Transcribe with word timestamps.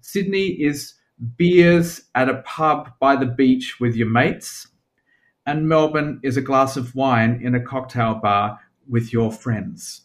Sydney 0.00 0.48
is 0.48 0.94
beers 1.36 2.02
at 2.14 2.28
a 2.28 2.42
pub 2.44 2.92
by 3.00 3.16
the 3.16 3.26
beach 3.26 3.80
with 3.80 3.96
your 3.96 4.08
mates, 4.08 4.68
and 5.46 5.68
Melbourne 5.68 6.20
is 6.22 6.36
a 6.36 6.42
glass 6.42 6.76
of 6.76 6.94
wine 6.94 7.40
in 7.42 7.54
a 7.54 7.60
cocktail 7.60 8.14
bar 8.14 8.60
with 8.88 9.12
your 9.12 9.32
friends. 9.32 10.02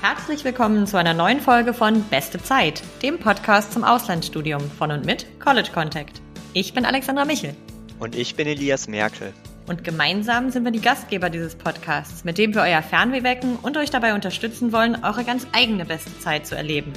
Herzlich 0.00 0.44
willkommen 0.44 0.86
zu 0.86 0.98
einer 0.98 1.14
neuen 1.14 1.40
Folge 1.40 1.72
von 1.74 2.02
Beste 2.04 2.38
Zeit, 2.38 2.82
dem 3.02 3.18
Podcast 3.18 3.72
zum 3.72 3.84
Auslandsstudium 3.84 4.60
von 4.70 4.90
und 4.90 5.06
mit 5.06 5.26
College 5.40 5.70
Contact. 5.72 6.20
Ich 6.52 6.72
bin 6.72 6.84
Alexandra 6.84 7.24
Michel. 7.24 7.54
Und 7.98 8.16
ich 8.16 8.34
bin 8.34 8.46
Elias 8.46 8.88
Merkel. 8.88 9.32
Und 9.66 9.82
gemeinsam 9.82 10.50
sind 10.50 10.64
wir 10.64 10.72
die 10.72 10.80
Gastgeber 10.80 11.30
dieses 11.30 11.54
Podcasts, 11.54 12.24
mit 12.24 12.36
dem 12.36 12.54
wir 12.54 12.62
euer 12.62 12.82
Fernweh 12.82 13.22
wecken 13.22 13.56
und 13.56 13.76
euch 13.76 13.90
dabei 13.90 14.14
unterstützen 14.14 14.72
wollen, 14.72 15.02
eure 15.04 15.24
ganz 15.24 15.46
eigene 15.52 15.86
beste 15.86 16.18
Zeit 16.18 16.46
zu 16.46 16.54
erleben. 16.54 16.92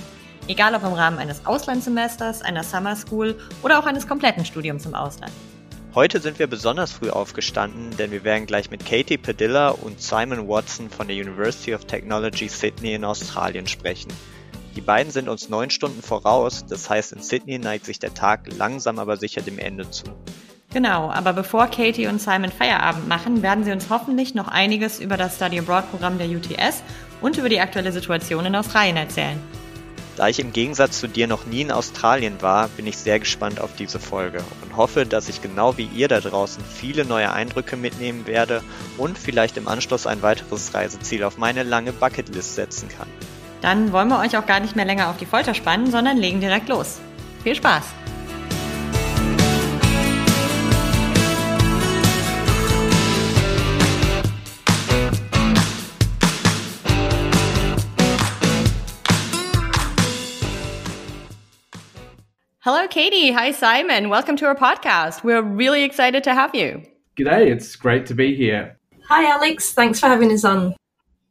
Egal 0.49 0.75
ob 0.75 0.83
im 0.83 0.93
Rahmen 0.93 1.17
eines 1.17 1.45
Auslandssemesters, 1.45 2.41
einer 2.41 2.63
Summer 2.63 2.95
School 2.95 3.35
oder 3.63 3.79
auch 3.79 3.85
eines 3.85 4.07
kompletten 4.07 4.43
Studiums 4.43 4.85
im 4.85 4.95
Ausland. 4.95 5.31
Heute 5.95 6.19
sind 6.19 6.39
wir 6.39 6.47
besonders 6.47 6.91
früh 6.91 7.09
aufgestanden, 7.09 7.95
denn 7.97 8.11
wir 8.11 8.23
werden 8.23 8.45
gleich 8.45 8.69
mit 8.69 8.85
Katie 8.85 9.17
Padilla 9.17 9.69
und 9.69 10.01
Simon 10.01 10.47
Watson 10.47 10.89
von 10.89 11.07
der 11.07 11.15
University 11.15 11.73
of 11.73 11.85
Technology 11.85 12.49
Sydney 12.49 12.93
in 12.93 13.03
Australien 13.03 13.67
sprechen. 13.67 14.11
Die 14.75 14.81
beiden 14.81 15.11
sind 15.11 15.27
uns 15.27 15.49
neun 15.49 15.69
Stunden 15.69 16.03
voraus, 16.03 16.65
das 16.67 16.89
heißt 16.89 17.13
in 17.13 17.23
Sydney 17.23 17.57
neigt 17.57 17.85
sich 17.85 17.97
der 17.97 18.13
Tag 18.13 18.41
langsam 18.57 18.99
aber 18.99 19.17
sicher 19.17 19.41
dem 19.41 19.57
Ende 19.57 19.89
zu. 19.89 20.05
Genau, 20.77 21.09
aber 21.09 21.33
bevor 21.33 21.65
Katie 21.65 22.05
und 22.05 22.21
Simon 22.21 22.51
Feierabend 22.51 23.07
machen, 23.07 23.41
werden 23.41 23.63
sie 23.63 23.71
uns 23.71 23.89
hoffentlich 23.89 24.35
noch 24.35 24.47
einiges 24.47 24.99
über 24.99 25.17
das 25.17 25.37
Study 25.37 25.57
Abroad 25.57 25.89
Programm 25.89 26.19
der 26.19 26.27
UTS 26.27 26.83
und 27.19 27.35
über 27.39 27.49
die 27.49 27.59
aktuelle 27.59 27.91
Situation 27.91 28.45
in 28.45 28.55
Australien 28.55 28.95
erzählen. 28.95 29.41
Da 30.17 30.27
ich 30.27 30.39
im 30.39 30.53
Gegensatz 30.53 30.99
zu 30.99 31.07
dir 31.07 31.25
noch 31.25 31.47
nie 31.47 31.61
in 31.61 31.71
Australien 31.71 32.43
war, 32.43 32.67
bin 32.67 32.85
ich 32.85 32.95
sehr 32.99 33.17
gespannt 33.17 33.59
auf 33.59 33.71
diese 33.75 33.99
Folge 33.99 34.43
und 34.61 34.77
hoffe, 34.77 35.07
dass 35.07 35.29
ich 35.29 35.41
genau 35.41 35.77
wie 35.77 35.89
ihr 35.95 36.09
da 36.09 36.19
draußen 36.19 36.63
viele 36.63 37.05
neue 37.05 37.33
Eindrücke 37.33 37.75
mitnehmen 37.75 38.27
werde 38.27 38.61
und 38.99 39.17
vielleicht 39.17 39.57
im 39.57 39.67
Anschluss 39.67 40.05
ein 40.05 40.21
weiteres 40.21 40.75
Reiseziel 40.75 41.23
auf 41.23 41.39
meine 41.39 41.63
lange 41.63 41.91
Bucketlist 41.91 42.53
setzen 42.53 42.87
kann. 42.87 43.07
Dann 43.61 43.91
wollen 43.93 44.09
wir 44.09 44.19
euch 44.19 44.37
auch 44.37 44.45
gar 44.45 44.59
nicht 44.59 44.75
mehr 44.75 44.85
länger 44.85 45.09
auf 45.09 45.17
die 45.17 45.25
Folter 45.25 45.55
spannen, 45.55 45.89
sondern 45.89 46.17
legen 46.17 46.39
direkt 46.39 46.69
los. 46.69 46.99
Viel 47.43 47.55
Spaß! 47.55 47.85
Hello, 62.67 62.85
Katie. 62.85 63.31
Hi, 63.31 63.51
Simon. 63.53 64.09
Welcome 64.09 64.35
to 64.35 64.45
our 64.45 64.53
podcast. 64.53 65.23
We're 65.23 65.41
really 65.41 65.83
excited 65.83 66.21
to 66.25 66.33
have 66.33 66.53
you. 66.53 66.83
G'day, 67.17 67.49
it's 67.49 67.77
great 67.77 68.05
to 68.07 68.13
be 68.13 68.35
here. 68.35 68.77
Hi, 69.07 69.23
Alex. 69.31 69.71
Thanks 69.71 70.01
for 70.01 70.07
having 70.07 70.33
us 70.33 70.43
on. 70.43 70.75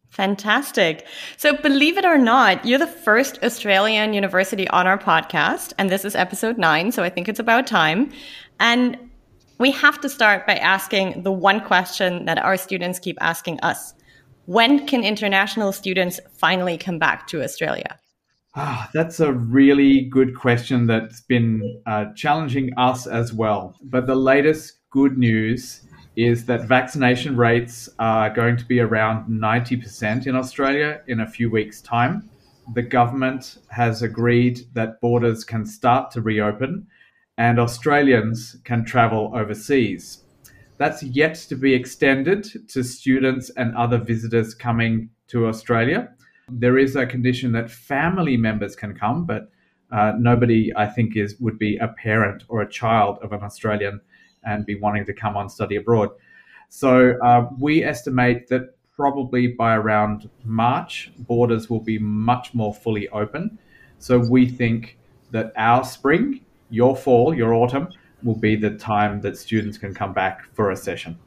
Fantastic. 0.08 1.06
So, 1.36 1.54
believe 1.54 1.98
it 1.98 2.06
or 2.06 2.16
not, 2.16 2.64
you're 2.64 2.78
the 2.78 2.86
first 2.86 3.38
Australian 3.42 4.14
university 4.14 4.66
on 4.68 4.86
our 4.86 4.96
podcast, 4.96 5.74
and 5.76 5.90
this 5.90 6.06
is 6.06 6.16
episode 6.16 6.56
nine, 6.56 6.90
so 6.90 7.02
I 7.02 7.10
think 7.10 7.28
it's 7.28 7.38
about 7.38 7.66
time. 7.66 8.10
And 8.58 8.96
we 9.58 9.72
have 9.72 10.00
to 10.00 10.08
start 10.08 10.46
by 10.46 10.54
asking 10.56 11.22
the 11.22 11.32
one 11.32 11.60
question 11.60 12.24
that 12.24 12.38
our 12.38 12.56
students 12.56 12.98
keep 12.98 13.18
asking 13.20 13.60
us 13.60 13.92
When 14.46 14.86
can 14.86 15.04
international 15.04 15.72
students 15.72 16.18
finally 16.32 16.78
come 16.78 16.98
back 16.98 17.26
to 17.26 17.42
Australia? 17.42 17.98
Ah, 18.58 18.88
that's 18.94 19.20
a 19.20 19.34
really 19.34 20.00
good 20.00 20.34
question 20.34 20.86
that's 20.86 21.20
been 21.20 21.82
uh, 21.84 22.06
challenging 22.14 22.72
us 22.78 23.06
as 23.06 23.30
well. 23.30 23.76
But 23.82 24.06
the 24.06 24.14
latest 24.14 24.78
good 24.88 25.18
news 25.18 25.82
is 26.16 26.46
that 26.46 26.66
vaccination 26.66 27.36
rates 27.36 27.90
are 27.98 28.30
going 28.30 28.56
to 28.56 28.64
be 28.64 28.80
around 28.80 29.28
90% 29.28 30.26
in 30.26 30.34
Australia 30.34 31.02
in 31.06 31.20
a 31.20 31.26
few 31.26 31.50
weeks' 31.50 31.82
time. 31.82 32.30
The 32.72 32.80
government 32.80 33.58
has 33.68 34.00
agreed 34.00 34.60
that 34.72 35.02
borders 35.02 35.44
can 35.44 35.66
start 35.66 36.10
to 36.12 36.22
reopen 36.22 36.86
and 37.36 37.58
Australians 37.58 38.56
can 38.64 38.86
travel 38.86 39.32
overseas. 39.34 40.24
That's 40.78 41.02
yet 41.02 41.34
to 41.50 41.56
be 41.56 41.74
extended 41.74 42.48
to 42.70 42.82
students 42.82 43.50
and 43.50 43.76
other 43.76 43.98
visitors 43.98 44.54
coming 44.54 45.10
to 45.28 45.46
Australia. 45.46 46.16
There 46.48 46.78
is 46.78 46.94
a 46.94 47.04
condition 47.04 47.50
that 47.52 47.68
family 47.68 48.36
members 48.36 48.76
can 48.76 48.94
come, 48.94 49.24
but 49.24 49.50
uh, 49.90 50.12
nobody, 50.16 50.72
I 50.76 50.86
think, 50.86 51.16
is 51.16 51.36
would 51.40 51.58
be 51.58 51.76
a 51.78 51.88
parent 51.88 52.44
or 52.48 52.62
a 52.62 52.68
child 52.68 53.18
of 53.20 53.32
an 53.32 53.42
Australian 53.42 54.00
and 54.44 54.64
be 54.64 54.76
wanting 54.76 55.04
to 55.06 55.12
come 55.12 55.36
on 55.36 55.48
study 55.48 55.74
abroad. 55.74 56.10
So 56.68 57.18
uh, 57.24 57.48
we 57.58 57.82
estimate 57.82 58.46
that 58.48 58.76
probably 58.94 59.48
by 59.48 59.74
around 59.74 60.30
March, 60.44 61.10
borders 61.18 61.68
will 61.68 61.80
be 61.80 61.98
much 61.98 62.54
more 62.54 62.72
fully 62.72 63.08
open. 63.08 63.58
So 63.98 64.18
we 64.18 64.48
think 64.48 64.98
that 65.32 65.52
our 65.56 65.82
spring, 65.84 66.44
your 66.70 66.96
fall, 66.96 67.34
your 67.34 67.54
autumn, 67.54 67.88
will 68.22 68.36
be 68.36 68.54
the 68.54 68.70
time 68.70 69.20
that 69.22 69.36
students 69.36 69.78
can 69.78 69.92
come 69.92 70.12
back 70.12 70.46
for 70.54 70.70
a 70.70 70.76
session. 70.76 71.18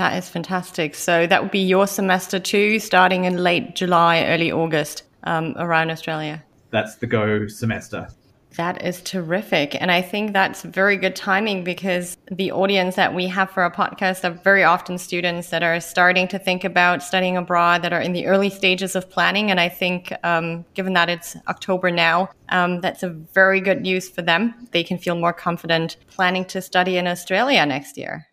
That 0.00 0.16
is 0.16 0.30
fantastic. 0.30 0.94
So 0.94 1.26
that 1.26 1.42
would 1.42 1.50
be 1.50 1.58
your 1.58 1.86
semester 1.86 2.40
two, 2.40 2.78
starting 2.78 3.26
in 3.26 3.36
late 3.36 3.76
July, 3.76 4.24
early 4.24 4.50
August, 4.50 5.02
um, 5.24 5.52
around 5.58 5.90
Australia. 5.90 6.42
That's 6.70 6.94
the 6.94 7.06
go 7.06 7.46
semester. 7.48 8.08
That 8.56 8.82
is 8.82 9.02
terrific. 9.02 9.78
And 9.78 9.90
I 9.90 10.00
think 10.00 10.32
that's 10.32 10.62
very 10.62 10.96
good 10.96 11.14
timing 11.14 11.64
because 11.64 12.16
the 12.30 12.50
audience 12.50 12.96
that 12.96 13.14
we 13.14 13.26
have 13.26 13.50
for 13.50 13.62
our 13.62 13.70
podcast 13.70 14.24
are 14.24 14.40
very 14.42 14.64
often 14.64 14.96
students 14.96 15.50
that 15.50 15.62
are 15.62 15.78
starting 15.80 16.26
to 16.28 16.38
think 16.38 16.64
about 16.64 17.02
studying 17.02 17.36
abroad, 17.36 17.82
that 17.82 17.92
are 17.92 18.00
in 18.00 18.14
the 18.14 18.24
early 18.24 18.48
stages 18.48 18.96
of 18.96 19.10
planning. 19.10 19.50
And 19.50 19.60
I 19.60 19.68
think, 19.68 20.14
um, 20.24 20.64
given 20.72 20.94
that 20.94 21.10
it's 21.10 21.36
October 21.46 21.90
now, 21.90 22.30
um, 22.48 22.80
that's 22.80 23.02
a 23.02 23.10
very 23.10 23.60
good 23.60 23.82
news 23.82 24.08
for 24.08 24.22
them. 24.22 24.66
They 24.70 24.82
can 24.82 24.96
feel 24.96 25.16
more 25.16 25.34
confident 25.34 25.98
planning 26.08 26.46
to 26.46 26.62
study 26.62 26.96
in 26.96 27.06
Australia 27.06 27.66
next 27.66 27.98
year. 27.98 28.29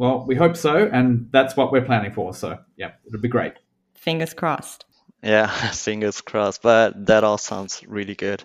Well, 0.00 0.24
we 0.26 0.34
hope 0.34 0.56
so, 0.56 0.88
and 0.90 1.28
that's 1.30 1.58
what 1.58 1.72
we're 1.72 1.84
planning 1.84 2.12
for. 2.12 2.32
So, 2.32 2.56
yeah, 2.74 2.92
it'll 3.06 3.20
be 3.20 3.28
great. 3.28 3.52
Fingers 3.92 4.32
crossed. 4.32 4.86
Yeah, 5.22 5.48
fingers 5.72 6.22
crossed. 6.22 6.62
But 6.62 7.04
that 7.04 7.22
all 7.22 7.36
sounds 7.36 7.84
really 7.86 8.14
good. 8.14 8.42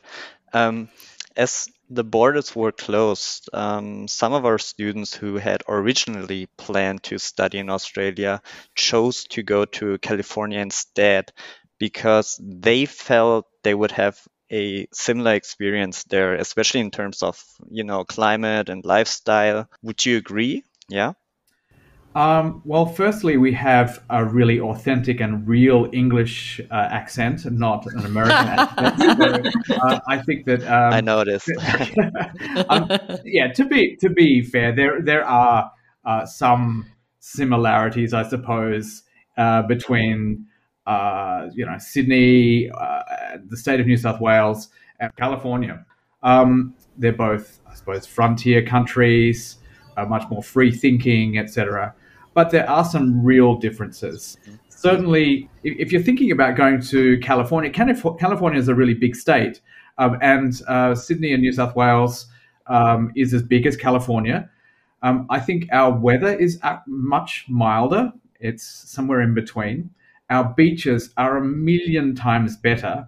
Um, 0.51 0.89
as 1.37 1.69
the 1.89 2.03
borders 2.03 2.53
were 2.53 2.73
closed, 2.73 3.49
um, 3.53 4.09
some 4.09 4.33
of 4.33 4.45
our 4.45 4.57
students 4.57 5.15
who 5.15 5.37
had 5.37 5.63
originally 5.69 6.49
planned 6.57 7.03
to 7.03 7.19
study 7.19 7.59
in 7.59 7.69
Australia 7.69 8.41
chose 8.75 9.23
to 9.29 9.41
go 9.41 9.63
to 9.63 9.97
California 9.99 10.59
instead 10.59 11.31
because 11.79 12.37
they 12.43 12.85
felt 12.85 13.45
they 13.63 13.73
would 13.73 13.91
have 13.91 14.19
a 14.51 14.87
similar 14.91 15.35
experience 15.35 16.03
there, 16.03 16.35
especially 16.35 16.81
in 16.81 16.91
terms 16.91 17.23
of 17.23 17.41
you 17.69 17.85
know 17.85 18.03
climate 18.03 18.67
and 18.67 18.83
lifestyle. 18.83 19.69
Would 19.83 20.05
you 20.05 20.17
agree? 20.17 20.65
Yeah. 20.89 21.13
Um, 22.15 22.61
well, 22.63 22.85
firstly, 22.85 23.35
we 23.35 23.51
have 23.53 24.01
a 24.09 24.23
really 24.23 24.57
authentic 24.57 25.19
and 25.19 25.45
real 25.45 25.89
English 25.91 26.61
uh, 26.71 26.87
accent, 26.89 27.43
not 27.51 27.85
an 27.87 28.05
American 28.05 28.47
accent. 28.47 29.47
So, 29.65 29.75
uh, 29.75 29.99
I 30.07 30.19
think 30.19 30.45
that 30.45 30.61
um, 30.63 30.93
I 30.93 31.01
noticed. 31.01 31.49
um, 32.69 32.89
yeah, 33.25 33.51
to 33.51 33.65
be 33.65 33.97
to 33.97 34.09
be 34.09 34.41
fair, 34.41 34.73
there 34.73 35.01
there 35.01 35.25
are 35.25 35.69
uh, 36.05 36.25
some 36.25 36.85
similarities, 37.19 38.13
I 38.13 38.23
suppose, 38.23 39.03
uh, 39.37 39.63
between 39.63 40.45
uh, 40.87 41.49
you 41.53 41.65
know 41.65 41.77
Sydney, 41.79 42.69
uh, 42.69 43.03
the 43.45 43.57
state 43.57 43.81
of 43.81 43.87
New 43.87 43.97
South 43.97 44.21
Wales, 44.21 44.69
and 45.01 45.13
California. 45.17 45.85
Um, 46.23 46.75
they're 46.97 47.11
both, 47.11 47.59
I 47.69 47.75
suppose, 47.75 48.05
frontier 48.05 48.65
countries, 48.65 49.57
much 50.07 50.23
more 50.29 50.41
free 50.41 50.71
thinking, 50.71 51.37
etc 51.37 51.93
but 52.35 52.51
there 52.51 52.69
are 52.69 52.85
some 52.85 53.23
real 53.23 53.55
differences. 53.55 54.37
Certainly, 54.69 55.49
if 55.63 55.91
you're 55.91 56.03
thinking 56.03 56.31
about 56.31 56.55
going 56.55 56.81
to 56.81 57.17
California, 57.19 57.71
California 57.71 58.59
is 58.59 58.67
a 58.67 58.75
really 58.75 58.93
big 58.93 59.15
state, 59.15 59.61
um, 59.97 60.19
and 60.21 60.61
uh, 60.67 60.93
Sydney 60.93 61.33
and 61.33 61.41
New 61.41 61.53
South 61.53 61.75
Wales 61.75 62.27
um, 62.67 63.11
is 63.15 63.33
as 63.33 63.41
big 63.41 63.65
as 63.65 63.75
California. 63.75 64.47
Um, 65.01 65.25
I 65.29 65.39
think 65.39 65.67
our 65.71 65.97
weather 65.97 66.35
is 66.35 66.59
much 66.87 67.45
milder. 67.47 68.11
It's 68.39 68.63
somewhere 68.63 69.21
in 69.21 69.33
between. 69.33 69.89
Our 70.29 70.53
beaches 70.55 71.11
are 71.17 71.37
a 71.37 71.43
million 71.43 72.15
times 72.15 72.57
better. 72.57 73.07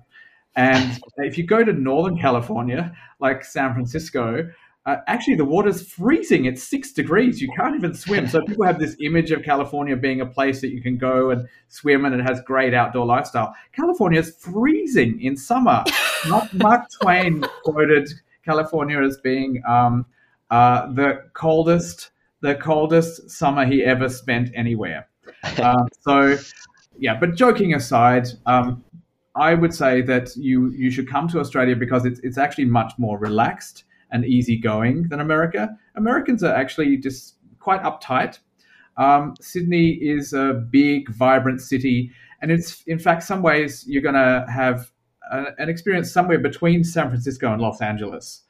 And 0.56 1.00
if 1.18 1.38
you 1.38 1.46
go 1.46 1.64
to 1.64 1.74
Northern 1.74 2.18
California, 2.18 2.96
like 3.20 3.44
San 3.44 3.74
Francisco, 3.74 4.50
uh, 4.88 5.02
actually 5.08 5.36
the 5.36 5.46
water's 5.46 5.86
freezing. 5.86 6.46
It's 6.46 6.64
six 6.64 6.94
degrees. 6.94 7.42
You 7.42 7.52
can't 7.58 7.76
even 7.76 7.94
swim. 7.94 8.26
So 8.28 8.42
people 8.48 8.66
have 8.66 8.80
this 8.80 8.96
image 9.02 9.32
of 9.32 9.44
California 9.44 9.98
being 9.98 10.22
a 10.22 10.26
place 10.26 10.62
that 10.62 10.70
you 10.70 10.82
can 10.82 10.98
go 10.98 11.30
and 11.30 11.48
swim 11.68 12.06
and 12.06 12.16
it 12.16 12.22
has 12.22 12.40
great 12.42 12.74
outdoor 12.74 13.06
lifestyle. 13.06 13.54
California 13.74 14.20
is 14.20 14.36
freezing 14.40 15.22
in 15.22 15.36
summer. 15.36 15.84
Mark 16.54 16.86
Twain 17.02 17.44
quoted 17.64 18.10
California 18.46 19.02
as 19.02 19.18
being 19.18 19.62
um, 19.68 20.06
uh, 20.50 20.92
the 20.94 21.22
coldest, 21.34 22.12
the 22.40 22.56
coldest 22.56 23.30
summer 23.30 23.66
he 23.66 23.84
ever 23.84 24.08
spent 24.08 24.50
anywhere. 24.56 25.10
Um, 25.62 25.86
so, 26.00 26.38
yeah. 26.98 27.20
But 27.20 27.36
joking 27.36 27.74
aside, 27.74 28.30
um, 28.46 28.86
I 29.36 29.54
would 29.54 29.74
say 29.74 30.02
that 30.04 30.36
you 30.36 30.72
you 30.72 30.90
should 30.90 31.08
come 31.08 31.28
to 31.28 31.40
Australia 31.40 31.76
because 31.76 32.06
it's 32.06 32.20
it's 32.22 32.40
actually 32.40 32.66
much 32.66 32.94
more 32.98 33.20
relaxed 33.20 33.84
and 34.12 34.26
easygoing 34.26 35.08
than 35.10 35.20
America. 35.20 35.70
Americans 35.96 36.44
are 36.44 36.54
actually 36.54 36.98
just 36.98 37.36
quite 37.60 37.82
uptight. 37.84 38.40
Um, 38.98 39.36
Sydney 39.42 39.92
is 39.92 40.34
a 40.34 40.66
big, 40.70 41.10
vibrant 41.10 41.62
city, 41.62 42.12
and 42.42 42.52
it's 42.52 42.84
in 42.84 43.00
fact 43.00 43.24
some 43.24 43.42
ways 43.42 43.86
you're 43.88 44.02
going 44.02 44.16
to 44.16 44.46
have 44.52 44.92
a, 45.32 45.48
an 45.58 45.70
experience 45.70 46.12
somewhere 46.12 46.40
between 46.40 46.84
San 46.84 47.10
Francisco 47.10 47.52
and 47.52 47.62
Los 47.62 47.82
Angeles. 47.82 48.44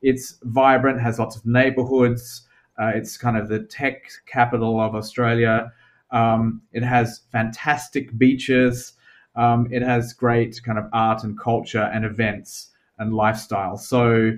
It's 0.00 0.38
vibrant, 0.42 1.00
has 1.00 1.18
lots 1.18 1.36
of 1.36 1.46
neighborhoods. 1.46 2.46
Uh, 2.80 2.92
it's 2.94 3.16
kind 3.16 3.36
of 3.36 3.48
the 3.48 3.60
tech 3.64 4.10
capital 4.26 4.80
of 4.80 4.94
Australia. 4.94 5.72
Um, 6.10 6.62
it 6.72 6.82
has 6.82 7.22
fantastic 7.30 8.16
beaches. 8.18 8.94
Um, 9.36 9.68
it 9.70 9.82
has 9.82 10.12
great 10.12 10.60
kind 10.64 10.78
of 10.78 10.86
art 10.92 11.24
and 11.24 11.38
culture 11.38 11.90
and 11.92 12.04
events 12.04 12.70
and 12.98 13.14
lifestyle. 13.14 13.76
So 13.76 14.32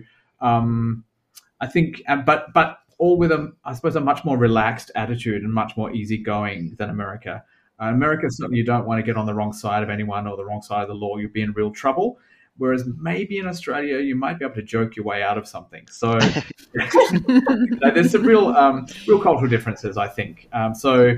um, 0.45 1.05
I 1.61 1.67
think, 1.67 2.03
uh, 2.09 2.17
but 2.17 2.53
but 2.53 2.79
all 2.99 3.19
with 3.19 3.33
a, 3.33 3.53
I 3.65 3.75
suppose, 3.75 3.97
a 3.97 4.01
much 4.01 4.25
more 4.25 4.39
relaxed 4.39 4.91
attitude 4.95 5.43
and 5.43 5.53
much 5.53 5.77
more 5.77 5.93
easygoing 5.93 6.77
than 6.79 6.91
America. 6.91 7.43
Uh, 7.81 7.87
America 7.87 8.27
certainly 8.31 8.59
you 8.59 8.65
don't 8.65 8.87
want 8.87 8.99
to 9.01 9.03
get 9.03 9.17
on 9.17 9.27
the 9.27 9.35
wrong 9.35 9.53
side 9.53 9.83
of 9.83 9.91
anyone 9.91 10.29
or 10.29 10.37
the 10.37 10.45
wrong 10.45 10.63
side 10.63 10.83
of 10.83 10.89
the 10.89 10.95
law. 10.95 11.17
You'll 11.17 11.33
be 11.33 11.43
in 11.43 11.53
real 11.53 11.73
trouble. 11.73 12.19
Whereas 12.57 12.85
maybe 13.01 13.39
in 13.39 13.49
Australia 13.49 13.99
you 13.99 14.15
might 14.15 14.39
be 14.39 14.45
able 14.45 14.55
to 14.55 14.63
joke 14.63 14.95
your 14.95 15.05
way 15.05 15.25
out 15.25 15.37
of 15.37 15.49
something. 15.49 15.89
So 15.91 16.17
there's 17.81 18.13
some 18.13 18.23
real 18.23 18.49
um, 18.49 18.87
real 19.09 19.21
cultural 19.21 19.49
differences, 19.49 19.97
I 19.97 20.07
think. 20.07 20.49
Um, 20.53 20.73
so 20.73 21.17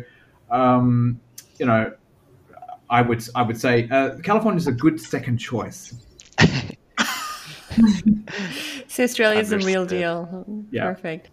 um, 0.51 1.21
you 1.59 1.67
know, 1.67 1.93
I 2.89 3.03
would 3.03 3.23
I 3.35 3.43
would 3.43 3.61
say 3.61 3.87
uh, 3.91 4.17
California 4.23 4.59
is 4.59 4.67
a 4.67 4.73
good 4.73 4.99
second 4.99 5.37
choice. 5.37 5.95
so 8.97 9.05
Australia's 9.05 9.53
a 9.53 9.59
real 9.59 9.85
deal. 9.85 10.47
Yeah. 10.71 10.85
Perfect. 10.85 11.31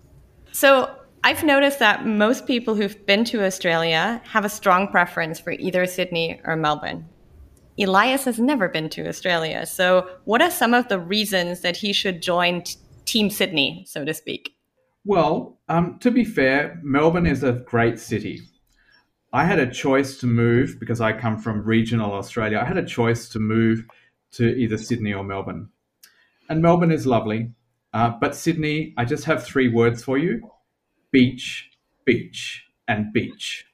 So 0.52 0.94
I've 1.24 1.44
noticed 1.44 1.80
that 1.80 2.06
most 2.06 2.46
people 2.46 2.76
who've 2.76 3.06
been 3.06 3.24
to 3.26 3.46
Australia 3.46 4.22
have 4.26 4.44
a 4.44 4.50
strong 4.50 4.90
preference 4.90 5.40
for 5.40 5.52
either 5.52 5.86
Sydney 5.86 6.42
or 6.44 6.58
Melbourne. 6.58 7.08
Elias 7.80 8.26
has 8.26 8.38
never 8.38 8.68
been 8.68 8.90
to 8.90 9.08
Australia. 9.08 9.66
So, 9.66 10.10
what 10.26 10.42
are 10.42 10.52
some 10.52 10.74
of 10.74 10.90
the 10.90 11.00
reasons 11.00 11.62
that 11.62 11.78
he 11.78 11.94
should 11.94 12.22
join 12.22 12.64
t- 12.64 12.76
Team 13.06 13.30
Sydney, 13.30 13.86
so 13.88 14.06
to 14.06 14.14
speak? 14.14 14.56
Well, 15.06 15.58
um, 15.70 15.98
to 16.00 16.12
be 16.12 16.24
fair, 16.24 16.80
Melbourne 16.84 17.26
is 17.26 17.44
a 17.44 17.54
great 17.54 18.00
city. 18.00 18.42
I 19.32 19.46
had 19.46 19.60
a 19.60 19.72
choice 19.72 20.18
to 20.18 20.28
move 20.28 20.78
because 20.80 21.02
I 21.02 21.14
come 21.14 21.40
from 21.40 21.64
regional 21.64 22.14
Australia. 22.14 22.60
I 22.60 22.66
had 22.66 22.78
a 22.78 22.86
choice 22.86 23.28
to 23.30 23.40
move 23.40 23.86
to 24.34 24.56
either 24.56 24.78
Sydney 24.78 25.14
or 25.14 25.24
Melbourne. 25.24 25.70
And 26.54 26.62
Melbourne 26.62 26.92
is 26.92 27.08
lovely. 27.08 27.50
Uh, 27.94 28.12
but 28.12 28.36
Sydney, 28.36 28.94
I 28.96 29.06
just 29.06 29.26
have 29.26 29.44
three 29.44 29.70
words 29.70 30.04
for 30.04 30.20
you 30.20 30.52
beach, 31.12 31.72
beach, 32.06 32.68
and 32.88 33.12
beach. 33.12 33.66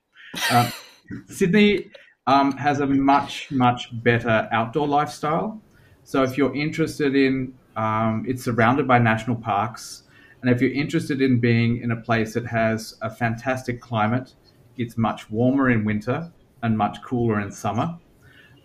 Uh, 0.49 0.71
Sydney 1.27 1.91
um, 2.25 2.53
has 2.53 2.79
a 2.79 2.87
much, 2.87 3.51
much 3.51 3.89
better 4.01 4.47
outdoor 4.53 4.87
lifestyle. 4.87 5.61
So 6.05 6.23
if 6.23 6.37
you're 6.37 6.55
interested 6.55 7.17
in, 7.17 7.53
um, 7.75 8.23
it's 8.25 8.45
surrounded 8.45 8.87
by 8.87 8.97
national 8.97 9.35
parks. 9.35 10.03
And 10.41 10.49
if 10.49 10.61
you're 10.61 10.71
interested 10.71 11.21
in 11.21 11.41
being 11.41 11.81
in 11.81 11.91
a 11.91 11.97
place 11.97 12.33
that 12.35 12.45
has 12.45 12.95
a 13.01 13.09
fantastic 13.09 13.81
climate, 13.81 14.35
it's 14.77 14.97
much 14.97 15.29
warmer 15.29 15.69
in 15.69 15.83
winter 15.83 16.31
and 16.63 16.77
much 16.77 17.03
cooler 17.03 17.41
in 17.41 17.51
summer. 17.51 17.99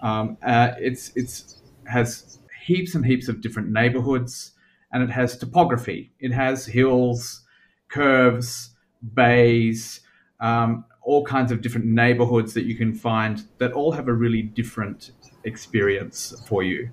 Um, 0.03 0.37
uh, 0.41 0.71
it's 0.79 1.11
it's 1.17 1.63
has 1.87 2.39
heaps 2.65 2.95
and 2.95 3.05
heaps 3.05 3.29
of 3.29 3.41
different 3.41 3.71
neighborhoods, 3.71 4.53
and 4.93 5.03
it 5.03 5.11
has 5.11 5.37
topography. 5.37 6.13
It 6.21 6.33
has 6.33 6.67
hills, 6.67 7.43
curves, 7.89 8.71
bays, 9.15 10.01
um, 10.41 10.85
all 11.03 11.25
kinds 11.25 11.53
of 11.53 11.61
different 11.61 11.87
neighborhoods 11.87 12.55
that 12.55 12.65
you 12.65 12.75
can 12.75 12.95
find 12.95 13.47
that 13.59 13.73
all 13.73 13.93
have 13.93 14.09
a 14.09 14.13
really 14.13 14.43
different 14.43 15.11
experience 15.45 16.35
for 16.47 16.63
you. 16.63 16.91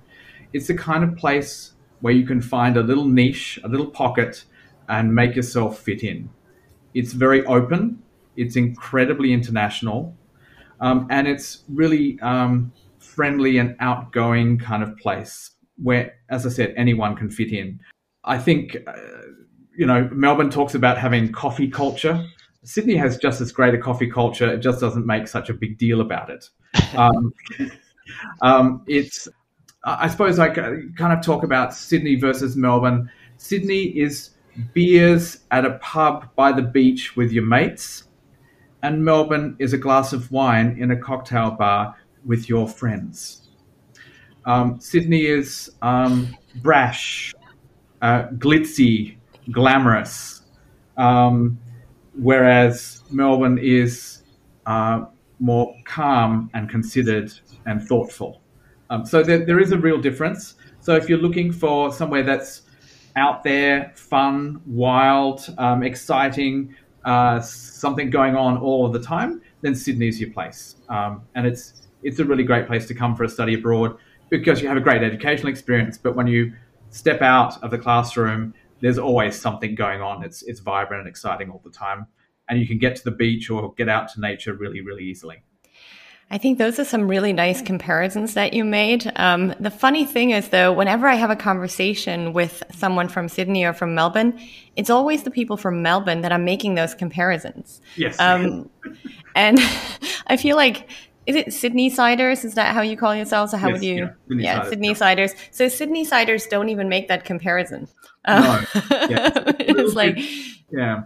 It's 0.54 0.68
the 0.68 0.76
kind 0.76 1.04
of 1.04 1.16
place 1.16 1.74
where 2.02 2.14
you 2.14 2.26
can 2.26 2.42
find 2.42 2.76
a 2.76 2.82
little 2.82 3.06
niche, 3.06 3.60
a 3.64 3.68
little 3.68 3.88
pocket, 3.88 4.44
and 4.90 5.16
make 5.16 5.36
yourself 5.36 5.80
fit 5.80 6.04
in. 6.04 6.30
It's 6.94 7.14
very 7.14 7.46
open 7.46 8.02
it's 8.36 8.56
incredibly 8.56 9.34
international, 9.34 10.16
um, 10.80 11.08
and 11.10 11.28
it's 11.28 11.64
really 11.70 12.20
um, 12.22 12.72
friendly 13.00 13.58
and 13.58 13.76
outgoing 13.80 14.58
kind 14.58 14.84
of 14.84 14.98
place 14.98 15.52
where, 15.78 16.14
as 16.30 16.46
I 16.46 16.50
said, 16.50 16.74
anyone 16.78 17.16
can 17.16 17.30
fit 17.30 17.52
in. 17.52 17.80
I 18.24 18.38
think, 18.38 18.78
uh, 18.88 18.94
you 19.78 19.86
know, 19.86 20.10
Melbourne 20.12 20.50
talks 20.50 20.76
about 20.76 20.98
having 20.98 21.32
coffee 21.32 21.68
culture. 21.68 22.26
Sydney 22.64 22.96
has 22.96 23.18
just 23.18 23.42
as 23.42 23.52
great 23.52 23.74
a 23.74 23.78
coffee 23.78 24.10
culture. 24.10 24.52
It 24.52 24.60
just 24.60 24.80
doesn't 24.80 25.06
make 25.06 25.28
such 25.28 25.50
a 25.50 25.54
big 25.54 25.78
deal 25.78 26.02
about 26.02 26.30
it. 26.30 26.46
Um, 26.98 27.34
um, 28.42 28.84
it's, 28.88 29.28
I 29.86 30.08
suppose, 30.10 30.40
I 30.40 30.50
kind 30.50 31.14
of 31.14 31.22
talk 31.22 31.44
about 31.44 31.74
Sydney 31.74 32.16
versus 32.16 32.58
Melbourne. 32.58 33.10
Sydney 33.38 33.98
is 33.98 34.32
beers 34.74 35.40
at 35.52 35.66
a 35.66 35.78
pub 35.80 36.34
by 36.36 36.52
the 36.52 36.62
beach 36.62 37.16
with 37.16 37.32
your 37.32 37.46
mates 37.46 38.06
and 38.84 39.04
Melbourne 39.04 39.56
is 39.60 39.74
a 39.74 39.78
glass 39.78 40.14
of 40.14 40.32
wine 40.32 40.78
in 40.80 40.92
a 40.92 40.98
cocktail 40.98 41.52
bar 41.52 41.96
with 42.26 42.50
your 42.50 42.68
friends. 42.68 43.41
Um, 44.46 44.80
Sydney 44.80 45.26
is 45.26 45.72
um, 45.82 46.36
brash, 46.56 47.34
uh, 48.02 48.28
glitzy, 48.38 49.18
glamorous, 49.52 50.42
um, 50.98 51.60
whereas 52.16 53.04
Melbourne 53.12 53.58
is 53.58 54.24
uh, 54.66 55.06
more 55.40 55.76
calm 55.86 56.50
and 56.54 56.70
considered 56.70 57.32
and 57.66 57.82
thoughtful. 57.88 58.42
Um, 58.90 59.06
so 59.06 59.24
there, 59.24 59.46
there 59.46 59.60
is 59.60 59.72
a 59.72 59.78
real 59.78 60.00
difference. 60.00 60.56
So 60.80 60.96
if 60.96 61.08
you're 61.08 61.20
looking 61.20 61.52
for 61.52 61.94
somewhere 61.94 62.24
that's 62.24 62.64
out 63.16 63.44
there, 63.44 63.92
fun, 63.96 64.62
wild, 64.66 65.54
um, 65.58 65.84
exciting, 65.84 66.76
uh, 67.06 67.40
something 67.40 68.10
going 68.10 68.36
on 68.36 68.58
all 68.58 68.90
the 68.90 69.00
time, 69.00 69.42
then 69.62 69.76
Sydney's 69.76 70.20
your 70.20 70.32
place. 70.32 70.76
Um, 70.90 71.24
and 71.36 71.46
it's 71.46 71.88
it's 72.04 72.20
a 72.20 72.26
really 72.26 72.44
great 72.44 72.66
place 72.66 72.88
to 72.88 72.96
come 72.96 73.16
for 73.16 73.24
a 73.24 73.30
study 73.30 73.54
abroad 73.54 73.96
because 74.32 74.62
you 74.62 74.68
have 74.68 74.78
a 74.78 74.82
great 74.82 75.04
educational 75.04 75.50
experience. 75.50 76.00
But 76.00 76.16
when 76.16 76.26
you 76.26 76.54
step 76.90 77.22
out 77.22 77.62
of 77.62 77.70
the 77.70 77.78
classroom, 77.78 78.56
there's 78.80 78.98
always 78.98 79.40
something 79.40 79.76
going 79.76 80.02
on. 80.02 80.24
It's 80.24 80.42
it's 80.42 80.60
vibrant 80.60 81.02
and 81.02 81.10
exciting 81.10 81.52
all 81.52 81.62
the 81.64 81.70
time, 81.70 82.08
and 82.50 82.60
you 82.60 82.66
can 82.66 82.80
get 82.80 82.96
to 82.96 83.04
the 83.04 83.12
beach 83.12 83.52
or 83.52 83.74
get 83.76 83.88
out 83.88 84.12
to 84.14 84.20
nature 84.20 84.54
really 84.56 84.82
really 84.82 85.04
easily. 85.04 85.44
I 86.34 86.38
think 86.38 86.60
those 86.60 86.80
are 86.80 86.86
some 86.86 87.10
really 87.10 87.34
nice 87.34 87.62
comparisons 87.62 88.36
that 88.36 88.54
you 88.54 88.64
made. 88.64 89.12
Um, 89.18 89.54
the 89.60 89.70
funny 89.70 90.06
thing 90.06 90.30
is, 90.30 90.48
though, 90.48 90.72
whenever 90.72 91.06
I 91.06 91.16
have 91.16 91.30
a 91.30 91.36
conversation 91.36 92.32
with 92.32 92.64
someone 92.72 93.10
from 93.10 93.28
Sydney 93.28 93.66
or 93.66 93.74
from 93.74 93.94
Melbourne, 93.94 94.40
it's 94.78 94.90
always 94.90 95.24
the 95.24 95.30
people 95.30 95.58
from 95.58 95.82
Melbourne 95.82 96.22
that 96.22 96.32
are 96.32 96.40
making 96.40 96.76
those 96.76 96.94
comparisons. 96.94 97.82
Yes. 97.98 98.18
Um, 98.18 98.70
and 99.36 99.60
I 100.28 100.38
feel 100.38 100.56
like, 100.56 100.90
is 101.32 101.36
it 101.36 101.54
Sydney 101.54 101.90
Siders? 101.90 102.46
Is 102.46 102.54
that 102.54 102.74
how 102.74 102.82
you 102.82 102.96
call 102.96 103.16
yourselves? 103.16 103.54
Or 103.54 103.58
how 103.58 103.70
yes, 103.70 103.74
would 103.76 103.84
you? 103.84 103.96
Yeah, 103.96 104.14
Sydney, 104.28 104.44
yeah, 104.44 104.70
Sydney 104.70 104.88
yeah. 104.90 104.94
Siders. 104.94 105.36
So 105.52 105.68
Sydney 105.68 106.06
Siders 106.06 106.46
don't 106.48 106.70
even 106.70 106.90
make 106.90 107.08
that 107.08 107.26
comparison. 107.26 107.88
no. 108.28 108.64
Yeah. 108.92 109.32
it's 109.60 109.96
like, 109.96 110.18
yeah, 110.72 111.04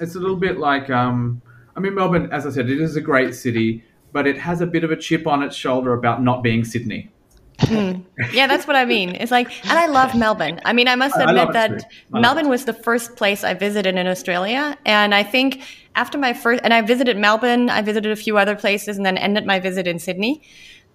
it's 0.00 0.14
a 0.14 0.18
little 0.20 0.36
bit 0.36 0.58
like, 0.58 0.90
um, 0.90 1.42
I 1.76 1.80
mean, 1.80 1.94
Melbourne, 1.94 2.28
as 2.32 2.46
I 2.46 2.50
said, 2.50 2.68
it 2.68 2.80
is 2.80 2.96
a 2.96 3.00
great 3.00 3.34
city 3.34 3.84
but 4.12 4.26
it 4.26 4.38
has 4.38 4.60
a 4.60 4.66
bit 4.66 4.84
of 4.84 4.90
a 4.90 4.96
chip 4.96 5.26
on 5.26 5.42
its 5.42 5.56
shoulder 5.56 5.92
about 5.92 6.22
not 6.22 6.42
being 6.42 6.64
Sydney. 6.64 7.10
Mm. 7.58 8.04
Yeah, 8.32 8.46
that's 8.46 8.66
what 8.66 8.76
I 8.76 8.84
mean. 8.84 9.16
It's 9.16 9.32
like, 9.32 9.48
and 9.68 9.76
I 9.78 9.86
love 9.86 10.14
Melbourne. 10.14 10.60
I 10.64 10.72
mean, 10.72 10.86
I 10.86 10.94
must 10.94 11.16
admit 11.16 11.48
I 11.48 11.52
that 11.52 11.90
Melbourne 12.10 12.48
was 12.48 12.64
the 12.64 12.72
first 12.72 13.16
place 13.16 13.42
I 13.42 13.54
visited 13.54 13.96
in 13.96 14.06
Australia. 14.06 14.78
And 14.86 15.12
I 15.14 15.24
think 15.24 15.62
after 15.98 16.16
my 16.16 16.32
first, 16.32 16.60
and 16.62 16.72
I 16.72 16.80
visited 16.80 17.16
Melbourne, 17.16 17.68
I 17.68 17.82
visited 17.82 18.12
a 18.12 18.16
few 18.16 18.38
other 18.38 18.54
places 18.54 18.96
and 18.96 19.04
then 19.04 19.18
ended 19.18 19.44
my 19.44 19.58
visit 19.58 19.88
in 19.88 19.98
Sydney. 19.98 20.42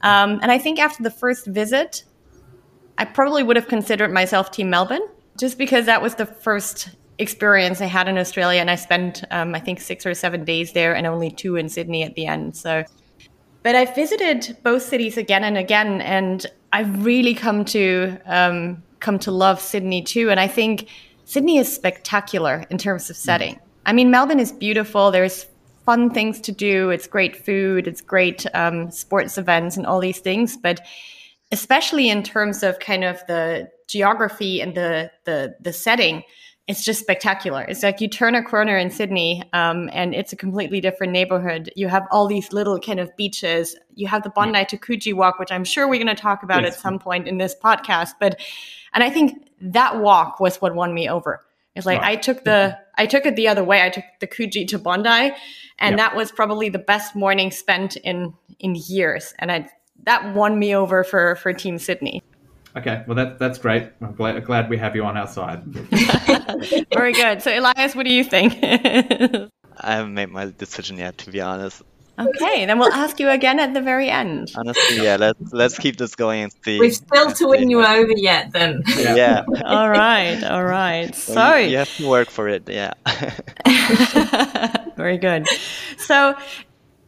Um, 0.02 0.40
and 0.42 0.50
I 0.50 0.58
think 0.58 0.80
after 0.80 1.04
the 1.04 1.12
first 1.12 1.46
visit, 1.46 2.06
I 2.98 3.04
probably 3.04 3.44
would 3.44 3.58
have 3.58 3.68
considered 3.68 4.14
myself 4.14 4.52
Team 4.52 4.70
Melbourne 4.70 5.06
just 5.38 5.58
because 5.58 5.88
that 5.88 6.02
was 6.02 6.16
the 6.16 6.26
first 6.26 6.90
experience 7.18 7.82
I 7.82 7.88
had 7.88 8.08
in 8.08 8.18
Australia, 8.18 8.62
and 8.62 8.72
I 8.72 8.76
spent 8.76 9.26
um, 9.30 9.54
I 9.54 9.60
think 9.60 9.82
six 9.82 10.06
or 10.06 10.14
seven 10.14 10.46
days 10.46 10.72
there, 10.72 10.96
and 10.96 11.06
only 11.06 11.32
two 11.32 11.58
in 11.58 11.68
Sydney 11.68 12.04
at 12.04 12.16
the 12.16 12.26
end. 12.26 12.56
So, 12.56 12.86
but 13.62 13.76
I've 13.76 13.94
visited 13.94 14.58
both 14.64 14.84
cities 14.84 15.18
again 15.18 15.44
and 15.44 15.58
again, 15.58 16.00
and 16.00 16.46
I've 16.72 17.06
really 17.06 17.34
come 17.34 17.66
to 17.66 18.18
um, 18.26 18.84
come 19.02 19.20
to 19.20 19.32
love 19.32 19.60
Sydney 19.60 20.02
too. 20.02 20.30
And 20.32 20.40
I 20.40 20.48
think 20.48 20.88
Sydney 21.26 21.58
is 21.58 21.74
spectacular 21.74 22.66
in 22.70 22.78
terms 22.78 23.10
of 23.10 23.18
setting. 23.18 23.60
I 23.86 23.94
mean, 23.94 24.12
Melbourne 24.12 24.40
is 24.40 24.52
beautiful. 24.52 25.12
There's 25.12 25.46
fun 25.86 26.10
things 26.10 26.40
to 26.42 26.52
do. 26.52 26.90
It's 26.90 27.08
great 27.08 27.36
food. 27.36 27.88
It's 27.88 28.02
great 28.02 28.46
um, 28.54 28.92
sports 28.92 29.38
events 29.38 29.78
and 29.78 29.86
all 29.86 30.00
these 30.00 30.20
things. 30.20 30.58
But 30.58 30.82
especially 31.52 32.10
in 32.10 32.24
terms 32.24 32.64
of 32.64 32.80
kind 32.80 33.04
of 33.04 33.22
the 33.28 33.70
geography 33.88 34.62
and 34.62 34.76
the 34.76 35.12
the 35.26 35.56
the 35.60 35.74
setting, 35.74 36.24
it's 36.68 36.86
just 36.86 37.02
spectacular. 37.02 37.64
It's 37.64 37.84
like 37.84 38.00
you 38.00 38.08
turn 38.08 38.36
a 38.36 38.44
corner 38.44 38.78
in 38.78 38.90
Sydney, 38.90 39.44
um, 39.52 39.90
and 39.92 40.16
it's 40.16 40.32
a 40.32 40.38
completely 40.38 40.80
different 40.80 41.12
neighborhood. 41.12 41.70
You 41.76 41.90
have 41.90 42.08
all 42.10 42.26
these 42.26 42.54
little 42.54 42.80
kind 42.80 43.00
of 43.00 43.16
beaches. 43.18 43.76
You 43.96 44.08
have 44.08 44.24
the 44.24 44.30
Bondi 44.30 44.64
to 44.66 44.78
Coogee 44.78 45.14
walk, 45.14 45.40
which 45.40 45.52
I'm 45.52 45.66
sure 45.66 45.90
we're 45.90 46.04
going 46.04 46.16
to 46.16 46.22
talk 46.22 46.42
about 46.42 46.64
yes. 46.64 46.76
at 46.76 46.80
some 46.80 47.00
point 47.00 47.28
in 47.28 47.38
this 47.38 47.54
podcast. 47.62 48.12
But 48.20 48.40
and 48.94 49.04
I 49.04 49.10
think 49.10 49.50
that 49.60 50.00
walk 50.00 50.40
was 50.40 50.62
what 50.62 50.74
won 50.74 50.94
me 50.94 51.10
over. 51.10 51.44
It's 51.76 51.86
like 51.86 52.02
right. 52.02 52.12
I 52.12 52.16
took 52.16 52.44
the 52.44 52.50
mm-hmm. 52.50 52.82
I 52.98 53.06
took 53.06 53.26
it 53.26 53.36
the 53.36 53.48
other 53.48 53.64
way. 53.64 53.82
I 53.82 53.90
took 53.90 54.06
the 54.20 54.28
Coogee 54.28 54.68
to 54.70 54.80
Bondi, 54.80 55.10
and 55.80 55.94
yep. 55.94 55.98
that 55.98 56.16
was 56.16 56.32
probably 56.32 56.70
the 56.70 56.80
best 56.80 57.16
morning 57.16 57.52
spent 57.52 57.96
in 57.98 58.34
in 58.60 58.76
years. 58.76 59.34
And 59.40 59.52
I 59.52 59.70
that 60.04 60.36
won 60.36 60.60
me 60.60 60.76
over 60.76 61.04
for 61.04 61.36
for 61.38 61.54
Team 61.54 61.80
Sydney. 61.80 62.22
Okay, 62.76 63.04
well 63.08 63.16
that 63.16 63.40
that's 63.40 63.58
great. 63.58 63.90
I'm 64.02 64.16
glad, 64.16 64.44
glad 64.46 64.70
we 64.70 64.78
have 64.78 64.96
you 64.96 65.04
on 65.04 65.18
our 65.18 65.28
side. 65.28 65.64
Very 66.94 67.14
good. 67.14 67.42
So 67.42 67.52
Elias, 67.58 67.96
what 67.96 68.06
do 68.06 68.14
you 68.14 68.24
think? 68.24 68.58
I 68.64 69.52
haven't 69.96 70.14
made 70.14 70.30
my 70.30 70.52
decision 70.58 70.98
yet, 70.98 71.18
to 71.20 71.32
be 71.32 71.42
honest. 71.42 71.82
Okay, 72.20 72.66
then 72.68 72.78
we'll 72.78 72.94
ask 72.94 73.20
you 73.20 73.30
again 73.30 73.60
at 73.60 73.74
the 73.74 73.82
very 73.82 74.10
end. 74.10 74.52
Honestly, 74.56 75.04
yeah, 75.04 75.16
let's 75.16 75.52
let's 75.52 75.80
keep 75.80 75.98
this 75.98 76.16
going 76.16 76.44
and 76.44 76.54
see. 76.64 76.80
We've 76.80 76.94
still 76.94 77.32
to 77.32 77.48
win 77.48 77.70
you 77.70 77.84
over 77.84 78.14
yet, 78.16 78.52
then. 78.52 78.84
Yeah. 78.96 79.16
yeah. 79.16 79.44
all 79.66 79.90
right, 79.90 80.44
all 80.44 80.64
right. 80.64 81.16
So 81.16 81.56
you 81.56 81.78
have 81.78 81.96
to 81.98 82.08
work 82.08 82.30
for 82.30 82.48
it, 82.48 82.70
yeah. 82.70 82.94
very 84.96 85.18
good. 85.18 85.48
So, 85.98 86.36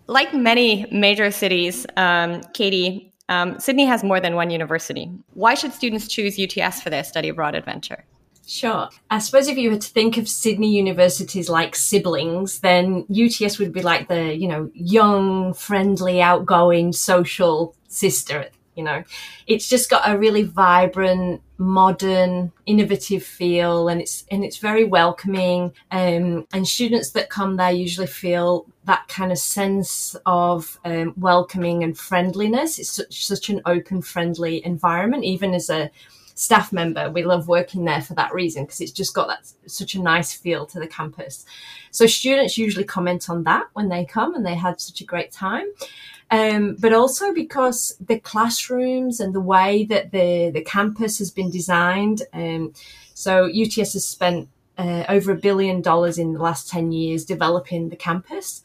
like 0.07 0.33
many 0.33 0.87
major 0.91 1.29
cities, 1.29 1.85
um, 1.97 2.41
Katie, 2.53 3.13
um, 3.29 3.59
Sydney 3.59 3.85
has 3.85 4.03
more 4.03 4.19
than 4.19 4.35
one 4.35 4.49
university. 4.49 5.11
Why 5.33 5.53
should 5.53 5.73
students 5.73 6.07
choose 6.07 6.39
UTS 6.39 6.81
for 6.81 6.89
their 6.89 7.03
study 7.03 7.29
abroad 7.29 7.53
adventure? 7.53 8.05
Sure. 8.47 8.89
I 9.09 9.19
suppose 9.19 9.47
if 9.47 9.57
you 9.57 9.71
were 9.71 9.77
to 9.77 9.89
think 9.89 10.17
of 10.17 10.29
Sydney 10.29 10.75
universities 10.75 11.49
like 11.49 11.75
siblings, 11.75 12.59
then 12.59 13.05
UTS 13.09 13.57
would 13.57 13.73
be 13.73 13.81
like 13.81 14.07
the, 14.07 14.35
you 14.35 14.47
know, 14.47 14.69
young, 14.73 15.53
friendly, 15.53 16.21
outgoing, 16.21 16.93
social 16.93 17.75
sister. 17.87 18.49
You 18.75 18.83
know, 18.83 19.03
it's 19.47 19.69
just 19.69 19.89
got 19.89 20.07
a 20.07 20.17
really 20.17 20.43
vibrant, 20.43 21.41
modern, 21.57 22.51
innovative 22.65 23.23
feel, 23.23 23.87
and 23.87 24.01
it's 24.01 24.25
and 24.29 24.43
it's 24.43 24.57
very 24.57 24.83
welcoming. 24.83 25.71
Um, 25.91 26.45
and 26.51 26.67
students 26.67 27.11
that 27.11 27.29
come 27.29 27.55
there 27.55 27.71
usually 27.71 28.07
feel 28.07 28.67
that 28.83 29.07
kind 29.07 29.31
of 29.31 29.37
sense 29.37 30.15
of 30.25 30.77
um, 30.83 31.13
welcoming 31.15 31.85
and 31.85 31.97
friendliness. 31.97 32.77
It's 32.77 32.91
such, 32.91 33.25
such 33.25 33.49
an 33.49 33.61
open, 33.65 34.01
friendly 34.01 34.63
environment, 34.65 35.23
even 35.23 35.53
as 35.53 35.69
a 35.69 35.89
staff 36.35 36.71
member. 36.71 37.09
We 37.09 37.23
love 37.23 37.47
working 37.47 37.85
there 37.85 38.01
for 38.01 38.13
that 38.13 38.33
reason 38.33 38.65
because 38.65 38.81
it's 38.81 38.91
just 38.91 39.15
got 39.15 39.27
that 39.27 39.51
such 39.65 39.95
a 39.95 40.01
nice 40.01 40.33
feel 40.33 40.65
to 40.67 40.79
the 40.79 40.87
campus. 40.87 41.45
So 41.91 42.05
students 42.05 42.57
usually 42.57 42.83
comment 42.83 43.29
on 43.29 43.43
that 43.45 43.67
when 43.73 43.89
they 43.89 44.05
come 44.05 44.35
and 44.35 44.45
they 44.45 44.55
had 44.55 44.79
such 44.79 45.01
a 45.01 45.05
great 45.05 45.31
time. 45.31 45.65
Um, 46.31 46.75
but 46.79 46.91
also 46.91 47.33
because 47.33 47.95
the 48.05 48.19
classrooms 48.19 49.19
and 49.19 49.33
the 49.33 49.39
way 49.39 49.85
that 49.85 50.11
the, 50.11 50.51
the 50.53 50.63
campus 50.63 51.19
has 51.19 51.31
been 51.31 51.49
designed. 51.49 52.23
Um, 52.33 52.73
so 53.13 53.45
UTS 53.45 53.93
has 53.93 54.05
spent 54.05 54.49
uh, 54.77 55.05
over 55.07 55.31
a 55.31 55.35
billion 55.37 55.81
dollars 55.81 56.17
in 56.17 56.33
the 56.33 56.41
last 56.41 56.69
10 56.69 56.91
years 56.91 57.23
developing 57.23 57.89
the 57.89 57.95
campus. 57.95 58.61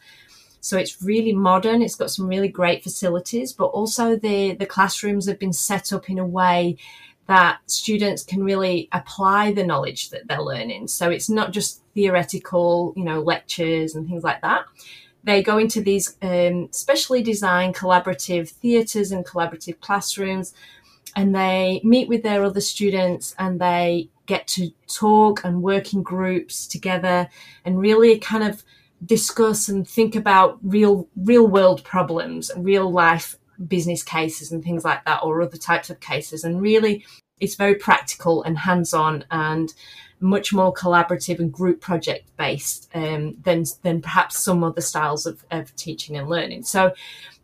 So 0.60 0.76
it's 0.76 1.02
really 1.02 1.32
modern. 1.32 1.82
It's 1.82 1.94
got 1.94 2.10
some 2.10 2.26
really 2.26 2.48
great 2.48 2.82
facilities, 2.82 3.52
but 3.52 3.66
also 3.66 4.16
the, 4.16 4.54
the 4.54 4.66
classrooms 4.66 5.26
have 5.28 5.38
been 5.38 5.52
set 5.52 5.92
up 5.92 6.10
in 6.10 6.18
a 6.18 6.26
way 6.26 6.76
that 7.30 7.60
students 7.66 8.25
can 8.25 8.42
really 8.42 8.88
apply 8.90 9.52
the 9.52 9.62
knowledge 9.64 10.10
that 10.10 10.26
they're 10.26 10.42
learning. 10.42 10.88
So 10.88 11.10
it's 11.10 11.30
not 11.30 11.52
just 11.52 11.80
theoretical, 11.94 12.92
you 12.96 13.04
know, 13.04 13.20
lectures 13.20 13.94
and 13.94 14.04
things 14.04 14.25
like 14.25 14.40
that. 14.42 14.64
They 15.22 15.40
go 15.40 15.56
into 15.56 15.80
these 15.80 16.16
um, 16.22 16.72
specially 16.72 17.22
designed 17.22 17.76
collaborative 17.76 18.49
theatres 18.49 19.12
and 19.12 19.25
collaborative 19.25 19.78
classrooms, 19.78 20.54
and 21.14 21.32
they 21.32 21.80
meet 21.84 22.08
with 22.08 22.25
their 22.25 22.42
other 22.42 22.60
students 22.60 23.37
and 23.38 23.60
they 23.60 24.08
get 24.26 24.49
to 24.49 24.72
talk 24.88 25.44
and 25.44 25.62
work 25.62 25.94
in 25.94 26.02
groups 26.02 26.66
together 26.66 27.28
and 27.64 27.78
really 27.78 28.18
kind 28.18 28.42
of 28.42 28.64
discuss 29.06 29.68
and 29.68 29.88
think 29.88 30.16
about 30.16 30.58
real 30.62 31.08
real 31.16 31.46
world 31.46 31.82
problems 31.84 32.50
real 32.56 32.92
life 32.92 33.37
business 33.68 34.02
cases 34.02 34.52
and 34.52 34.62
things 34.64 34.84
like 34.84 35.04
that 35.04 35.22
or 35.22 35.42
other 35.42 35.56
types 35.56 35.90
of 35.90 36.00
cases 36.00 36.44
and 36.44 36.60
really 36.60 37.04
it's 37.40 37.54
very 37.54 37.74
practical 37.74 38.42
and 38.42 38.58
hands-on 38.58 39.24
and 39.30 39.74
much 40.20 40.52
more 40.52 40.72
collaborative 40.72 41.38
and 41.38 41.50
group 41.50 41.80
project 41.80 42.28
based 42.36 42.90
um, 42.94 43.36
than 43.42 43.64
than 43.82 44.02
perhaps 44.02 44.38
some 44.38 44.62
other 44.62 44.82
styles 44.82 45.26
of, 45.26 45.44
of 45.50 45.74
teaching 45.76 46.16
and 46.16 46.28
learning. 46.28 46.62
So 46.62 46.92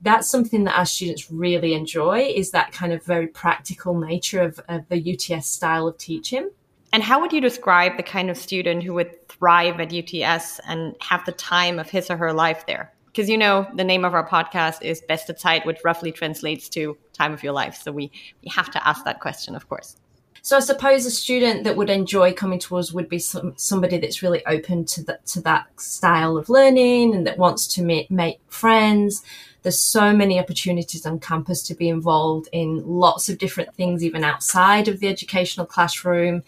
that's 0.02 0.28
something 0.28 0.64
that 0.64 0.78
our 0.78 0.85
students 0.85 1.30
really 1.30 1.73
enjoy 1.73 2.32
is 2.35 2.50
that 2.50 2.73
kind 2.73 2.92
of 2.92 3.02
very 3.02 3.26
practical 3.26 3.99
nature 3.99 4.42
of, 4.42 4.61
of 4.68 4.87
the 4.88 5.14
UTS 5.14 5.46
style 5.46 5.88
of 5.88 5.96
teaching. 5.96 6.50
And 6.92 7.02
how 7.02 7.20
would 7.20 7.32
you 7.32 7.40
describe 7.40 7.96
the 7.96 8.02
kind 8.02 8.30
of 8.30 8.37
student 8.37 8.82
who 8.82 8.94
would 8.94 9.28
thrive 9.28 9.80
at 9.80 9.92
UTS 9.92 10.61
and 10.66 10.94
have 11.00 11.25
the 11.25 11.32
time 11.32 11.78
of 11.78 11.90
his 11.90 12.11
or 12.11 12.16
her 12.16 12.32
life 12.32 12.64
there? 12.66 12.92
Because 13.16 13.30
you 13.30 13.38
know 13.38 13.66
the 13.75 13.82
name 13.82 14.04
of 14.04 14.12
our 14.12 14.28
podcast 14.28 14.82
is 14.82 15.00
Beste 15.00 15.38
Zeit, 15.38 15.64
which 15.64 15.78
roughly 15.82 16.12
translates 16.12 16.68
to 16.68 16.99
time 17.14 17.32
of 17.32 17.42
your 17.42 17.54
life. 17.54 17.80
So 17.82 17.90
we 17.90 18.12
we 18.44 18.50
have 18.50 18.70
to 18.73 18.87
ask 18.87 19.06
that 19.06 19.20
question, 19.20 19.56
of 19.56 19.70
course. 19.70 19.96
So 20.42 20.58
I 20.58 20.61
suppose 20.61 21.06
a 21.06 21.11
student 21.11 21.64
that 21.64 21.76
would 21.76 21.88
enjoy 21.88 22.35
coming 22.35 22.58
to 22.61 22.76
us 22.76 22.92
would 22.92 23.08
be 23.08 23.18
some, 23.18 23.54
somebody 23.56 23.99
that's 23.99 24.23
really 24.23 24.44
open 24.44 24.85
to 24.85 25.02
that 25.04 25.25
to 25.28 25.40
that 25.40 25.80
style 25.80 26.37
of 26.37 26.50
learning 26.50 27.14
and 27.14 27.26
that 27.26 27.38
wants 27.38 27.66
to 27.68 27.82
make, 27.82 28.11
make 28.11 28.38
friends. 28.49 29.23
There's 29.62 29.80
so 29.80 30.14
many 30.14 30.38
opportunities 30.38 31.06
on 31.06 31.18
campus 31.18 31.62
to 31.64 31.75
be 31.75 31.88
involved 31.88 32.50
in 32.52 32.87
lots 32.87 33.30
of 33.30 33.38
different 33.38 33.75
things, 33.75 34.04
even 34.04 34.25
outside 34.25 34.88
of 34.88 35.00
the 35.00 35.08
educational 35.08 35.66
classroom 35.66 36.44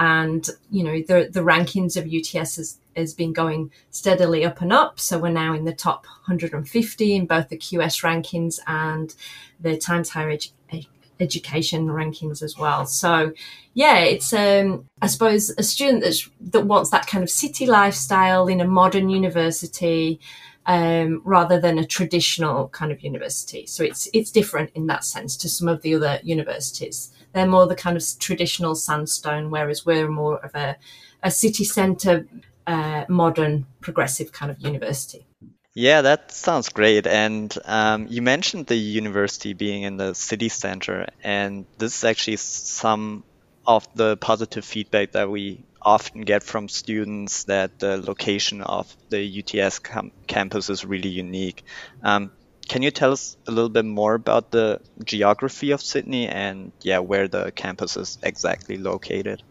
and 0.00 0.48
you 0.70 0.82
know 0.82 1.02
the 1.06 1.28
the 1.30 1.40
rankings 1.40 1.96
of 1.96 2.10
UTS 2.10 2.56
has, 2.56 2.78
has 2.96 3.14
been 3.14 3.32
going 3.32 3.70
steadily 3.90 4.44
up 4.44 4.62
and 4.62 4.72
up. 4.72 4.98
So 4.98 5.18
we're 5.18 5.28
now 5.28 5.54
in 5.54 5.66
the 5.66 5.74
top 5.74 6.06
150 6.06 7.14
in 7.14 7.26
both 7.26 7.50
the 7.50 7.58
QS 7.58 8.02
rankings 8.02 8.58
and 8.66 9.14
the 9.60 9.76
Times 9.76 10.08
Higher 10.08 10.36
Edu- 10.36 10.86
Education 11.20 11.88
rankings 11.88 12.42
as 12.42 12.56
well. 12.56 12.86
So 12.86 13.34
yeah, 13.74 13.98
it's 13.98 14.32
um, 14.32 14.88
I 15.02 15.06
suppose 15.06 15.50
a 15.58 15.62
student 15.62 16.02
that's, 16.02 16.28
that 16.40 16.64
wants 16.64 16.88
that 16.90 17.06
kind 17.06 17.22
of 17.22 17.28
city 17.28 17.66
lifestyle 17.66 18.48
in 18.48 18.60
a 18.60 18.66
modern 18.66 19.10
university. 19.10 20.18
Um, 20.66 21.22
rather 21.24 21.58
than 21.58 21.78
a 21.78 21.86
traditional 21.86 22.68
kind 22.68 22.92
of 22.92 23.00
university, 23.00 23.66
so 23.66 23.82
it's 23.82 24.08
it's 24.12 24.30
different 24.30 24.70
in 24.74 24.86
that 24.86 25.04
sense 25.04 25.34
to 25.38 25.48
some 25.48 25.68
of 25.68 25.80
the 25.80 25.94
other 25.94 26.20
universities. 26.22 27.10
They're 27.32 27.46
more 27.46 27.66
the 27.66 27.76
kind 27.76 27.96
of 27.96 28.04
traditional 28.18 28.74
sandstone, 28.74 29.50
whereas 29.50 29.86
we're 29.86 30.10
more 30.10 30.38
of 30.44 30.54
a, 30.54 30.76
a 31.22 31.30
city 31.30 31.64
centre, 31.64 32.26
uh, 32.66 33.04
modern, 33.08 33.66
progressive 33.80 34.32
kind 34.32 34.50
of 34.50 34.60
university. 34.60 35.26
Yeah, 35.74 36.02
that 36.02 36.32
sounds 36.32 36.68
great. 36.68 37.06
And 37.06 37.56
um, 37.64 38.08
you 38.10 38.22
mentioned 38.22 38.66
the 38.66 38.76
university 38.76 39.52
being 39.52 39.82
in 39.82 39.96
the 39.96 40.14
city 40.14 40.48
center, 40.48 41.06
and 41.22 41.64
this 41.78 41.98
is 41.98 42.04
actually 42.04 42.36
some 42.36 43.24
of 43.66 43.86
the 43.94 44.16
positive 44.16 44.64
feedback 44.64 45.12
that 45.12 45.30
we 45.30 45.64
often 45.80 46.22
get 46.22 46.42
from 46.42 46.68
students 46.68 47.44
that 47.44 47.78
the 47.78 47.96
location 47.98 48.62
of 48.62 48.94
the 49.08 49.42
UTS 49.42 49.78
cam- 49.78 50.12
campus 50.26 50.70
is 50.70 50.84
really 50.84 51.08
unique. 51.08 51.64
Um, 52.02 52.32
can 52.70 52.82
you 52.82 52.92
tell 52.92 53.10
us 53.10 53.36
a 53.48 53.50
little 53.50 53.68
bit 53.68 53.84
more 53.84 54.14
about 54.14 54.52
the 54.52 54.80
geography 55.04 55.72
of 55.72 55.82
Sydney 55.82 56.28
and 56.28 56.70
yeah, 56.82 57.00
where 57.00 57.26
the 57.26 57.50
campus 57.50 57.96
is 57.96 58.16
exactly 58.22 58.78
located? 58.78 59.42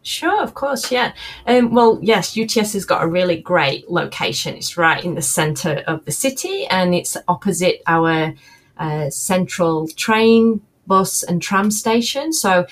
Sure, 0.00 0.42
of 0.42 0.54
course, 0.54 0.90
yeah. 0.90 1.12
Um, 1.46 1.74
well, 1.74 1.98
yes, 2.00 2.34
UTS 2.34 2.72
has 2.72 2.86
got 2.86 3.02
a 3.02 3.06
really 3.06 3.36
great 3.36 3.90
location. 3.90 4.54
It's 4.54 4.78
right 4.78 5.04
in 5.04 5.16
the 5.16 5.20
centre 5.20 5.84
of 5.86 6.06
the 6.06 6.12
city 6.12 6.64
and 6.68 6.94
it's 6.94 7.14
opposite 7.28 7.82
our 7.86 8.32
uh, 8.78 9.10
central 9.10 9.86
train, 9.88 10.62
bus, 10.86 11.22
and 11.22 11.42
tram 11.42 11.70
station. 11.70 12.32
So 12.32 12.66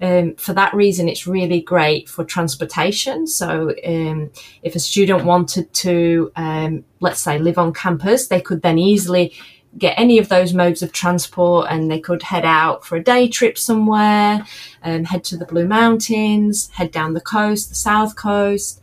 um, 0.00 0.34
for 0.36 0.52
that 0.52 0.74
reason, 0.74 1.08
it's 1.08 1.26
really 1.26 1.60
great 1.60 2.08
for 2.08 2.24
transportation. 2.24 3.26
So, 3.26 3.74
um, 3.84 4.30
if 4.62 4.74
a 4.74 4.78
student 4.78 5.24
wanted 5.24 5.72
to, 5.74 6.30
um, 6.36 6.84
let's 7.00 7.20
say, 7.20 7.38
live 7.38 7.58
on 7.58 7.72
campus, 7.72 8.28
they 8.28 8.40
could 8.40 8.62
then 8.62 8.78
easily 8.78 9.34
get 9.76 9.98
any 9.98 10.18
of 10.18 10.28
those 10.28 10.54
modes 10.54 10.82
of 10.82 10.92
transport 10.92 11.66
and 11.68 11.90
they 11.90 12.00
could 12.00 12.22
head 12.22 12.44
out 12.44 12.84
for 12.84 12.96
a 12.96 13.02
day 13.02 13.28
trip 13.28 13.58
somewhere, 13.58 14.44
um, 14.82 15.04
head 15.04 15.24
to 15.24 15.36
the 15.36 15.44
Blue 15.44 15.66
Mountains, 15.66 16.70
head 16.70 16.90
down 16.90 17.14
the 17.14 17.20
coast, 17.20 17.68
the 17.68 17.74
south 17.74 18.16
coast, 18.16 18.80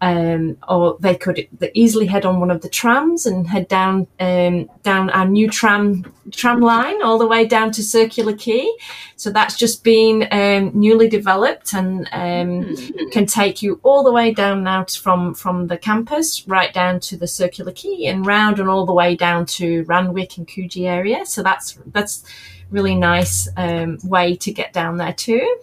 um, 0.00 0.58
or 0.68 0.96
they 1.00 1.14
could 1.14 1.48
easily 1.74 2.06
head 2.06 2.26
on 2.26 2.38
one 2.40 2.50
of 2.50 2.60
the 2.60 2.68
trams 2.68 3.24
and 3.24 3.46
head 3.46 3.66
down 3.68 4.06
um, 4.20 4.68
down 4.82 5.08
our 5.10 5.26
new 5.26 5.48
tram 5.48 6.12
tram 6.32 6.60
line 6.60 7.02
all 7.02 7.18
the 7.18 7.26
way 7.26 7.46
down 7.46 7.70
to 7.72 7.82
Circular 7.82 8.34
Quay. 8.34 8.68
So 9.16 9.30
that's 9.30 9.56
just 9.56 9.82
been 9.82 10.28
um, 10.30 10.72
newly 10.74 11.08
developed 11.08 11.72
and 11.72 12.08
um, 12.12 12.64
mm-hmm. 12.64 13.08
can 13.10 13.26
take 13.26 13.62
you 13.62 13.80
all 13.82 14.04
the 14.04 14.12
way 14.12 14.32
down 14.32 14.64
now 14.64 14.84
from 14.84 15.34
from 15.34 15.68
the 15.68 15.78
campus 15.78 16.46
right 16.46 16.72
down 16.74 17.00
to 17.00 17.16
the 17.16 17.26
Circular 17.26 17.72
Quay 17.72 18.06
and 18.06 18.26
round 18.26 18.60
and 18.60 18.68
all 18.68 18.84
the 18.84 18.92
way 18.92 19.16
down 19.16 19.46
to 19.46 19.84
Randwick 19.84 20.36
and 20.36 20.46
Coogee 20.46 20.86
area. 20.86 21.24
So 21.24 21.42
that's 21.42 21.78
that's 21.86 22.22
really 22.70 22.96
nice 22.96 23.48
um, 23.56 23.98
way 24.04 24.36
to 24.36 24.52
get 24.52 24.74
down 24.74 24.98
there 24.98 25.14
too. 25.14 25.58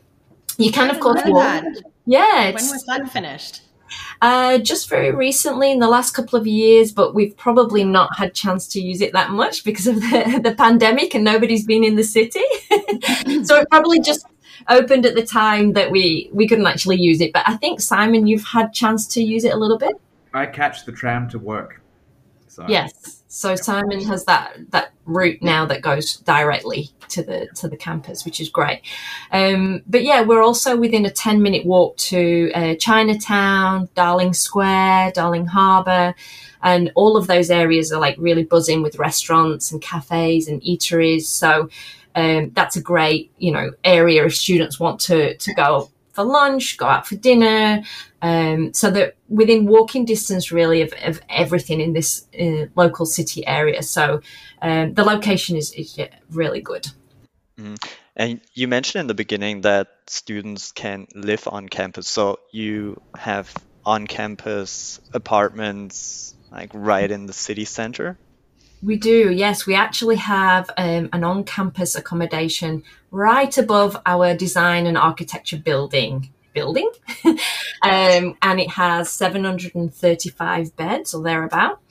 You 0.57 0.71
can 0.71 0.89
of 0.89 0.99
course 0.99 1.21
walk. 1.25 1.63
Yeah. 2.05 2.45
When 2.45 2.69
was 2.69 2.83
that 2.85 3.11
finished? 3.11 3.61
Uh, 4.21 4.57
just 4.57 4.89
very 4.89 5.11
recently 5.11 5.71
in 5.71 5.79
the 5.79 5.87
last 5.87 6.11
couple 6.11 6.39
of 6.39 6.47
years, 6.47 6.91
but 6.91 7.13
we've 7.13 7.35
probably 7.35 7.83
not 7.83 8.15
had 8.17 8.33
chance 8.33 8.67
to 8.69 8.79
use 8.79 9.01
it 9.01 9.11
that 9.13 9.31
much 9.31 9.63
because 9.63 9.87
of 9.87 9.95
the, 9.95 10.39
the 10.43 10.55
pandemic 10.55 11.13
and 11.13 11.23
nobody's 11.23 11.65
been 11.65 11.83
in 11.83 11.95
the 11.95 12.03
city. 12.03 12.43
so 13.43 13.57
it 13.57 13.69
probably 13.69 13.99
just 13.99 14.25
opened 14.69 15.05
at 15.05 15.15
the 15.15 15.25
time 15.25 15.73
that 15.73 15.91
we, 15.91 16.29
we 16.31 16.47
couldn't 16.47 16.67
actually 16.67 17.01
use 17.01 17.19
it. 17.21 17.33
But 17.33 17.43
I 17.47 17.57
think, 17.57 17.81
Simon, 17.81 18.27
you've 18.27 18.45
had 18.45 18.73
chance 18.73 19.07
to 19.07 19.21
use 19.21 19.43
it 19.43 19.53
a 19.53 19.57
little 19.57 19.77
bit. 19.77 19.95
I 20.33 20.45
catch 20.45 20.85
the 20.85 20.91
tram 20.91 21.29
to 21.29 21.39
work. 21.39 21.81
So. 22.47 22.65
Yes. 22.67 23.22
So 23.33 23.55
Simon 23.55 23.99
has 24.01 24.25
that 24.25 24.57
that 24.69 24.91
route 25.05 25.41
now 25.41 25.65
that 25.65 25.81
goes 25.81 26.17
directly 26.17 26.91
to 27.09 27.23
the 27.23 27.47
to 27.55 27.67
the 27.67 27.75
campus, 27.75 28.25
which 28.25 28.39
is 28.39 28.47
great. 28.47 28.81
Um, 29.31 29.81
but 29.87 30.03
yeah, 30.03 30.21
we're 30.21 30.43
also 30.43 30.77
within 30.77 31.03
a 31.07 31.09
ten 31.09 31.41
minute 31.41 31.65
walk 31.65 31.97
to 31.97 32.51
uh, 32.53 32.75
Chinatown, 32.75 33.89
Darling 33.95 34.35
Square, 34.35 35.13
Darling 35.15 35.47
Harbour, 35.47 36.13
and 36.61 36.91
all 36.93 37.17
of 37.17 37.25
those 37.25 37.49
areas 37.49 37.91
are 37.91 37.99
like 37.99 38.15
really 38.19 38.43
buzzing 38.43 38.83
with 38.83 38.99
restaurants 38.99 39.71
and 39.71 39.81
cafes 39.81 40.47
and 40.47 40.61
eateries. 40.61 41.23
So 41.23 41.69
um, 42.13 42.51
that's 42.53 42.75
a 42.75 42.81
great 42.83 43.31
you 43.39 43.51
know 43.51 43.71
area 43.83 44.23
if 44.27 44.35
students 44.35 44.79
want 44.79 44.99
to 45.01 45.35
to 45.37 45.53
go 45.55 45.89
for 46.13 46.23
lunch, 46.23 46.77
go 46.77 46.85
out 46.85 47.05
for 47.05 47.15
dinner. 47.15 47.83
Um, 48.21 48.73
so 48.73 48.89
that 48.91 49.15
within 49.27 49.65
walking 49.65 50.05
distance, 50.05 50.51
really, 50.51 50.81
of, 50.81 50.93
of 51.03 51.21
everything 51.29 51.81
in 51.81 51.93
this 51.93 52.25
uh, 52.39 52.67
local 52.75 53.05
city 53.05 53.45
area. 53.45 53.83
So 53.83 54.21
um, 54.61 54.93
the 54.93 55.03
location 55.03 55.57
is, 55.57 55.73
is 55.73 55.99
really 56.31 56.61
good. 56.61 56.87
Mm. 57.59 57.77
And 58.15 58.41
you 58.53 58.67
mentioned 58.67 59.01
in 59.01 59.07
the 59.07 59.13
beginning 59.13 59.61
that 59.61 59.87
students 60.07 60.71
can 60.71 61.07
live 61.15 61.47
on 61.47 61.67
campus. 61.67 62.07
So 62.07 62.39
you 62.51 63.01
have 63.17 63.53
on 63.85 64.07
campus 64.07 65.01
apartments 65.13 66.35
like 66.53 66.69
right 66.73 67.09
in 67.09 67.25
the 67.25 67.33
city 67.33 67.65
center? 67.65 68.17
We 68.83 68.97
do, 68.97 69.31
yes. 69.31 69.65
We 69.65 69.75
actually 69.75 70.17
have 70.17 70.69
um, 70.77 71.09
an 71.13 71.23
on 71.23 71.45
campus 71.45 71.95
accommodation 71.95 72.83
right 73.11 73.57
above 73.57 73.95
our 74.05 74.35
design 74.35 74.87
and 74.87 74.97
architecture 74.97 75.57
building 75.57 76.29
building 76.53 76.91
um, 77.25 78.37
and 78.43 78.59
it 78.59 78.69
has 78.69 79.11
735 79.11 80.75
beds 80.75 81.15
or 81.15 81.23
thereabout 81.23 81.81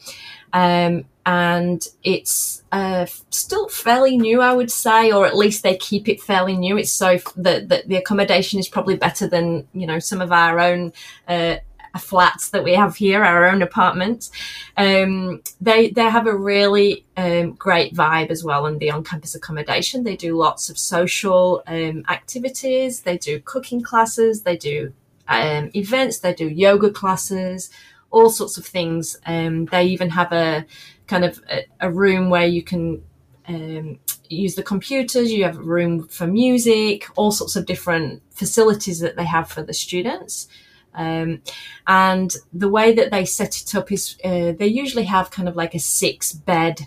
um, 0.52 1.04
and 1.24 1.86
it's 2.02 2.62
uh, 2.72 3.06
still 3.30 3.68
fairly 3.68 4.18
new, 4.18 4.40
I 4.40 4.52
would 4.52 4.70
say, 4.70 5.12
or 5.12 5.24
at 5.24 5.36
least 5.36 5.62
they 5.62 5.76
keep 5.76 6.08
it 6.08 6.20
fairly 6.20 6.56
new. 6.56 6.76
It's 6.76 6.90
so 6.90 7.18
that 7.36 7.68
the, 7.68 7.84
the, 7.86 7.96
accommodation 7.96 8.58
is 8.58 8.68
probably 8.68 8.96
better 8.96 9.28
than 9.28 9.68
you 9.72 9.86
know 9.86 9.98
some 9.98 10.20
of 10.20 10.32
our 10.32 10.58
own 10.58 10.92
uh, 11.28 11.56
flats 11.98 12.50
that 12.50 12.64
we 12.64 12.74
have 12.74 12.96
here, 12.96 13.22
our 13.24 13.46
own 13.46 13.62
apartments. 13.62 14.30
Um, 14.76 15.42
they 15.60 15.90
they 15.90 16.08
have 16.08 16.26
a 16.26 16.36
really 16.36 17.04
um, 17.16 17.52
great 17.52 17.94
vibe 17.94 18.30
as 18.30 18.42
well 18.44 18.66
in 18.66 18.78
the 18.78 18.90
on-campus 18.90 19.34
accommodation. 19.34 20.04
They 20.04 20.16
do 20.16 20.36
lots 20.36 20.70
of 20.70 20.78
social 20.78 21.62
um, 21.66 22.04
activities. 22.08 23.02
They 23.02 23.18
do 23.18 23.40
cooking 23.40 23.82
classes. 23.82 24.42
They 24.42 24.56
do 24.56 24.92
um, 25.28 25.70
events. 25.74 26.18
They 26.18 26.34
do 26.34 26.48
yoga 26.48 26.90
classes. 26.90 27.70
All 28.10 28.30
sorts 28.30 28.58
of 28.58 28.66
things. 28.66 29.18
Um, 29.26 29.66
they 29.66 29.84
even 29.84 30.10
have 30.10 30.32
a 30.32 30.66
kind 31.06 31.24
of 31.24 31.42
a, 31.50 31.64
a 31.80 31.90
room 31.90 32.30
where 32.30 32.46
you 32.46 32.62
can 32.62 33.02
um, 33.48 33.98
use 34.28 34.54
the 34.54 34.62
computers, 34.62 35.32
you 35.32 35.44
have 35.44 35.58
a 35.58 35.62
room 35.62 36.06
for 36.08 36.26
music, 36.26 37.06
all 37.16 37.30
sorts 37.30 37.56
of 37.56 37.66
different 37.66 38.22
facilities 38.30 39.00
that 39.00 39.16
they 39.16 39.24
have 39.24 39.48
for 39.48 39.62
the 39.62 39.74
students. 39.74 40.48
Um, 40.94 41.42
and 41.86 42.34
the 42.52 42.68
way 42.68 42.92
that 42.94 43.10
they 43.10 43.24
set 43.24 43.60
it 43.60 43.74
up 43.74 43.90
is 43.92 44.16
uh, 44.24 44.52
they 44.52 44.66
usually 44.66 45.04
have 45.04 45.30
kind 45.30 45.48
of 45.48 45.56
like 45.56 45.74
a 45.74 45.78
six 45.78 46.32
bed 46.32 46.86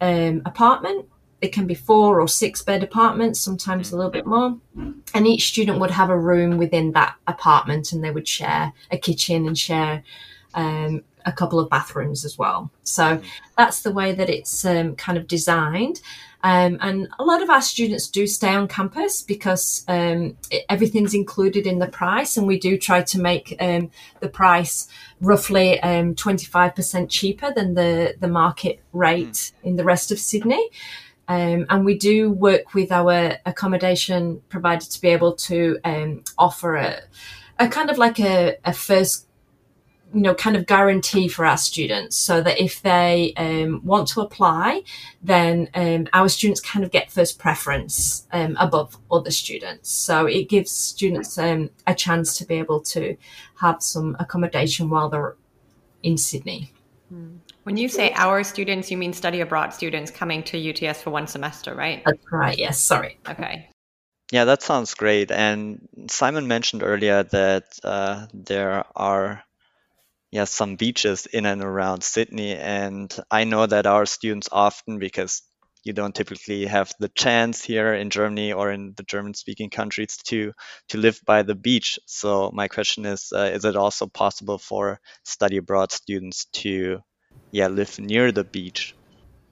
um, 0.00 0.42
apartment. 0.44 1.06
It 1.40 1.52
can 1.52 1.66
be 1.66 1.74
four 1.74 2.20
or 2.20 2.28
six 2.28 2.62
bed 2.62 2.82
apartments, 2.82 3.40
sometimes 3.40 3.92
a 3.92 3.96
little 3.96 4.10
bit 4.10 4.26
more. 4.26 4.56
And 5.14 5.26
each 5.26 5.48
student 5.48 5.78
would 5.78 5.90
have 5.90 6.08
a 6.08 6.18
room 6.18 6.56
within 6.56 6.92
that 6.92 7.16
apartment 7.26 7.92
and 7.92 8.02
they 8.02 8.10
would 8.10 8.26
share 8.26 8.72
a 8.90 8.96
kitchen 8.96 9.46
and 9.46 9.58
share 9.58 10.02
um, 10.54 11.04
a 11.26 11.32
couple 11.32 11.58
of 11.58 11.68
bathrooms 11.68 12.24
as 12.24 12.38
well. 12.38 12.70
So 12.82 13.20
that's 13.58 13.82
the 13.82 13.92
way 13.92 14.12
that 14.12 14.30
it's 14.30 14.64
um, 14.64 14.96
kind 14.96 15.18
of 15.18 15.26
designed. 15.26 16.00
Um, 16.44 16.76
and 16.82 17.08
a 17.18 17.24
lot 17.24 17.42
of 17.42 17.48
our 17.48 17.62
students 17.62 18.06
do 18.06 18.26
stay 18.26 18.50
on 18.50 18.68
campus 18.68 19.22
because 19.22 19.82
um, 19.88 20.36
it, 20.50 20.66
everything's 20.68 21.14
included 21.14 21.66
in 21.66 21.78
the 21.78 21.86
price, 21.86 22.36
and 22.36 22.46
we 22.46 22.58
do 22.58 22.76
try 22.76 23.02
to 23.02 23.18
make 23.18 23.56
um, 23.60 23.90
the 24.20 24.28
price 24.28 24.86
roughly 25.22 25.80
25% 25.82 26.94
um, 26.94 27.08
cheaper 27.08 27.50
than 27.54 27.72
the, 27.72 28.14
the 28.20 28.28
market 28.28 28.80
rate 28.92 29.32
mm. 29.32 29.52
in 29.62 29.76
the 29.76 29.84
rest 29.84 30.12
of 30.12 30.18
Sydney. 30.18 30.68
Um, 31.28 31.64
and 31.70 31.86
we 31.86 31.96
do 31.96 32.30
work 32.30 32.74
with 32.74 32.92
our 32.92 33.38
accommodation 33.46 34.42
provider 34.50 34.84
to 34.84 35.00
be 35.00 35.08
able 35.08 35.32
to 35.36 35.78
um, 35.82 36.24
offer 36.36 36.76
a, 36.76 37.00
a 37.58 37.68
kind 37.68 37.88
of 37.88 37.96
like 37.96 38.20
a, 38.20 38.58
a 38.66 38.74
first 38.74 39.26
you 40.14 40.20
know, 40.20 40.34
kind 40.34 40.56
of 40.56 40.66
guarantee 40.66 41.26
for 41.26 41.44
our 41.44 41.56
students 41.56 42.16
so 42.16 42.40
that 42.40 42.60
if 42.60 42.80
they 42.82 43.32
um, 43.36 43.80
want 43.84 44.06
to 44.08 44.20
apply, 44.20 44.82
then 45.22 45.68
um, 45.74 46.06
our 46.12 46.28
students 46.28 46.60
kind 46.60 46.84
of 46.84 46.92
get 46.92 47.10
first 47.10 47.38
preference 47.38 48.26
um, 48.32 48.56
above 48.60 48.96
other 49.10 49.32
students. 49.32 49.90
So 49.90 50.26
it 50.26 50.48
gives 50.48 50.70
students 50.70 51.36
um, 51.36 51.70
a 51.86 51.94
chance 51.94 52.38
to 52.38 52.46
be 52.46 52.54
able 52.54 52.80
to 52.82 53.16
have 53.60 53.82
some 53.82 54.16
accommodation 54.20 54.88
while 54.88 55.08
they're 55.08 55.34
in 56.04 56.16
Sydney. 56.16 56.72
Hmm. 57.08 57.36
When 57.64 57.76
you 57.76 57.88
say 57.88 58.12
our 58.14 58.44
students, 58.44 58.90
you 58.90 58.96
mean 58.96 59.12
study 59.12 59.40
abroad 59.40 59.72
students 59.74 60.10
coming 60.10 60.42
to 60.44 60.70
UTS 60.70 61.02
for 61.02 61.10
one 61.10 61.26
semester, 61.26 61.74
right? 61.74 62.02
That's 62.04 62.30
right. 62.30 62.58
Yes. 62.58 62.78
Sorry. 62.78 63.18
Okay. 63.28 63.68
Yeah, 64.30 64.44
that 64.44 64.62
sounds 64.62 64.94
great. 64.94 65.30
And 65.30 65.88
Simon 66.08 66.46
mentioned 66.46 66.82
earlier 66.82 67.22
that 67.24 67.78
uh, 67.82 68.26
there 68.32 68.84
are 68.94 69.42
yeah, 70.34 70.46
some 70.46 70.74
beaches 70.74 71.26
in 71.26 71.46
and 71.46 71.62
around 71.62 72.02
Sydney. 72.02 72.56
And 72.56 73.16
I 73.30 73.44
know 73.44 73.66
that 73.66 73.86
our 73.86 74.04
students 74.04 74.48
often, 74.50 74.98
because 74.98 75.42
you 75.84 75.92
don't 75.92 76.12
typically 76.12 76.66
have 76.66 76.90
the 76.98 77.08
chance 77.08 77.62
here 77.62 77.94
in 77.94 78.10
Germany 78.10 78.52
or 78.52 78.72
in 78.72 78.94
the 78.96 79.04
German 79.04 79.34
speaking 79.34 79.70
countries 79.70 80.16
to 80.24 80.52
to 80.88 80.98
live 80.98 81.20
by 81.24 81.44
the 81.44 81.54
beach. 81.54 82.00
So 82.06 82.50
my 82.52 82.66
question 82.66 83.06
is 83.06 83.32
uh, 83.32 83.52
is 83.54 83.64
it 83.64 83.76
also 83.76 84.08
possible 84.08 84.58
for 84.58 84.98
study 85.22 85.58
abroad 85.58 85.92
students 85.92 86.46
to 86.54 86.98
yeah 87.52 87.68
live 87.68 88.00
near 88.00 88.32
the 88.32 88.42
beach? 88.42 88.96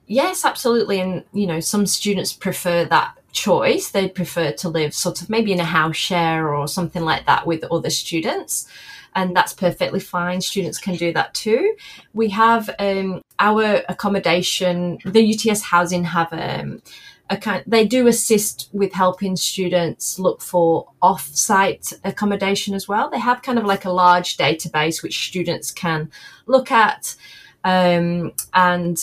Yes, 0.05 0.43
absolutely. 0.43 0.99
And 0.99 1.23
you 1.31 1.47
know, 1.47 1.61
some 1.61 1.85
students 1.85 2.33
prefer 2.33 2.83
that 2.83 3.15
choice. 3.31 3.89
They 3.91 4.09
prefer 4.09 4.51
to 4.51 4.67
live 4.67 4.93
sort 4.93 5.21
of 5.21 5.29
maybe 5.29 5.53
in 5.53 5.61
a 5.61 5.75
house 5.79 5.95
share 5.95 6.53
or 6.53 6.67
something 6.67 7.03
like 7.03 7.25
that 7.25 7.47
with 7.47 7.63
other 7.71 7.89
students 7.89 8.67
and 9.15 9.35
that's 9.35 9.53
perfectly 9.53 9.99
fine. 9.99 10.41
Students 10.41 10.77
can 10.77 10.95
do 10.95 11.13
that 11.13 11.33
too. 11.33 11.75
We 12.13 12.29
have 12.29 12.69
um, 12.79 13.21
our 13.39 13.83
accommodation, 13.89 14.99
the 15.05 15.33
UTS 15.33 15.61
housing 15.61 16.03
have 16.05 16.31
um, 16.31 16.81
a 17.29 17.37
kind, 17.37 17.63
they 17.65 17.85
do 17.85 18.07
assist 18.07 18.69
with 18.73 18.93
helping 18.93 19.35
students 19.35 20.19
look 20.19 20.41
for 20.41 20.89
off-site 21.01 21.93
accommodation 22.03 22.73
as 22.73 22.87
well. 22.87 23.09
They 23.09 23.19
have 23.19 23.41
kind 23.41 23.57
of 23.57 23.65
like 23.65 23.85
a 23.85 23.91
large 23.91 24.37
database 24.37 25.01
which 25.01 25.27
students 25.27 25.71
can 25.71 26.11
look 26.45 26.71
at, 26.71 27.15
um, 27.63 28.33
and 28.53 28.97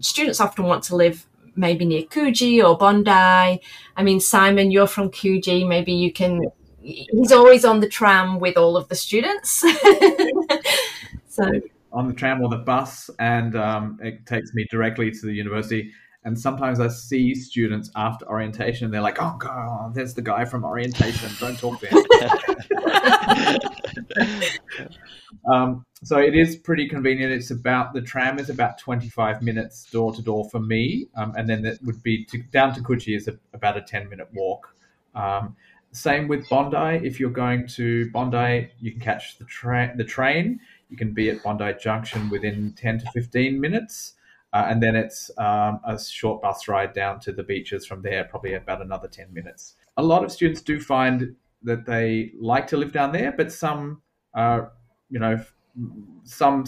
students 0.00 0.40
often 0.40 0.64
want 0.64 0.84
to 0.84 0.96
live 0.96 1.26
maybe 1.56 1.84
near 1.84 2.02
Coogee 2.02 2.66
or 2.66 2.76
Bondi. 2.76 3.10
I 3.10 4.02
mean, 4.02 4.20
Simon, 4.20 4.70
you're 4.70 4.86
from 4.86 5.10
Coogee. 5.10 5.66
Maybe 5.66 5.92
you 5.92 6.12
can. 6.12 6.42
He's 6.84 7.32
always 7.32 7.64
on 7.64 7.80
the 7.80 7.88
tram 7.88 8.38
with 8.38 8.58
all 8.58 8.76
of 8.76 8.88
the 8.88 8.94
students. 8.94 9.50
so 11.28 11.50
on 11.92 12.08
the 12.08 12.12
tram 12.12 12.42
or 12.42 12.50
the 12.50 12.58
bus, 12.58 13.08
and 13.18 13.56
um, 13.56 13.98
it 14.02 14.26
takes 14.26 14.52
me 14.52 14.66
directly 14.70 15.10
to 15.10 15.26
the 15.26 15.32
university. 15.32 15.92
And 16.24 16.38
sometimes 16.38 16.80
I 16.80 16.88
see 16.88 17.34
students 17.34 17.90
after 17.96 18.26
orientation, 18.28 18.86
and 18.86 18.92
they're 18.92 19.00
like, 19.00 19.20
"Oh 19.20 19.36
God, 19.38 19.94
there's 19.94 20.14
the 20.14 20.22
guy 20.22 20.44
from 20.44 20.64
orientation. 20.64 21.30
Don't 21.38 21.58
talk 21.58 21.80
to 21.80 21.86
him." 21.86 22.04
um, 25.50 25.86
so 26.02 26.18
it 26.18 26.34
is 26.34 26.56
pretty 26.56 26.88
convenient. 26.88 27.32
It's 27.32 27.50
about 27.50 27.92
the 27.92 28.02
tram 28.02 28.38
is 28.38 28.50
about 28.50 28.78
25 28.78 29.42
minutes 29.42 29.90
door 29.90 30.14
to 30.14 30.22
door 30.22 30.48
for 30.50 30.60
me, 30.60 31.08
um, 31.16 31.34
and 31.36 31.48
then 31.48 31.64
it 31.64 31.78
would 31.82 32.02
be 32.02 32.24
to, 32.26 32.42
down 32.52 32.74
to 32.74 32.80
Coogee 32.80 33.16
is 33.16 33.28
a, 33.28 33.38
about 33.52 33.76
a 33.76 33.82
10 33.82 34.08
minute 34.08 34.28
walk. 34.34 34.74
Um, 35.14 35.56
same 35.94 36.26
with 36.26 36.48
Bondi. 36.48 37.06
If 37.06 37.20
you're 37.20 37.30
going 37.30 37.68
to 37.68 38.10
Bondi, 38.10 38.68
you 38.80 38.90
can 38.90 39.00
catch 39.00 39.38
the 39.38 39.44
train. 39.44 39.96
The 39.96 40.04
train. 40.04 40.58
You 40.88 40.96
can 40.96 41.14
be 41.14 41.30
at 41.30 41.42
Bondi 41.42 41.72
Junction 41.80 42.28
within 42.30 42.74
10 42.76 42.98
to 42.98 43.10
15 43.12 43.60
minutes. 43.60 44.14
Uh, 44.52 44.66
and 44.68 44.82
then 44.82 44.96
it's 44.96 45.30
um, 45.38 45.80
a 45.86 45.98
short 45.98 46.42
bus 46.42 46.66
ride 46.66 46.92
down 46.92 47.20
to 47.20 47.32
the 47.32 47.44
beaches 47.44 47.86
from 47.86 48.02
there, 48.02 48.24
probably 48.24 48.54
about 48.54 48.82
another 48.82 49.08
10 49.08 49.32
minutes. 49.32 49.76
A 49.96 50.02
lot 50.02 50.24
of 50.24 50.32
students 50.32 50.62
do 50.62 50.80
find 50.80 51.36
that 51.62 51.86
they 51.86 52.32
like 52.40 52.66
to 52.68 52.76
live 52.76 52.92
down 52.92 53.12
there, 53.12 53.32
but 53.32 53.52
some, 53.52 54.02
uh, 54.34 54.62
you 55.10 55.20
know, 55.20 55.40
some 56.24 56.64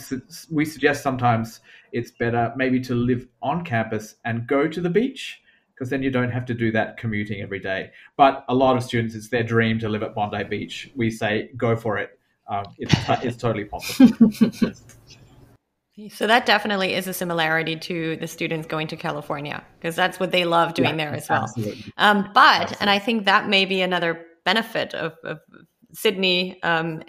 we 0.51 0.65
suggest 0.65 1.03
sometimes 1.03 1.61
it's 1.93 2.11
better 2.11 2.53
maybe 2.57 2.81
to 2.81 2.95
live 2.95 3.29
on 3.41 3.65
campus 3.65 4.17
and 4.25 4.49
go 4.49 4.67
to 4.67 4.81
the 4.81 4.91
beach 4.91 5.41
because 5.77 5.91
then 5.91 6.03
you 6.03 6.11
don't 6.11 6.31
have 6.31 6.47
to 6.47 6.55
do 6.55 6.73
that 6.73 6.97
commuting 6.97 7.43
every 7.43 7.61
day. 7.61 7.91
But 8.17 8.45
a 8.49 8.55
lot 8.55 8.77
of 8.77 8.83
students, 8.83 9.15
it's 9.15 9.29
their 9.29 9.43
dream 9.43 9.79
to 9.81 9.89
live 9.89 10.03
at 10.03 10.15
Bondi 10.15 10.43
Beach. 10.45 10.91
We 10.97 11.11
say, 11.11 11.51
go 11.57 11.77
for 11.77 11.99
it. 11.99 12.19
Um, 12.49 12.65
it's, 12.79 12.95
it's 13.23 13.37
totally 13.37 13.65
possible. 13.65 14.31
So 16.11 16.27
that 16.27 16.45
definitely 16.45 16.93
is 16.93 17.09
a 17.09 17.15
similarity 17.15 17.75
to 17.75 18.17
the 18.17 18.27
students 18.27 18.67
going 18.67 18.87
to 18.89 18.97
California 18.97 19.65
because 19.79 19.97
that's 19.97 20.21
what 20.21 20.31
they 20.31 20.45
love 20.45 20.75
doing 20.75 20.91
yeah, 20.91 21.07
there 21.07 21.15
as 21.15 21.27
well. 21.27 21.51
Um, 21.97 22.29
but 22.35 22.61
absolutely. 22.61 22.77
and 22.81 22.91
I 22.91 22.99
think 22.99 23.25
that 23.25 23.49
may 23.49 23.65
be 23.65 23.81
another 23.81 24.27
benefit 24.45 24.93
of, 24.93 25.15
of 25.25 25.41
Sydney 25.95 26.62
um, 26.62 27.03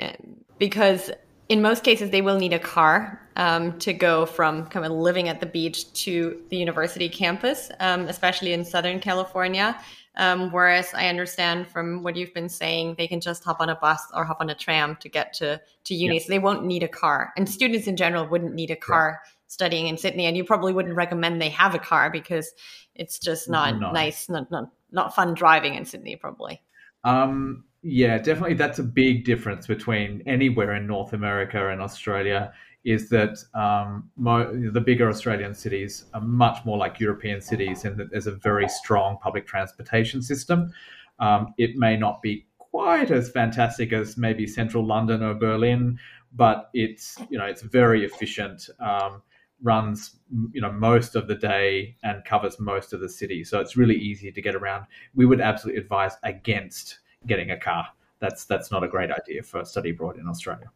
because 0.58 1.12
in 1.50 1.62
most 1.62 1.84
cases 1.84 2.10
they 2.10 2.22
will 2.22 2.38
need 2.38 2.54
a 2.54 2.60
car 2.60 3.22
um, 3.36 3.78
to 3.80 3.94
go 3.94 4.26
from 4.26 4.66
kind 4.68 4.86
of 4.86 4.92
living 4.92 5.30
at 5.30 5.40
the 5.40 5.46
beach 5.46 5.92
to 5.94 6.42
the 6.50 6.58
university 6.58 7.08
campus, 7.08 7.72
um, 7.80 8.02
especially 8.08 8.54
in 8.54 8.66
Southern 8.66 9.00
California. 9.00 9.80
Um, 10.18 10.52
whereas 10.52 10.94
I 10.96 11.08
understand 11.08 11.68
from 11.68 12.02
what 12.02 12.16
you've 12.16 12.34
been 12.34 12.50
saying, 12.50 12.96
they 12.98 13.08
can 13.08 13.22
just 13.22 13.44
hop 13.44 13.62
on 13.62 13.70
a 13.70 13.76
bus 13.76 14.02
or 14.16 14.26
hop 14.26 14.38
on 14.42 14.50
a 14.50 14.56
tram 14.56 14.96
to 14.98 15.10
get 15.10 15.32
to, 15.34 15.62
to 15.84 15.94
uni. 15.94 16.16
Yes. 16.16 16.26
So 16.26 16.30
they 16.30 16.40
won't 16.40 16.66
need 16.66 16.82
a 16.82 16.88
car. 16.88 17.34
And 17.38 17.48
students 17.48 17.86
in 17.86 17.96
general 17.96 18.28
wouldn't 18.28 18.56
need 18.56 18.72
a 18.72 18.76
car 18.76 19.22
yeah. 19.24 19.32
studying 19.46 19.88
in 19.88 19.96
Sydney. 19.96 20.26
And 20.26 20.36
you 20.36 20.44
probably 20.44 20.74
wouldn't 20.74 20.96
recommend 20.96 21.40
they 21.40 21.50
have 21.50 21.76
a 21.76 21.80
car 21.80 22.10
because 22.10 22.52
it's 22.96 23.20
just 23.20 23.48
not 23.48 23.80
no. 23.80 23.92
nice, 23.92 24.28
not, 24.28 24.50
not, 24.50 24.72
not 24.92 25.14
fun 25.14 25.36
driving 25.36 25.76
in 25.76 25.86
Sydney, 25.86 26.16
probably. 26.16 26.64
Um, 27.04 27.66
yeah, 27.82 28.18
definitely. 28.18 28.56
That's 28.56 28.80
a 28.80 28.84
big 28.84 29.26
difference 29.26 29.68
between 29.68 30.24
anywhere 30.26 30.76
in 30.76 30.88
North 30.88 31.14
America 31.14 31.70
and 31.70 31.82
Australia 31.82 32.52
is 32.84 33.10
that 33.10 33.38
um, 33.54 34.10
mo- 34.16 34.52
the 34.72 34.80
bigger 34.82 35.10
Australian 35.10 35.54
cities 35.54 36.06
are 36.14 36.22
much 36.22 36.64
more 36.66 36.78
like 36.78 37.00
European 37.00 37.42
cities 37.42 37.84
and 37.84 37.98
that 37.98 38.10
there's 38.12 38.28
a 38.28 38.32
very 38.32 38.68
strong 38.70 39.18
public 39.22 39.46
transportation 39.46 40.22
system. 40.22 40.72
Um, 41.20 41.54
it 41.58 41.76
may 41.76 41.98
not 41.98 42.22
be 42.22 42.48
quite 42.58 43.12
as 43.12 43.30
fantastic 43.30 43.92
as 43.92 44.18
maybe 44.18 44.48
central 44.48 44.86
London 44.86 45.22
or 45.22 45.34
Berlin, 45.34 46.00
but 46.34 46.70
it's 46.74 47.18
you 47.30 47.38
know 47.38 47.46
it's 47.46 47.62
very 47.62 48.06
efficient. 48.06 48.70
Um, 48.80 49.22
runs 49.64 50.20
you 50.52 50.62
know 50.62 50.72
most 50.72 51.16
of 51.16 51.28
the 51.28 51.34
day 51.34 51.96
and 52.04 52.24
covers 52.24 52.60
most 52.60 52.94
of 52.94 53.00
the 53.00 53.10
city, 53.10 53.44
so 53.44 53.60
it's 53.60 53.76
really 53.76 53.96
easy 53.96 54.32
to 54.32 54.42
get 54.42 54.56
around. 54.56 54.86
We 55.16 55.26
would 55.26 55.42
absolutely 55.42 55.82
advise 55.82 56.14
against 56.24 57.00
getting 57.28 57.52
a 57.52 57.58
car. 57.58 57.88
That's 58.20 58.46
that's 58.46 58.72
not 58.72 58.84
a 58.84 58.88
great 58.88 59.12
idea 59.12 59.44
for 59.44 59.62
a 59.62 59.66
study 59.66 59.92
abroad 59.92 60.18
in 60.18 60.28
Australia. 60.28 60.72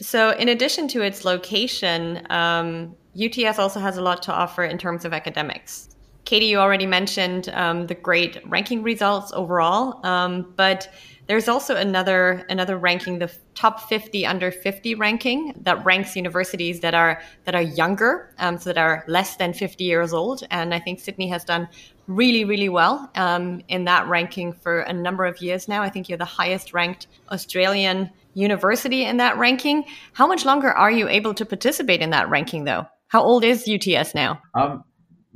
So, 0.00 0.30
in 0.30 0.48
addition 0.48 0.86
to 0.88 1.02
its 1.02 1.24
location, 1.24 2.24
um, 2.30 2.94
UTS 3.20 3.58
also 3.58 3.80
has 3.80 3.96
a 3.96 4.02
lot 4.02 4.22
to 4.24 4.32
offer 4.32 4.64
in 4.64 4.78
terms 4.78 5.04
of 5.04 5.12
academics. 5.12 5.88
Katie, 6.24 6.46
you 6.46 6.58
already 6.58 6.86
mentioned 6.86 7.48
um, 7.54 7.86
the 7.86 7.94
great 7.94 8.38
ranking 8.46 8.82
results 8.82 9.32
overall, 9.32 10.04
um, 10.06 10.52
but 10.56 10.88
there's 11.28 11.46
also 11.46 11.76
another 11.76 12.44
another 12.48 12.76
ranking, 12.78 13.18
the 13.18 13.30
top 13.54 13.88
50 13.88 14.26
under 14.26 14.50
50 14.50 14.94
ranking, 14.94 15.52
that 15.60 15.84
ranks 15.84 16.16
universities 16.16 16.80
that 16.80 16.94
are 16.94 17.22
that 17.44 17.54
are 17.54 17.62
younger, 17.62 18.34
um, 18.38 18.58
so 18.58 18.72
that 18.72 18.78
are 18.78 19.04
less 19.06 19.36
than 19.36 19.52
50 19.52 19.84
years 19.84 20.12
old. 20.12 20.42
And 20.50 20.74
I 20.74 20.80
think 20.80 21.00
Sydney 21.00 21.28
has 21.28 21.44
done 21.44 21.68
really, 22.06 22.44
really 22.44 22.70
well 22.70 23.10
um, 23.14 23.62
in 23.68 23.84
that 23.84 24.08
ranking 24.08 24.54
for 24.54 24.80
a 24.80 24.92
number 24.92 25.26
of 25.26 25.40
years 25.42 25.68
now. 25.68 25.82
I 25.82 25.90
think 25.90 26.08
you're 26.08 26.18
the 26.18 26.24
highest 26.24 26.72
ranked 26.72 27.06
Australian 27.30 28.10
university 28.32 29.04
in 29.04 29.18
that 29.18 29.36
ranking. 29.36 29.84
How 30.14 30.26
much 30.26 30.46
longer 30.46 30.72
are 30.72 30.90
you 30.90 31.08
able 31.08 31.34
to 31.34 31.44
participate 31.44 32.00
in 32.00 32.10
that 32.10 32.30
ranking, 32.30 32.64
though? 32.64 32.86
How 33.08 33.22
old 33.22 33.44
is 33.44 33.68
UTS 33.68 34.14
now? 34.14 34.40
Um, 34.54 34.84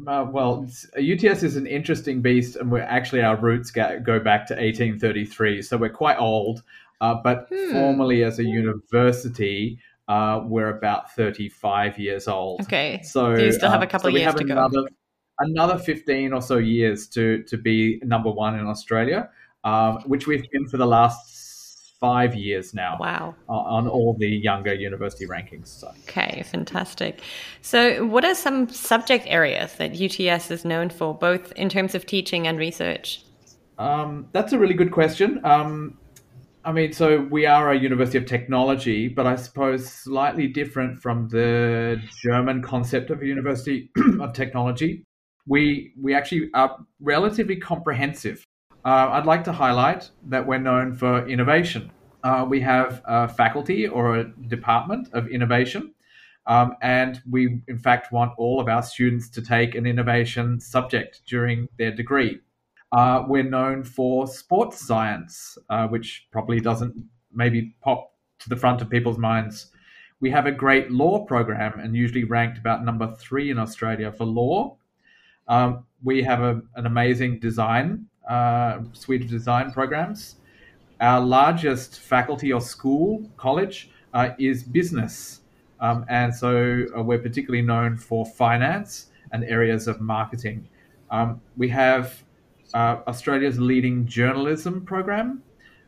uh, 0.06 0.26
well, 0.30 0.66
UTS 0.96 1.42
is 1.42 1.56
an 1.56 1.66
interesting 1.66 2.22
beast, 2.22 2.56
and 2.56 2.70
we're 2.70 2.80
actually 2.80 3.22
our 3.22 3.36
roots 3.36 3.70
go, 3.70 4.00
go 4.00 4.18
back 4.18 4.46
to 4.46 4.54
1833, 4.54 5.62
so 5.62 5.76
we're 5.76 5.90
quite 5.90 6.18
old. 6.18 6.62
Uh, 7.00 7.14
but 7.14 7.46
hmm. 7.52 7.72
formally, 7.72 8.22
as 8.24 8.38
a 8.38 8.44
university, 8.44 9.78
uh, 10.08 10.40
we're 10.44 10.68
about 10.68 11.12
35 11.14 11.98
years 11.98 12.28
old. 12.28 12.60
Okay, 12.62 13.00
so, 13.02 13.34
so 13.34 13.42
you 13.42 13.52
still 13.52 13.70
have 13.70 13.80
a 13.80 13.84
um, 13.84 13.90
couple 13.90 14.10
so 14.10 14.16
years 14.16 14.34
to 14.34 14.42
another, 14.44 14.82
go. 14.82 14.88
Another 15.38 15.78
15 15.78 16.32
or 16.32 16.42
so 16.42 16.58
years 16.58 17.08
to 17.08 17.42
to 17.44 17.56
be 17.56 18.00
number 18.04 18.30
one 18.30 18.58
in 18.58 18.66
Australia, 18.66 19.28
um, 19.64 19.98
which 20.06 20.26
we've 20.26 20.48
been 20.50 20.68
for 20.68 20.76
the 20.76 20.86
last 20.86 21.41
five 22.02 22.34
years 22.34 22.74
now. 22.74 22.98
Wow. 22.98 23.36
On 23.48 23.88
all 23.88 24.16
the 24.18 24.28
younger 24.28 24.74
university 24.74 25.24
rankings. 25.24 25.68
So. 25.68 25.92
Okay, 26.08 26.42
fantastic. 26.44 27.20
So, 27.62 28.04
what 28.04 28.24
are 28.24 28.34
some 28.34 28.68
subject 28.68 29.24
areas 29.28 29.74
that 29.76 29.92
UTS 29.92 30.50
is 30.50 30.64
known 30.64 30.90
for, 30.90 31.14
both 31.14 31.52
in 31.52 31.68
terms 31.68 31.94
of 31.94 32.04
teaching 32.04 32.48
and 32.48 32.58
research? 32.58 33.24
Um, 33.78 34.26
that's 34.32 34.52
a 34.52 34.58
really 34.58 34.74
good 34.74 34.90
question. 34.90 35.40
Um, 35.44 35.96
I 36.64 36.72
mean, 36.72 36.92
so 36.92 37.26
we 37.30 37.46
are 37.46 37.70
a 37.70 37.78
university 37.78 38.18
of 38.18 38.26
technology, 38.26 39.08
but 39.08 39.26
I 39.26 39.36
suppose 39.36 39.88
slightly 39.88 40.48
different 40.48 41.00
from 41.00 41.28
the 41.28 42.00
German 42.22 42.62
concept 42.62 43.10
of 43.10 43.22
a 43.22 43.26
university 43.26 43.90
of 44.20 44.32
technology. 44.32 45.04
We 45.46 45.92
we 46.00 46.14
actually 46.14 46.50
are 46.54 46.78
relatively 47.00 47.56
comprehensive 47.56 48.44
uh, 48.84 49.10
I'd 49.12 49.26
like 49.26 49.44
to 49.44 49.52
highlight 49.52 50.10
that 50.28 50.46
we're 50.46 50.58
known 50.58 50.94
for 50.94 51.26
innovation. 51.28 51.90
Uh, 52.24 52.46
we 52.48 52.60
have 52.60 53.02
a 53.04 53.28
faculty 53.28 53.86
or 53.86 54.16
a 54.16 54.24
department 54.48 55.08
of 55.12 55.28
innovation, 55.28 55.94
um, 56.46 56.74
and 56.82 57.20
we, 57.30 57.62
in 57.68 57.78
fact, 57.78 58.12
want 58.12 58.32
all 58.38 58.60
of 58.60 58.68
our 58.68 58.82
students 58.82 59.28
to 59.30 59.42
take 59.42 59.74
an 59.74 59.86
innovation 59.86 60.60
subject 60.60 61.22
during 61.26 61.68
their 61.78 61.92
degree. 61.92 62.40
Uh, 62.92 63.24
we're 63.26 63.42
known 63.42 63.82
for 63.82 64.26
sports 64.26 64.84
science, 64.84 65.56
uh, 65.70 65.86
which 65.88 66.26
probably 66.30 66.60
doesn't 66.60 66.94
maybe 67.32 67.74
pop 67.80 68.12
to 68.38 68.48
the 68.48 68.56
front 68.56 68.82
of 68.82 68.90
people's 68.90 69.18
minds. 69.18 69.70
We 70.20 70.30
have 70.30 70.46
a 70.46 70.52
great 70.52 70.90
law 70.90 71.24
program 71.24 71.78
and 71.80 71.96
usually 71.96 72.24
ranked 72.24 72.58
about 72.58 72.84
number 72.84 73.14
three 73.18 73.50
in 73.50 73.58
Australia 73.58 74.12
for 74.12 74.24
law. 74.24 74.76
Um, 75.48 75.86
we 76.02 76.22
have 76.22 76.40
a, 76.40 76.60
an 76.76 76.86
amazing 76.86 77.40
design 77.40 78.06
suite 78.92 79.22
of 79.22 79.28
design 79.28 79.72
programs. 79.72 80.36
Our 81.00 81.20
largest 81.20 81.98
faculty 81.98 82.52
or 82.52 82.60
school, 82.60 83.28
college, 83.36 83.90
uh, 84.14 84.30
is 84.38 84.62
business. 84.62 85.40
Um, 85.80 86.04
and 86.08 86.32
so 86.32 86.86
uh, 86.96 87.02
we're 87.02 87.18
particularly 87.18 87.62
known 87.62 87.96
for 87.96 88.24
finance 88.24 89.08
and 89.32 89.42
areas 89.44 89.88
of 89.88 90.00
marketing. 90.00 90.68
Um, 91.10 91.40
we 91.56 91.68
have 91.70 92.22
uh, 92.72 92.98
Australia's 93.08 93.58
leading 93.58 94.06
journalism 94.06 94.84
program. 94.84 95.42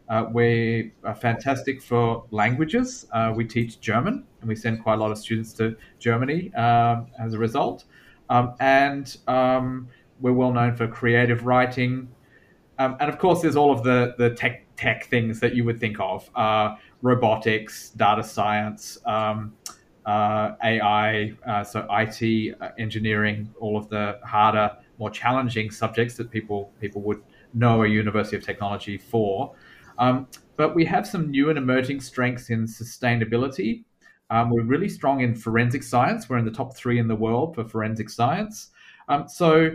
Uh, 0.09 0.27
we 0.33 0.93
are 1.05 1.15
fantastic 1.15 1.81
for 1.81 2.25
languages. 2.31 3.07
Uh, 3.13 3.33
we 3.35 3.45
teach 3.45 3.81
German, 3.81 4.25
and 4.41 4.49
we 4.49 4.57
send 4.57 4.83
quite 4.83 4.95
a 4.95 4.97
lot 4.97 5.11
of 5.13 5.19
students 5.19 5.53
to 5.55 5.77
Germany 5.99 6.51
as 6.57 7.33
a 7.35 7.39
result. 7.39 7.85
Um, 8.31 8.55
and 8.61 9.17
um, 9.29 9.89
we're 10.21 10.33
well 10.33 10.53
known 10.53 10.77
for 10.77 10.89
creative 10.89 11.47
writing, 11.47 12.09
um, 12.79 12.97
and 13.01 13.09
of 13.11 13.19
course, 13.19 13.43
there's 13.43 13.57
all 13.57 13.73
of 13.73 13.83
the 13.83 14.15
the 14.19 14.31
tech 14.31 14.67
tech 14.77 15.07
things 15.07 15.41
that 15.41 15.55
you 15.55 15.65
would 15.65 15.79
think 15.79 15.99
of: 16.01 16.29
uh, 16.35 16.77
robotics, 17.03 17.91
data 17.91 18.23
science, 18.23 18.99
um, 19.07 19.55
uh, 20.07 20.53
AI, 20.63 21.33
uh, 21.47 21.65
so 21.65 21.87
IT, 21.91 22.57
uh, 22.61 22.69
engineering, 22.79 23.53
all 23.61 23.77
of 23.77 23.89
the 23.89 24.19
harder 24.25 24.71
more 24.99 25.11
challenging 25.11 25.71
subjects 25.71 26.17
that 26.17 26.31
people 26.31 26.73
people 26.81 27.03
would 27.03 27.23
know 27.53 27.83
a 27.83 27.89
University 27.89 28.37
of 28.37 28.45
Technology 28.45 28.99
for. 28.99 29.55
Um, 29.99 30.27
but 30.57 30.75
we 30.75 30.85
have 30.85 31.07
some 31.07 31.31
new 31.31 31.51
and 31.51 31.59
emerging 31.59 32.01
strengths 32.01 32.51
in 32.51 32.67
sustainability. 32.67 33.85
Um, 34.31 34.51
we're 34.51 34.63
really 34.63 34.89
strong 34.89 35.21
in 35.21 35.35
forensic 35.35 35.83
science. 35.83 36.29
We're 36.29 36.39
in 36.39 36.45
the 36.45 36.51
top 36.51 36.77
three 36.77 36.99
in 36.99 37.09
the 37.09 37.17
world 37.17 37.55
for 37.55 37.65
forensic 37.65 38.11
science. 38.11 38.71
Um, 39.09 39.29
so, 39.29 39.71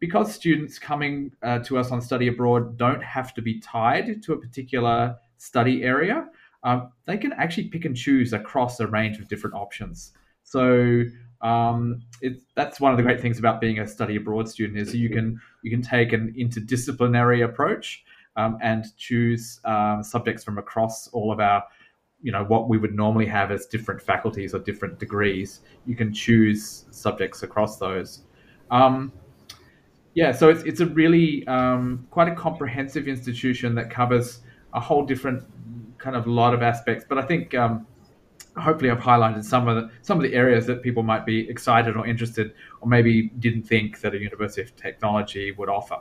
because 0.00 0.32
students 0.32 0.78
coming 0.78 1.32
uh, 1.42 1.58
to 1.60 1.78
us 1.78 1.90
on 1.90 2.00
study 2.00 2.28
abroad 2.28 2.76
don't 2.76 3.02
have 3.02 3.34
to 3.34 3.42
be 3.42 3.60
tied 3.60 4.22
to 4.22 4.32
a 4.32 4.38
particular 4.38 5.16
study 5.38 5.82
area, 5.82 6.28
um, 6.62 6.92
they 7.06 7.16
can 7.16 7.32
actually 7.34 7.68
pick 7.68 7.84
and 7.84 7.96
choose 7.96 8.32
across 8.32 8.80
a 8.80 8.86
range 8.86 9.18
of 9.18 9.28
different 9.28 9.54
options. 9.54 10.12
So, 10.42 11.04
um, 11.40 12.00
it, 12.20 12.42
that's 12.56 12.80
one 12.80 12.90
of 12.90 12.96
the 12.96 13.02
great 13.02 13.20
things 13.20 13.38
about 13.38 13.60
being 13.60 13.78
a 13.78 13.86
study 13.86 14.16
abroad 14.16 14.48
student 14.48 14.78
is 14.78 14.92
you 14.94 15.08
can 15.08 15.40
you 15.62 15.70
can 15.70 15.82
take 15.82 16.12
an 16.12 16.34
interdisciplinary 16.36 17.44
approach 17.44 18.04
um, 18.34 18.58
and 18.60 18.86
choose 18.96 19.60
um, 19.64 20.02
subjects 20.02 20.42
from 20.42 20.58
across 20.58 21.06
all 21.08 21.30
of 21.30 21.38
our 21.38 21.62
you 22.20 22.32
know 22.32 22.44
what 22.44 22.68
we 22.68 22.76
would 22.76 22.94
normally 22.94 23.26
have 23.26 23.52
as 23.52 23.66
different 23.66 24.02
faculties 24.02 24.52
or 24.52 24.58
different 24.58 24.98
degrees 24.98 25.60
you 25.86 25.94
can 25.94 26.12
choose 26.12 26.86
subjects 26.90 27.44
across 27.44 27.78
those 27.78 28.24
um, 28.72 29.12
yeah 30.14 30.32
so 30.32 30.48
it's, 30.48 30.62
it's 30.62 30.80
a 30.80 30.86
really 30.86 31.46
um, 31.46 32.06
quite 32.10 32.28
a 32.28 32.34
comprehensive 32.34 33.08
institution 33.08 33.74
that 33.74 33.90
covers 33.90 34.40
a 34.74 34.80
whole 34.80 35.04
different 35.04 35.44
kind 35.98 36.16
of 36.16 36.26
lot 36.26 36.54
of 36.54 36.62
aspects 36.62 37.04
but 37.08 37.18
i 37.18 37.22
think 37.22 37.54
um, 37.54 37.86
hopefully 38.56 38.90
I've 38.90 39.00
highlighted 39.00 39.44
some 39.44 39.68
of 39.68 39.76
the 39.76 39.90
some 40.02 40.18
of 40.18 40.22
the 40.22 40.34
areas 40.34 40.66
that 40.66 40.82
people 40.82 41.02
might 41.02 41.24
be 41.24 41.48
excited 41.48 41.96
or 41.96 42.06
interested 42.06 42.54
or 42.80 42.88
maybe 42.88 43.30
didn't 43.38 43.62
think 43.62 44.00
that 44.00 44.14
a 44.14 44.18
University 44.18 44.62
of 44.62 44.74
Technology 44.76 45.52
would 45.52 45.68
offer. 45.68 46.00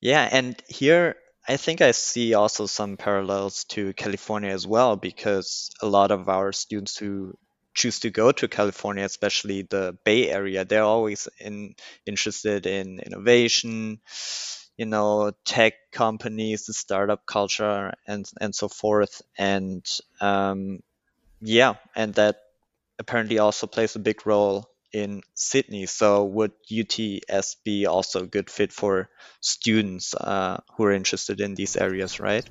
Yeah, 0.00 0.28
and 0.30 0.60
here 0.68 1.16
I 1.46 1.56
think 1.56 1.80
I 1.80 1.92
see 1.92 2.34
also 2.34 2.66
some 2.66 2.96
parallels 2.96 3.64
to 3.70 3.92
California 3.94 4.50
as 4.50 4.66
well 4.66 4.96
because 4.96 5.70
a 5.82 5.86
lot 5.86 6.10
of 6.10 6.28
our 6.28 6.52
students 6.52 6.96
who 6.96 7.34
choose 7.78 8.00
to 8.00 8.10
go 8.10 8.32
to 8.32 8.48
California, 8.48 9.04
especially 9.04 9.62
the 9.62 9.96
Bay 10.04 10.28
Area, 10.28 10.64
they're 10.64 10.82
always 10.82 11.28
in, 11.38 11.76
interested 12.04 12.66
in 12.66 12.98
innovation, 12.98 14.00
you 14.76 14.86
know, 14.86 15.30
tech 15.44 15.74
companies, 15.92 16.66
the 16.66 16.72
startup 16.72 17.24
culture, 17.24 17.94
and 18.06 18.26
and 18.40 18.54
so 18.54 18.68
forth. 18.68 19.22
And 19.38 19.86
um, 20.20 20.80
yeah, 21.40 21.74
and 21.94 22.14
that 22.14 22.36
apparently 22.98 23.38
also 23.38 23.66
plays 23.68 23.94
a 23.94 24.00
big 24.00 24.26
role 24.26 24.68
in 24.92 25.22
Sydney. 25.34 25.86
So 25.86 26.24
would 26.24 26.52
UTS 26.68 27.56
be 27.64 27.86
also 27.86 28.24
a 28.24 28.26
good 28.26 28.50
fit 28.50 28.72
for 28.72 29.08
students 29.40 30.14
uh, 30.14 30.60
who 30.76 30.84
are 30.84 30.92
interested 30.92 31.40
in 31.40 31.54
these 31.54 31.76
areas, 31.76 32.18
right? 32.18 32.48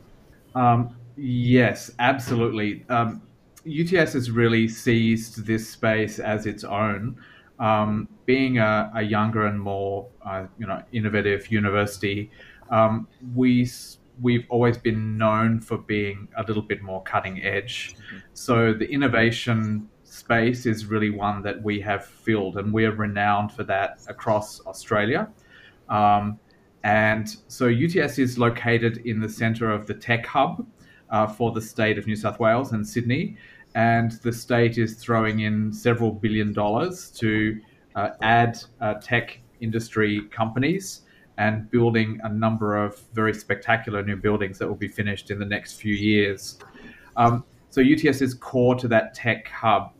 Um, 0.55 0.95
yes, 1.17 1.91
absolutely. 1.99 2.85
Um, 2.87 3.26
UTS 3.67 4.13
has 4.13 4.31
really 4.31 4.67
seized 4.67 5.45
this 5.45 5.69
space 5.69 6.19
as 6.19 6.45
its 6.45 6.63
own. 6.63 7.17
Um, 7.59 8.07
being 8.25 8.59
a, 8.59 8.91
a, 8.95 9.01
younger 9.01 9.47
and 9.47 9.59
more, 9.59 10.07
uh, 10.23 10.45
you 10.59 10.67
know, 10.67 10.83
innovative 10.91 11.51
university, 11.51 12.29
um, 12.69 13.07
we 13.33 13.67
we've 14.21 14.45
always 14.49 14.77
been 14.77 15.17
known 15.17 15.59
for 15.59 15.77
being 15.77 16.27
a 16.37 16.43
little 16.43 16.61
bit 16.61 16.81
more 16.81 17.01
cutting 17.03 17.43
edge. 17.43 17.95
Mm-hmm. 17.95 18.17
So 18.33 18.73
the 18.73 18.89
innovation 18.89 19.89
space 20.03 20.65
is 20.65 20.85
really 20.85 21.09
one 21.09 21.41
that 21.43 21.61
we 21.61 21.79
have 21.81 22.05
filled, 22.05 22.57
and 22.57 22.71
we're 22.71 22.93
renowned 22.93 23.51
for 23.51 23.63
that 23.65 24.01
across 24.07 24.65
Australia. 24.65 25.27
Um, 25.89 26.39
and 26.83 27.35
so 27.47 27.67
UTS 27.67 28.19
is 28.19 28.37
located 28.37 28.97
in 29.05 29.19
the 29.19 29.29
centre 29.29 29.71
of 29.71 29.87
the 29.87 29.93
tech 29.93 30.25
hub 30.25 30.65
uh, 31.09 31.27
for 31.27 31.51
the 31.51 31.61
state 31.61 31.97
of 31.97 32.07
New 32.07 32.15
South 32.15 32.39
Wales 32.39 32.71
and 32.71 32.87
Sydney. 32.87 33.37
And 33.77 34.13
the 34.23 34.33
state 34.33 34.79
is 34.79 34.95
throwing 34.95 35.41
in 35.41 35.71
several 35.71 36.09
billion 36.11 36.51
dollars 36.51 37.11
to 37.11 37.61
uh, 37.95 38.09
add 38.23 38.57
uh, 38.81 38.95
tech 38.95 39.39
industry 39.61 40.23
companies 40.31 41.01
and 41.37 41.69
building 41.69 42.19
a 42.23 42.29
number 42.29 42.75
of 42.75 42.99
very 43.13 43.35
spectacular 43.35 44.01
new 44.01 44.15
buildings 44.15 44.57
that 44.57 44.67
will 44.67 44.73
be 44.73 44.87
finished 44.87 45.29
in 45.29 45.37
the 45.37 45.45
next 45.45 45.73
few 45.73 45.93
years. 45.93 46.57
Um, 47.17 47.43
so 47.69 47.79
UTS 47.79 48.23
is 48.23 48.33
core 48.33 48.73
to 48.73 48.87
that 48.87 49.13
tech 49.13 49.47
hub. 49.47 49.93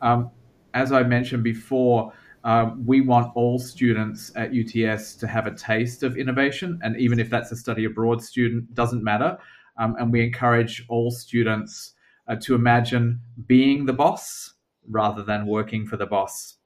Um, 0.00 0.30
as 0.72 0.90
I 0.90 1.02
mentioned 1.02 1.44
before, 1.44 2.14
um, 2.44 2.82
we 2.86 3.02
want 3.02 3.30
all 3.36 3.58
students 3.58 4.32
at 4.36 4.52
UTS 4.54 5.16
to 5.16 5.26
have 5.26 5.46
a 5.46 5.54
taste 5.54 6.02
of 6.02 6.16
innovation, 6.16 6.80
and 6.82 6.96
even 6.96 7.20
if 7.20 7.28
that's 7.28 7.52
a 7.52 7.56
study 7.56 7.84
abroad 7.84 8.22
student, 8.22 8.72
doesn't 8.74 9.04
matter. 9.04 9.36
Um, 9.76 9.96
and 9.98 10.10
we 10.10 10.24
encourage 10.24 10.86
all 10.88 11.10
students 11.10 11.92
uh, 12.28 12.36
to 12.42 12.54
imagine 12.54 13.20
being 13.46 13.86
the 13.86 13.92
boss 13.92 14.54
rather 14.88 15.22
than 15.22 15.46
working 15.46 15.86
for 15.86 15.96
the 15.96 16.06
boss. 16.06 16.56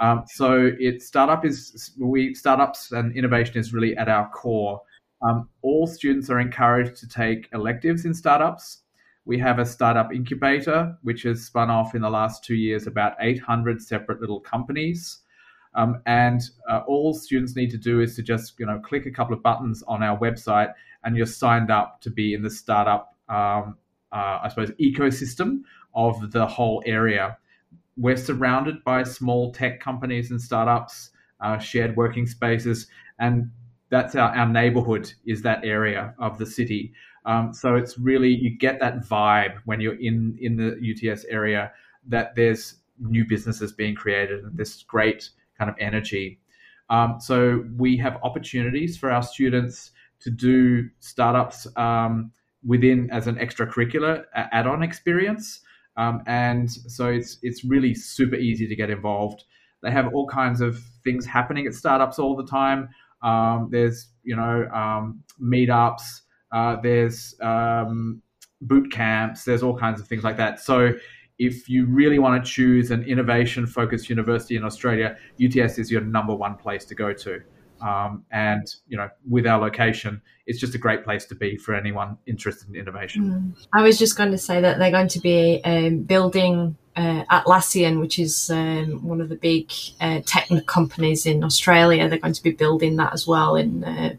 Um, 0.00 0.24
so 0.26 0.72
it 0.78 1.02
startup 1.02 1.44
is 1.44 1.92
we 1.98 2.34
startups 2.34 2.92
and 2.92 3.16
innovation 3.16 3.58
is 3.58 3.72
really 3.72 3.96
at 3.96 4.08
our 4.08 4.28
core. 4.30 4.82
Um, 5.22 5.48
all 5.62 5.86
students 5.86 6.28
are 6.30 6.40
encouraged 6.40 6.96
to 6.96 7.08
take 7.08 7.48
electives 7.52 8.04
in 8.04 8.12
startups. 8.12 8.82
We 9.24 9.38
have 9.38 9.58
a 9.58 9.64
startup 9.64 10.12
incubator, 10.12 10.96
which 11.02 11.22
has 11.22 11.46
spun 11.46 11.70
off 11.70 11.94
in 11.94 12.02
the 12.02 12.10
last 12.10 12.44
two 12.44 12.56
years 12.56 12.86
about 12.86 13.14
800 13.20 13.80
separate 13.80 14.20
little 14.20 14.40
companies. 14.40 15.20
Um, 15.74 16.02
and 16.06 16.42
uh, 16.70 16.82
all 16.86 17.14
students 17.14 17.56
need 17.56 17.70
to 17.70 17.78
do 17.78 18.00
is 18.00 18.14
to 18.16 18.22
just 18.22 18.58
you 18.58 18.66
know 18.66 18.78
click 18.78 19.06
a 19.06 19.10
couple 19.10 19.34
of 19.34 19.42
buttons 19.42 19.82
on 19.88 20.02
our 20.02 20.18
website, 20.18 20.72
and 21.04 21.16
you're 21.16 21.26
signed 21.26 21.70
up 21.70 22.00
to 22.02 22.10
be 22.10 22.34
in 22.34 22.42
the 22.42 22.50
startup, 22.50 23.16
um, 23.28 23.76
uh, 24.14 24.38
I 24.42 24.48
suppose, 24.48 24.70
ecosystem 24.80 25.62
of 25.94 26.30
the 26.30 26.46
whole 26.46 26.82
area 26.86 27.36
we're 27.96 28.16
surrounded 28.16 28.82
by 28.84 29.02
small 29.02 29.52
tech 29.52 29.80
companies 29.80 30.30
and 30.30 30.40
startups, 30.40 31.10
uh, 31.40 31.58
shared 31.58 31.96
working 31.96 32.26
spaces, 32.26 32.86
and 33.18 33.50
that's 33.90 34.14
our, 34.14 34.34
our 34.34 34.48
neighborhood 34.48 35.12
is 35.26 35.42
that 35.42 35.64
area 35.64 36.14
of 36.18 36.38
the 36.38 36.46
city. 36.46 36.92
Um, 37.26 37.52
so 37.52 37.76
it's 37.76 37.98
really 37.98 38.28
you 38.28 38.56
get 38.56 38.80
that 38.80 39.00
vibe 39.00 39.58
when 39.64 39.80
you're 39.80 40.00
in 40.00 40.36
in 40.40 40.56
the 40.56 40.76
UTS 40.80 41.24
area 41.26 41.72
that 42.06 42.34
there's 42.34 42.76
new 42.98 43.24
businesses 43.26 43.72
being 43.72 43.94
created 43.94 44.44
and 44.44 44.56
this 44.56 44.82
great 44.82 45.30
kind 45.56 45.70
of 45.70 45.76
energy. 45.78 46.40
Um, 46.90 47.16
so 47.18 47.64
we 47.76 47.96
have 47.98 48.18
opportunities 48.22 48.96
for 48.96 49.10
our 49.10 49.22
students 49.22 49.92
to 50.20 50.30
do 50.30 50.90
startups 51.00 51.66
um, 51.76 52.30
within 52.66 53.10
as 53.10 53.26
an 53.26 53.36
extracurricular 53.36 54.24
add-on 54.34 54.82
experience. 54.82 55.60
Um, 55.96 56.22
and 56.26 56.70
so 56.70 57.08
it's 57.08 57.38
it's 57.42 57.64
really 57.64 57.94
super 57.94 58.36
easy 58.36 58.66
to 58.66 58.74
get 58.74 58.90
involved. 58.90 59.44
They 59.82 59.90
have 59.90 60.12
all 60.14 60.26
kinds 60.26 60.60
of 60.60 60.78
things 61.04 61.26
happening 61.26 61.66
at 61.66 61.74
startups 61.74 62.18
all 62.18 62.34
the 62.36 62.46
time. 62.46 62.88
Um, 63.22 63.68
there's 63.70 64.08
you 64.22 64.34
know 64.34 64.66
um, 64.74 65.22
meetups. 65.40 66.02
Uh, 66.52 66.76
there's 66.82 67.34
um, 67.40 68.22
boot 68.60 68.90
camps. 68.90 69.44
There's 69.44 69.62
all 69.62 69.76
kinds 69.76 70.00
of 70.00 70.08
things 70.08 70.24
like 70.24 70.36
that. 70.36 70.60
So 70.60 70.94
if 71.38 71.68
you 71.68 71.86
really 71.86 72.18
want 72.18 72.44
to 72.44 72.50
choose 72.50 72.90
an 72.90 73.02
innovation 73.04 73.66
focused 73.66 74.08
university 74.08 74.56
in 74.56 74.64
Australia, 74.64 75.16
UTS 75.44 75.78
is 75.78 75.90
your 75.90 76.00
number 76.00 76.34
one 76.34 76.56
place 76.56 76.84
to 76.86 76.94
go 76.94 77.12
to. 77.12 77.40
Um, 77.84 78.24
and 78.30 78.66
you 78.88 78.96
know, 78.96 79.10
with 79.28 79.46
our 79.46 79.60
location, 79.60 80.22
it's 80.46 80.58
just 80.58 80.74
a 80.74 80.78
great 80.78 81.04
place 81.04 81.26
to 81.26 81.34
be 81.34 81.58
for 81.58 81.74
anyone 81.74 82.16
interested 82.26 82.68
in 82.68 82.76
innovation. 82.76 83.54
Mm. 83.56 83.66
I 83.74 83.82
was 83.82 83.98
just 83.98 84.16
going 84.16 84.30
to 84.30 84.38
say 84.38 84.60
that 84.60 84.78
they're 84.78 84.90
going 84.90 85.08
to 85.08 85.20
be 85.20 85.60
um, 85.64 85.98
building 85.98 86.76
uh, 86.96 87.24
Atlassian, 87.30 88.00
which 88.00 88.18
is 88.18 88.50
um, 88.50 89.04
one 89.06 89.20
of 89.20 89.28
the 89.28 89.36
big 89.36 89.70
uh, 90.00 90.20
tech 90.24 90.48
companies 90.66 91.26
in 91.26 91.44
Australia. 91.44 92.08
They're 92.08 92.18
going 92.18 92.34
to 92.34 92.42
be 92.42 92.52
building 92.52 92.96
that 92.96 93.12
as 93.12 93.26
well 93.26 93.54
in 93.54 93.84
uh, 93.84 94.14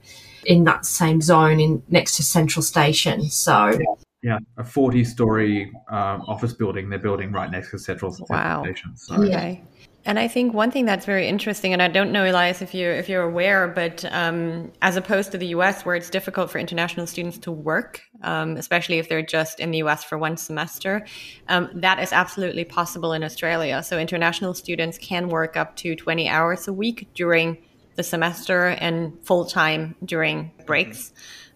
in 0.45 0.63
that 0.65 0.86
same 0.86 1.21
zone 1.21 1.60
in 1.60 1.82
next 1.89 2.17
to 2.17 2.23
Central 2.23 2.63
Station. 2.63 3.30
So. 3.30 3.69
Yeah. 3.71 3.95
Yeah, 4.23 4.39
a 4.58 4.63
40 4.63 5.04
story 5.04 5.71
um, 5.88 6.23
office 6.28 6.51
building 6.51 6.89
they're 6.89 6.97
building 6.97 7.32
right 7.32 7.51
next 7.51 7.69
to 7.69 7.78
Central 7.78 8.17
wow. 8.28 8.63
Station. 8.63 8.97
So. 8.97 9.21
Okay. 9.21 9.62
And 10.07 10.19
I 10.19 10.27
think 10.27 10.53
one 10.53 10.69
thing 10.69 10.85
that's 10.85 11.05
very 11.05 11.27
interesting, 11.27 11.73
and 11.73 11.81
I 11.81 11.87
don't 11.87 12.11
know, 12.11 12.29
Elias, 12.29 12.61
if 12.61 12.75
you 12.75 12.87
if 12.87 13.09
you're 13.09 13.23
aware, 13.23 13.67
but 13.67 14.05
um, 14.11 14.71
as 14.83 14.97
opposed 14.97 15.31
to 15.31 15.37
the 15.39 15.47
U.S., 15.47 15.83
where 15.83 15.95
it's 15.95 16.11
difficult 16.11 16.51
for 16.51 16.59
international 16.59 17.07
students 17.07 17.39
to 17.39 17.51
work, 17.51 18.01
um, 18.21 18.55
especially 18.55 18.99
if 18.99 19.09
they're 19.09 19.25
just 19.25 19.59
in 19.59 19.71
the 19.71 19.79
U.S. 19.79 20.03
for 20.03 20.19
one 20.19 20.37
semester, 20.37 21.03
um, 21.47 21.71
that 21.73 21.97
is 21.99 22.13
absolutely 22.13 22.65
possible 22.65 23.13
in 23.13 23.23
Australia. 23.23 23.81
So 23.81 23.97
international 23.97 24.53
students 24.53 24.99
can 24.99 25.27
work 25.27 25.57
up 25.57 25.75
to 25.77 25.95
20 25.95 26.29
hours 26.29 26.67
a 26.67 26.73
week 26.73 27.09
during 27.15 27.57
the 27.95 28.03
semester 28.03 28.67
and 28.67 29.17
full 29.23 29.45
time 29.45 29.95
during 30.05 30.51
breaks. 30.67 31.13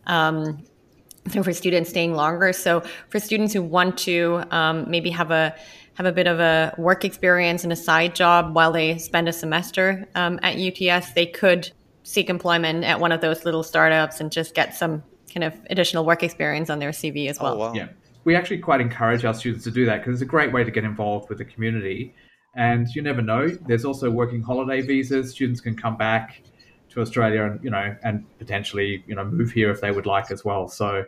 Um, 0.08 0.64
so 1.30 1.44
for 1.44 1.54
students 1.54 1.92
staying 1.92 2.16
longer, 2.16 2.52
so 2.54 2.82
for 3.10 3.20
students 3.20 3.54
who 3.54 3.62
want 3.62 3.98
to 4.00 4.42
um, 4.50 4.90
maybe 4.90 5.12
have 5.12 5.30
a 5.30 5.56
have 6.00 6.06
a 6.06 6.14
bit 6.14 6.28
of 6.28 6.40
a 6.40 6.74
work 6.78 7.04
experience 7.04 7.66
and 7.66 7.74
a 7.74 7.76
side 7.76 8.16
job 8.16 8.56
while 8.56 8.72
they 8.72 8.98
spend 8.98 9.28
a 9.28 9.34
semester 9.34 10.08
um, 10.16 10.40
at 10.42 10.58
UTS, 10.58 11.12
they 11.12 11.26
could 11.26 11.70
seek 12.04 12.30
employment 12.30 12.86
at 12.86 13.02
one 13.02 13.12
of 13.12 13.20
those 13.20 13.44
little 13.44 13.64
startups 13.64 14.22
and 14.22 14.32
just 14.32 14.56
get 14.56 14.74
some 14.74 15.04
kind 15.34 15.44
of 15.44 15.54
additional 15.70 16.06
work 16.06 16.24
experience 16.24 16.70
on 16.70 16.80
their 16.80 16.92
CV 16.92 17.28
as 17.28 17.38
well. 17.42 17.56
Oh, 17.56 17.58
wow. 17.58 17.74
Yeah. 17.74 17.90
We 18.24 18.34
actually 18.34 18.60
quite 18.60 18.80
encourage 18.80 19.26
our 19.26 19.34
students 19.34 19.66
to 19.66 19.72
do 19.72 19.86
that 19.88 19.98
because 19.98 20.14
it's 20.14 20.22
a 20.22 20.26
great 20.26 20.54
way 20.54 20.64
to 20.64 20.72
get 20.72 20.86
involved 20.86 21.28
with 21.28 21.38
the 21.38 21.46
community. 21.46 22.16
And 22.56 22.88
you 22.96 23.02
never 23.02 23.22
know. 23.22 23.50
There's 23.50 23.84
also 23.84 24.10
working 24.10 24.42
holiday 24.42 24.80
visas. 24.80 25.32
Students 25.32 25.60
can 25.60 25.76
come 25.76 25.98
back 25.98 26.42
to 26.92 27.02
Australia 27.02 27.44
and 27.44 27.64
you 27.64 27.70
know 27.70 27.96
and 28.04 28.26
potentially 28.40 29.04
you 29.06 29.16
know 29.16 29.24
move 29.24 29.52
here 29.52 29.70
if 29.70 29.82
they 29.82 29.92
would 29.92 30.06
like 30.06 30.32
as 30.32 30.46
well. 30.46 30.70
So 30.70 31.04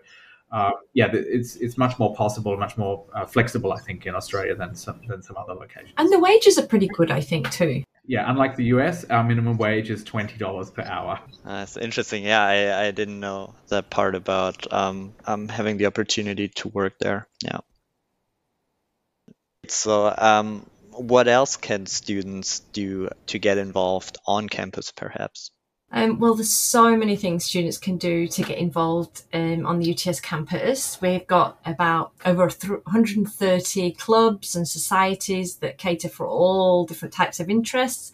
uh, 0.52 0.72
yeah, 0.94 1.10
it's 1.14 1.56
it's 1.56 1.78
much 1.78 1.98
more 1.98 2.14
possible, 2.14 2.58
much 2.58 2.78
more 2.78 3.06
uh, 3.16 3.26
flexible, 3.26 3.72
I 3.72 3.80
think, 3.80 4.06
in 4.06 4.16
Australia 4.16 4.56
than 4.56 4.76
some 4.76 5.02
than 5.08 5.22
some 5.22 5.38
other 5.38 5.54
locations. 5.54 5.94
And 5.98 6.12
the 6.12 6.20
wages 6.20 6.58
are 6.58 6.68
pretty 6.68 6.88
good, 6.88 7.10
I 7.10 7.22
think, 7.22 7.50
too. 7.52 7.84
Yeah, 8.06 8.30
unlike 8.30 8.58
the 8.58 8.66
US, 8.66 9.06
our 9.06 9.24
minimum 9.24 9.58
wage 9.58 9.90
is 9.90 10.04
twenty 10.04 10.38
dollars 10.38 10.70
per 10.70 10.84
hour. 10.84 11.20
That's 11.46 11.78
interesting. 11.78 12.26
Yeah, 12.26 12.44
I, 12.44 12.88
I 12.88 12.92
didn't 12.92 13.20
know 13.20 13.56
that 13.70 13.90
part 13.90 14.16
about 14.16 14.72
um, 14.74 15.14
um 15.26 15.48
having 15.48 15.78
the 15.78 15.86
opportunity 15.86 16.50
to 16.50 16.68
work 16.68 17.00
there. 17.00 17.28
Yeah. 17.44 17.60
So 19.68 20.14
um, 20.18 20.66
what 20.92 21.30
else 21.30 21.56
can 21.56 21.86
students 21.86 22.60
do 22.60 23.10
to 23.28 23.40
get 23.40 23.58
involved 23.58 24.18
on 24.26 24.50
campus, 24.50 24.92
perhaps? 24.92 25.52
Um, 25.94 26.20
well, 26.20 26.36
there's 26.36 26.54
so 26.54 26.96
many 26.96 27.16
things 27.18 27.44
students 27.44 27.78
can 27.78 27.98
do 27.98 28.28
to 28.28 28.44
get 28.44 28.58
involved 28.58 29.24
um, 29.34 29.66
on 29.66 29.80
the 29.80 29.92
UTS 29.92 30.22
campus. 30.22 31.02
We've 31.02 31.28
got 31.28 31.60
about 31.66 32.14
over 32.26 32.48
130 32.48 33.92
clubs 33.94 34.56
and 34.56 34.68
societies 34.68 35.56
that 35.58 35.78
cater 35.78 36.08
for 36.08 36.26
all 36.26 36.86
different 36.86 37.14
types 37.14 37.40
of 37.42 37.50
interests. 37.50 38.14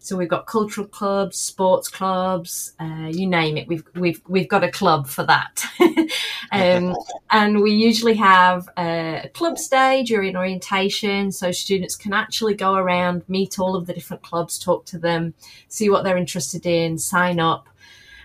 So 0.00 0.16
we've 0.16 0.28
got 0.28 0.46
cultural 0.46 0.86
clubs, 0.86 1.38
sports 1.38 1.88
clubs, 1.88 2.72
uh, 2.78 3.08
you 3.10 3.26
name 3.26 3.56
it. 3.56 3.66
We've 3.66 3.84
we've 3.94 4.22
we've 4.28 4.48
got 4.48 4.62
a 4.62 4.70
club 4.70 5.08
for 5.08 5.24
that, 5.24 5.64
um, 6.52 6.96
and 7.30 7.60
we 7.60 7.72
usually 7.72 8.14
have 8.14 8.68
a 8.78 9.28
club 9.34 9.58
day 9.70 10.04
during 10.04 10.36
orientation, 10.36 11.32
so 11.32 11.50
students 11.50 11.96
can 11.96 12.12
actually 12.12 12.54
go 12.54 12.74
around, 12.74 13.24
meet 13.28 13.58
all 13.58 13.74
of 13.74 13.86
the 13.86 13.92
different 13.92 14.22
clubs, 14.22 14.58
talk 14.58 14.84
to 14.86 14.98
them, 14.98 15.34
see 15.68 15.90
what 15.90 16.04
they're 16.04 16.16
interested 16.16 16.64
in, 16.64 16.96
sign 16.98 17.40
up. 17.40 17.68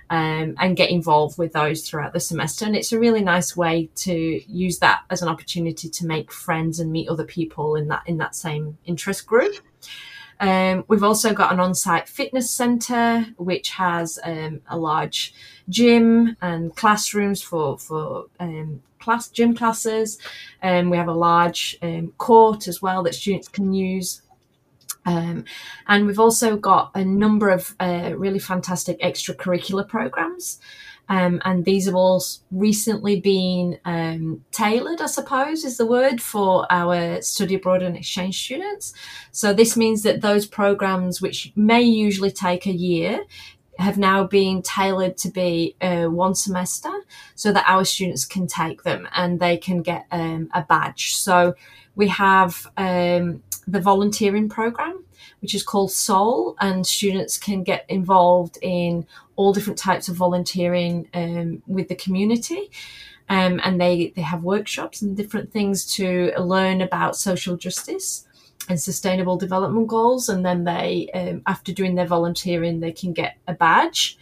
Um, 0.09 0.55
and 0.59 0.77
get 0.77 0.91
involved 0.91 1.39
with 1.39 1.53
those 1.53 1.88
throughout 1.88 2.13
the 2.13 2.19
semester. 2.19 2.65
And 2.65 2.75
it's 2.75 2.91
a 2.91 2.99
really 2.99 3.23
nice 3.23 3.57
way 3.57 3.89
to 3.95 4.41
use 4.47 4.77
that 4.79 4.99
as 5.09 5.23
an 5.23 5.27
opportunity 5.27 5.89
to 5.89 6.05
make 6.05 6.31
friends 6.31 6.79
and 6.79 6.91
meet 6.91 7.09
other 7.09 7.23
people 7.23 7.75
in 7.75 7.88
that 7.88 8.03
in 8.05 8.17
that 8.17 8.36
same 8.36 8.77
interest 8.86 9.25
group. 9.25 9.55
Um, 10.43 10.84
we've 10.89 11.03
also 11.03 11.34
got 11.34 11.53
an 11.53 11.62
on-site 11.62 12.10
fitness 12.10 12.51
centre 12.51 13.27
which 13.38 13.69
has 13.69 14.19
um, 14.25 14.60
a 14.67 14.77
large 14.77 15.34
gym 15.69 16.36
and 16.41 16.75
classrooms 16.75 17.41
for 17.41 17.77
for 17.77 18.25
um, 18.41 18.84
class 18.99 19.29
gym 19.29 19.56
classes. 19.56 20.19
Um, 20.62 20.89
we 20.89 20.97
have 20.97 21.08
a 21.08 21.13
large 21.13 21.77
um, 21.82 22.12
court 22.17 22.67
as 22.67 22.82
well 22.82 23.03
that 23.03 23.15
students 23.15 23.47
can 23.47 23.71
use. 23.71 24.21
Um, 25.06 25.45
and 25.88 26.06
we've 26.06 26.19
also 26.19 26.58
got 26.58 26.91
a 26.93 27.06
number 27.06 27.47
of 27.47 27.73
uh, 27.79 28.12
really 28.17 28.39
fantastic 28.39 28.99
extracurricular 28.99 29.88
programs. 29.88 30.60
Um, 31.09 31.41
and 31.43 31.65
these 31.65 31.85
have 31.85 31.95
all 31.95 32.23
recently 32.51 33.19
been 33.19 33.77
um, 33.85 34.43
tailored, 34.51 35.01
I 35.01 35.07
suppose, 35.07 35.65
is 35.65 35.77
the 35.77 35.85
word 35.85 36.21
for 36.21 36.65
our 36.71 37.21
study 37.21 37.55
abroad 37.55 37.83
and 37.83 37.97
exchange 37.97 38.41
students. 38.41 38.93
So 39.31 39.53
this 39.53 39.75
means 39.75 40.03
that 40.03 40.21
those 40.21 40.45
programs, 40.45 41.21
which 41.21 41.51
may 41.55 41.81
usually 41.81 42.31
take 42.31 42.65
a 42.65 42.71
year, 42.71 43.19
have 43.79 43.97
now 43.97 44.23
been 44.23 44.61
tailored 44.61 45.17
to 45.17 45.29
be 45.29 45.75
uh, 45.81 46.05
one 46.05 46.35
semester 46.35 46.91
so 47.35 47.51
that 47.51 47.65
our 47.67 47.83
students 47.83 48.25
can 48.25 48.47
take 48.47 48.83
them 48.83 49.07
and 49.15 49.39
they 49.39 49.57
can 49.57 49.81
get 49.81 50.05
um, 50.11 50.49
a 50.53 50.61
badge. 50.61 51.15
So 51.15 51.55
we 51.95 52.07
have 52.09 52.67
um, 52.77 53.43
the 53.67 53.79
volunteering 53.79 54.49
program, 54.49 55.03
which 55.43 55.53
is 55.53 55.62
called 55.62 55.91
Soul, 55.91 56.56
and 56.62 56.88
students 56.88 57.38
can 57.38 57.63
get 57.63 57.86
involved 57.89 58.58
in 58.62 59.06
all 59.36 59.51
different 59.51 59.77
types 59.77 60.08
of 60.08 60.15
volunteering 60.15 61.10
um, 61.13 61.62
with 61.67 61.89
the 61.89 61.95
community. 61.95 62.71
Um, 63.27 63.60
and 63.62 63.79
they, 63.79 64.13
they 64.15 64.21
have 64.21 64.41
workshops 64.41 65.01
and 65.01 65.17
different 65.17 65.51
things 65.51 65.86
to 65.95 66.32
learn 66.39 66.79
about 66.79 67.17
social 67.17 67.58
justice 67.58 68.25
and 68.69 68.79
sustainable 68.79 69.36
development 69.36 69.89
goals. 69.89 70.29
And 70.29 70.45
then 70.45 70.63
they, 70.63 71.10
um, 71.13 71.41
after 71.45 71.73
doing 71.73 71.95
their 71.95 72.08
volunteering, 72.08 72.79
they 72.79 72.93
can 72.93 73.12
get 73.12 73.36
a 73.45 73.53
badge 73.53 74.17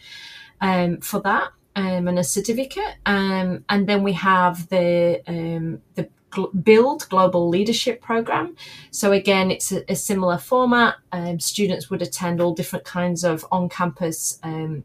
um, 0.60 1.00
for 1.00 1.20
that 1.20 1.50
um, 1.76 2.08
and 2.08 2.18
a 2.18 2.24
certificate. 2.24 2.96
Um, 3.06 3.64
and 3.68 3.88
then 3.88 4.02
we 4.02 4.14
have 4.14 4.68
the 4.70 5.22
the 5.94 6.08
build 6.62 7.08
global 7.08 7.48
leadership 7.48 8.00
program. 8.00 8.56
So 8.90 9.12
again 9.12 9.50
it's 9.50 9.72
a, 9.72 9.90
a 9.90 9.96
similar 9.96 10.38
format. 10.38 10.96
Um, 11.12 11.40
students 11.40 11.90
would 11.90 12.02
attend 12.02 12.40
all 12.40 12.54
different 12.54 12.84
kinds 12.84 13.24
of 13.24 13.44
on-campus 13.50 14.38
um, 14.42 14.84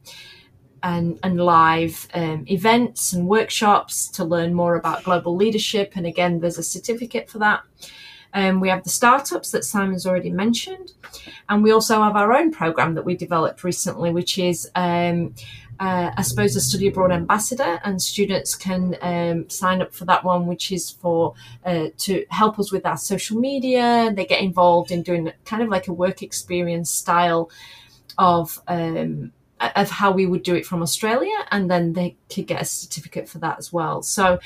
and, 0.84 1.20
and 1.24 1.40
live 1.40 2.08
um, 2.14 2.46
events 2.48 3.14
and 3.14 3.28
workshops 3.28 4.08
to 4.10 4.24
learn 4.24 4.54
more 4.54 4.76
about 4.76 5.04
global 5.04 5.36
leadership. 5.36 5.94
And 5.96 6.06
again 6.06 6.40
there's 6.40 6.58
a 6.58 6.64
certificate 6.64 7.30
for 7.30 7.40
that. 7.40 7.62
Um, 8.34 8.60
we 8.60 8.70
have 8.70 8.84
the 8.84 8.90
startups 8.90 9.52
that 9.52 9.64
Simon's 9.64 10.06
already 10.06 10.30
mentioned, 10.30 10.92
and 11.48 11.64
we 11.64 11.72
also 11.72 12.04
have 12.04 12.16
our 12.18 12.34
own 12.34 12.52
program 12.52 12.94
that 12.96 13.06
we 13.06 13.16
developed 13.16 13.64
recently, 13.64 14.12
which 14.12 14.38
is 14.38 14.70
um, 14.76 15.34
uh, 15.80 16.12
I 16.16 16.22
suppose, 16.22 16.56
a 16.56 16.62
study 16.62 16.88
abroad 16.88 17.12
ambassador, 17.12 17.80
and 17.84 18.02
students 18.02 18.56
can 18.56 18.98
um, 19.02 19.50
sign 19.50 19.82
up 19.82 19.94
for 19.94 20.06
that 20.06 20.24
one, 20.24 20.48
which 20.48 20.72
is 20.72 20.90
for 20.90 21.34
uh, 21.66 21.88
to 22.00 22.26
help 22.30 22.60
us 22.60 22.72
with 22.72 22.86
our 22.86 22.98
social 22.98 23.40
media. 23.40 24.12
They 24.16 24.26
get 24.26 24.42
involved 24.42 24.92
in 24.92 25.04
doing 25.04 25.32
kind 25.46 25.62
of 25.64 25.70
like 25.70 25.88
a 25.88 25.94
work 25.94 26.22
experience 26.24 26.90
style 26.90 27.50
of 28.18 28.62
um, 28.68 29.32
of 29.60 29.90
how 29.90 30.12
we 30.12 30.26
would 30.26 30.44
do 30.44 30.56
it 30.56 30.66
from 30.66 30.82
Australia, 30.82 31.36
and 31.52 31.70
then 31.70 31.94
they 31.94 32.16
could 32.30 32.48
get 32.48 32.62
a 32.62 32.66
certificate 32.66 33.28
for 33.28 33.40
that 33.40 33.58
as 33.58 33.74
well. 33.74 34.02
So 34.02 34.40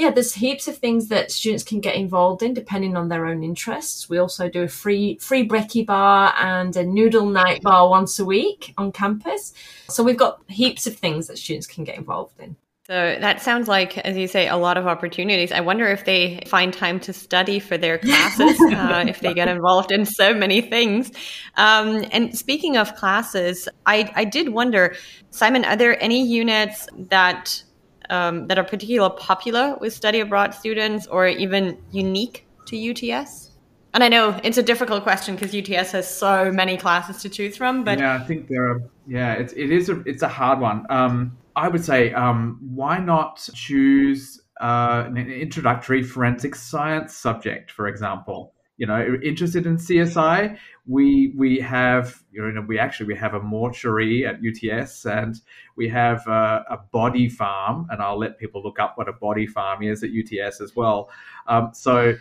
yeah, 0.00 0.10
there's 0.10 0.32
heaps 0.32 0.66
of 0.66 0.78
things 0.78 1.08
that 1.08 1.30
students 1.30 1.62
can 1.62 1.78
get 1.78 1.94
involved 1.94 2.42
in 2.42 2.54
depending 2.54 2.96
on 2.96 3.10
their 3.10 3.26
own 3.26 3.44
interests. 3.44 4.08
We 4.08 4.16
also 4.16 4.48
do 4.48 4.62
a 4.62 4.68
free 4.68 5.18
free 5.18 5.46
brekkie 5.46 5.84
bar 5.84 6.34
and 6.38 6.74
a 6.74 6.84
noodle 6.84 7.26
night 7.26 7.60
bar 7.60 7.90
once 7.90 8.18
a 8.18 8.24
week 8.24 8.72
on 8.78 8.92
campus. 8.92 9.52
So 9.88 10.02
we've 10.02 10.16
got 10.16 10.40
heaps 10.48 10.86
of 10.86 10.96
things 10.96 11.26
that 11.26 11.36
students 11.36 11.66
can 11.66 11.84
get 11.84 11.98
involved 11.98 12.40
in. 12.40 12.56
So 12.86 13.16
that 13.20 13.42
sounds 13.42 13.68
like, 13.68 13.98
as 13.98 14.16
you 14.16 14.26
say, 14.26 14.48
a 14.48 14.56
lot 14.56 14.78
of 14.78 14.86
opportunities. 14.86 15.52
I 15.52 15.60
wonder 15.60 15.86
if 15.86 16.06
they 16.06 16.42
find 16.46 16.72
time 16.72 16.98
to 17.00 17.12
study 17.12 17.60
for 17.60 17.76
their 17.76 17.98
classes, 18.06 18.58
uh, 18.72 19.04
if 19.06 19.20
they 19.20 19.34
get 19.34 19.48
involved 19.48 19.92
in 19.92 20.06
so 20.06 20.34
many 20.34 20.62
things. 20.62 21.12
Um, 21.56 22.04
and 22.10 22.36
speaking 22.36 22.78
of 22.78 22.96
classes, 22.96 23.68
I, 23.84 24.10
I 24.16 24.24
did 24.24 24.48
wonder, 24.48 24.96
Simon, 25.30 25.64
are 25.66 25.76
there 25.76 26.02
any 26.02 26.26
units 26.26 26.88
that 27.10 27.62
um, 28.10 28.46
that 28.48 28.58
are 28.58 28.64
particularly 28.64 29.14
popular 29.18 29.76
with 29.80 29.94
study 29.94 30.20
abroad 30.20 30.54
students 30.54 31.06
or 31.06 31.26
even 31.26 31.78
unique 31.90 32.46
to 32.66 32.76
UTS? 32.76 33.50
And 33.92 34.04
I 34.04 34.08
know 34.08 34.38
it's 34.44 34.58
a 34.58 34.62
difficult 34.62 35.02
question 35.02 35.34
because 35.34 35.54
UTS 35.54 35.92
has 35.92 36.12
so 36.12 36.52
many 36.52 36.76
classes 36.76 37.22
to 37.22 37.28
choose 37.28 37.56
from. 37.56 37.82
But 37.82 37.98
yeah, 37.98 38.14
I 38.14 38.18
think 38.20 38.48
there 38.48 38.70
are. 38.70 38.82
Yeah, 39.06 39.32
it's 39.32 39.52
it 39.54 39.72
is 39.72 39.88
a 39.88 40.00
it's 40.06 40.22
a 40.22 40.28
hard 40.28 40.60
one. 40.60 40.86
Um, 40.90 41.36
I 41.56 41.68
would 41.68 41.84
say, 41.84 42.12
um, 42.12 42.60
why 42.74 42.98
not 42.98 43.48
choose 43.54 44.40
uh, 44.60 45.04
an 45.08 45.16
introductory 45.16 46.02
forensic 46.04 46.54
science 46.54 47.16
subject, 47.16 47.72
for 47.72 47.88
example? 47.88 48.54
You 48.80 48.86
know, 48.86 49.18
interested 49.22 49.66
in 49.66 49.76
CSI, 49.76 50.56
we 50.86 51.34
we 51.36 51.60
have 51.60 52.22
you 52.32 52.40
know 52.50 52.64
we 52.66 52.78
actually 52.78 53.08
we 53.08 53.16
have 53.16 53.34
a 53.34 53.40
mortuary 53.40 54.24
at 54.24 54.36
UTS 54.36 55.04
and 55.04 55.38
we 55.76 55.86
have 55.90 56.26
a, 56.26 56.64
a, 56.70 56.78
body 56.90 57.28
farm 57.28 57.86
and 57.90 58.00
I'll 58.00 58.18
let 58.18 58.38
people 58.38 58.62
look 58.62 58.78
up 58.78 58.96
what 58.96 59.06
a 59.06 59.12
body 59.12 59.46
farm 59.46 59.82
is 59.82 60.02
at 60.02 60.08
UTS 60.10 60.62
as 60.62 60.74
well. 60.74 61.10
Um, 61.46 61.72
so 61.74 62.14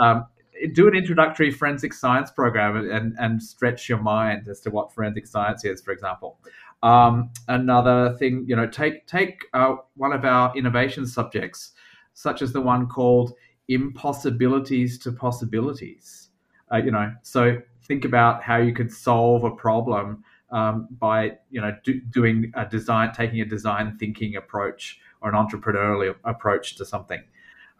um, 0.00 0.24
do 0.72 0.88
an 0.88 0.94
introductory 0.94 1.50
forensic 1.50 1.92
science 1.92 2.30
program 2.30 2.76
and 2.90 3.14
and 3.18 3.42
stretch 3.42 3.86
your 3.86 3.98
mind 3.98 4.48
as 4.48 4.60
to 4.60 4.70
what 4.70 4.94
forensic 4.94 5.26
science 5.26 5.66
is, 5.66 5.82
for 5.82 5.92
example. 5.92 6.38
Um, 6.82 7.30
another 7.46 8.14
thing, 8.18 8.46
you 8.48 8.56
know, 8.56 8.66
take 8.66 9.06
take 9.06 9.44
uh, 9.52 9.76
one 9.96 10.14
of 10.14 10.24
our 10.24 10.56
innovation 10.56 11.06
subjects, 11.06 11.72
such 12.14 12.40
as 12.40 12.54
the 12.54 12.62
one 12.62 12.86
called 12.86 13.34
impossibilities 13.68 14.98
to 14.98 15.12
possibilities. 15.12 16.30
Uh, 16.72 16.76
you 16.78 16.90
know, 16.90 17.12
so 17.22 17.60
think 17.82 18.04
about 18.04 18.42
how 18.42 18.56
you 18.56 18.72
could 18.72 18.92
solve 18.92 19.44
a 19.44 19.50
problem 19.50 20.24
um, 20.50 20.88
by 20.98 21.32
you 21.50 21.60
know 21.60 21.76
do, 21.84 22.00
doing 22.00 22.52
a 22.54 22.64
design, 22.66 23.12
taking 23.12 23.40
a 23.40 23.44
design 23.44 23.96
thinking 23.98 24.36
approach 24.36 25.00
or 25.20 25.30
an 25.30 25.34
entrepreneurial 25.34 26.14
approach 26.24 26.76
to 26.76 26.84
something. 26.84 27.22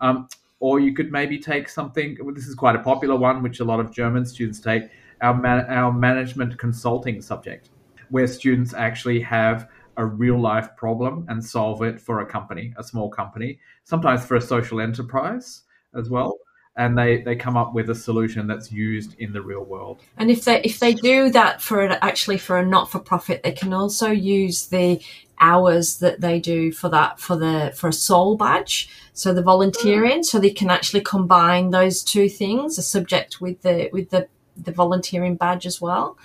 Um, 0.00 0.28
or 0.58 0.80
you 0.80 0.94
could 0.94 1.12
maybe 1.12 1.38
take 1.38 1.68
something. 1.68 2.16
Well, 2.20 2.34
this 2.34 2.46
is 2.46 2.54
quite 2.54 2.76
a 2.76 2.80
popular 2.80 3.16
one, 3.16 3.42
which 3.42 3.60
a 3.60 3.64
lot 3.64 3.80
of 3.80 3.92
German 3.92 4.24
students 4.24 4.60
take. 4.60 4.84
Our 5.20 5.34
man, 5.34 5.66
our 5.68 5.92
management 5.92 6.58
consulting 6.58 7.22
subject. 7.22 7.70
where 8.10 8.26
students 8.26 8.72
actually 8.74 9.20
have 9.20 9.68
a 9.96 10.04
real 10.04 10.38
life 10.38 10.68
problem 10.76 11.26
and 11.28 11.44
solve 11.44 11.82
it 11.82 12.00
for 12.00 12.20
a 12.20 12.26
company, 12.26 12.72
a 12.76 12.84
small 12.84 13.08
company, 13.08 13.58
sometimes 13.84 14.24
for 14.24 14.36
a 14.36 14.40
social 14.40 14.80
enterprise 14.80 15.62
as 15.96 16.08
well. 16.08 16.38
And 16.78 16.96
they, 16.96 17.22
they 17.22 17.36
come 17.36 17.56
up 17.56 17.72
with 17.72 17.88
a 17.88 17.94
solution 17.94 18.46
that's 18.46 18.70
used 18.70 19.14
in 19.18 19.32
the 19.32 19.40
real 19.40 19.64
world. 19.64 20.00
And 20.18 20.30
if 20.30 20.44
they 20.44 20.60
if 20.60 20.78
they 20.78 20.92
do 20.92 21.30
that 21.30 21.62
for 21.62 21.88
actually 22.04 22.36
for 22.36 22.58
a 22.58 22.66
not 22.66 22.90
for 22.90 22.98
profit, 22.98 23.42
they 23.42 23.52
can 23.52 23.72
also 23.72 24.10
use 24.10 24.66
the 24.66 25.00
hours 25.40 25.98
that 25.98 26.20
they 26.20 26.40
do 26.40 26.72
for 26.72 26.88
that 26.88 27.20
for 27.20 27.36
the 27.36 27.72
for 27.76 27.88
a 27.88 27.92
soul 27.92 28.36
badge 28.36 28.88
so 29.12 29.32
the 29.32 29.42
volunteering 29.42 30.22
so 30.22 30.38
they 30.38 30.50
can 30.50 30.70
actually 30.70 31.00
combine 31.00 31.70
those 31.70 32.02
two 32.02 32.28
things 32.28 32.78
a 32.78 32.82
subject 32.82 33.40
with 33.40 33.60
the 33.62 33.90
with 33.92 34.10
the 34.10 34.26
the 34.56 34.72
volunteering 34.72 35.36
badge 35.36 35.66
as 35.66 35.80
well 35.80 36.16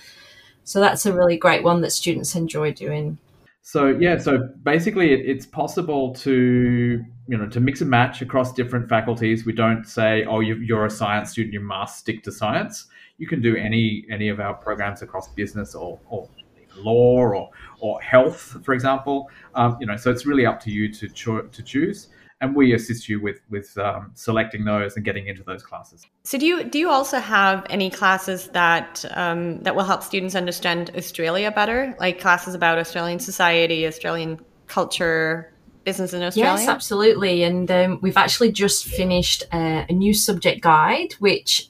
so 0.64 0.80
that's 0.80 1.06
a 1.06 1.14
really 1.14 1.36
great 1.36 1.64
one 1.64 1.82
that 1.82 1.92
students 1.92 2.36
enjoy 2.36 2.72
doing 2.72 3.18
so 3.62 3.88
yeah 4.00 4.18
so 4.18 4.50
basically 4.64 5.14
it, 5.14 5.20
it's 5.24 5.46
possible 5.46 6.14
to 6.16 7.04
you 7.32 7.38
know 7.38 7.48
to 7.48 7.62
mix 7.62 7.80
and 7.82 7.90
match 7.90 8.22
across 8.22 8.54
different 8.54 8.90
faculties. 8.90 9.46
We 9.46 9.54
don't 9.54 9.86
say 9.86 10.26
oh 10.26 10.42
you, 10.42 10.76
are 10.76 10.86
a 10.86 10.90
science 10.90 11.32
student 11.32 11.54
you 11.54 11.62
must 11.62 12.00
stick 12.00 12.24
to 12.24 12.32
science. 12.32 12.88
You 13.18 13.28
can 13.28 13.42
do 13.42 13.56
any 13.56 14.06
any 14.12 14.28
of 14.28 14.42
our 14.42 14.54
programs 14.54 15.02
across 15.02 15.30
business 15.30 15.74
or, 15.74 15.98
or 16.10 16.28
law 16.76 17.20
or, 17.20 17.50
or 17.80 18.02
health, 18.02 18.58
for 18.64 18.74
example. 18.74 19.30
Um, 19.56 19.78
you 19.80 19.86
know, 19.86 19.96
so 19.96 20.12
it's 20.12 20.26
really 20.26 20.46
up 20.46 20.60
to 20.62 20.72
you 20.72 20.92
to 20.94 21.08
cho- 21.08 21.44
to 21.44 21.64
choose, 21.64 22.10
and 22.42 22.56
we 22.56 22.74
assist 22.74 23.08
you 23.08 23.22
with 23.22 23.40
with 23.50 23.78
um, 23.78 24.12
selecting 24.16 24.66
those 24.66 24.96
and 24.96 25.06
getting 25.06 25.28
into 25.28 25.44
those 25.44 25.64
classes. 25.64 26.06
So 26.24 26.38
do 26.38 26.46
you 26.46 26.64
do 26.64 26.80
you 26.80 26.90
also 26.90 27.20
have 27.20 27.66
any 27.70 27.90
classes 27.90 28.48
that 28.50 29.06
um, 29.12 29.62
that 29.62 29.76
will 29.76 29.84
help 29.84 30.04
students 30.04 30.36
understand 30.36 30.92
Australia 30.98 31.52
better, 31.52 31.96
like 32.00 32.20
classes 32.20 32.56
about 32.56 32.80
Australian 32.80 33.20
society, 33.20 33.86
Australian 33.86 34.40
culture, 34.68 35.54
business 35.84 36.14
in 36.14 36.24
Australia? 36.24 36.60
Yes, 36.60 36.68
absolutely. 36.68 37.44
And 37.44 37.70
um, 37.70 38.00
we've 38.02 38.18
actually 38.18 38.52
just 38.52 38.86
finished 38.86 39.44
uh, 39.52 39.86
a 39.88 39.94
new 39.94 40.14
subject 40.14 40.62
guide, 40.62 41.14
which 41.20 41.68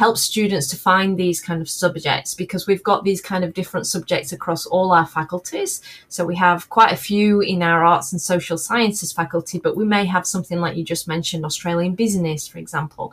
helps 0.00 0.22
students 0.22 0.66
to 0.66 0.78
find 0.78 1.18
these 1.18 1.42
kind 1.42 1.60
of 1.60 1.68
subjects 1.68 2.34
because 2.34 2.66
we've 2.66 2.82
got 2.82 3.04
these 3.04 3.20
kind 3.20 3.44
of 3.44 3.52
different 3.52 3.86
subjects 3.86 4.32
across 4.32 4.64
all 4.64 4.92
our 4.92 5.06
faculties. 5.06 5.82
So 6.08 6.24
we 6.24 6.36
have 6.36 6.70
quite 6.70 6.90
a 6.90 6.96
few 6.96 7.42
in 7.42 7.62
our 7.62 7.84
arts 7.84 8.10
and 8.10 8.18
social 8.18 8.56
sciences 8.56 9.12
faculty, 9.12 9.58
but 9.58 9.76
we 9.76 9.84
may 9.84 10.06
have 10.06 10.26
something 10.26 10.58
like 10.58 10.74
you 10.74 10.84
just 10.84 11.06
mentioned, 11.06 11.44
Australian 11.44 11.96
business, 11.96 12.48
for 12.48 12.56
example. 12.56 13.12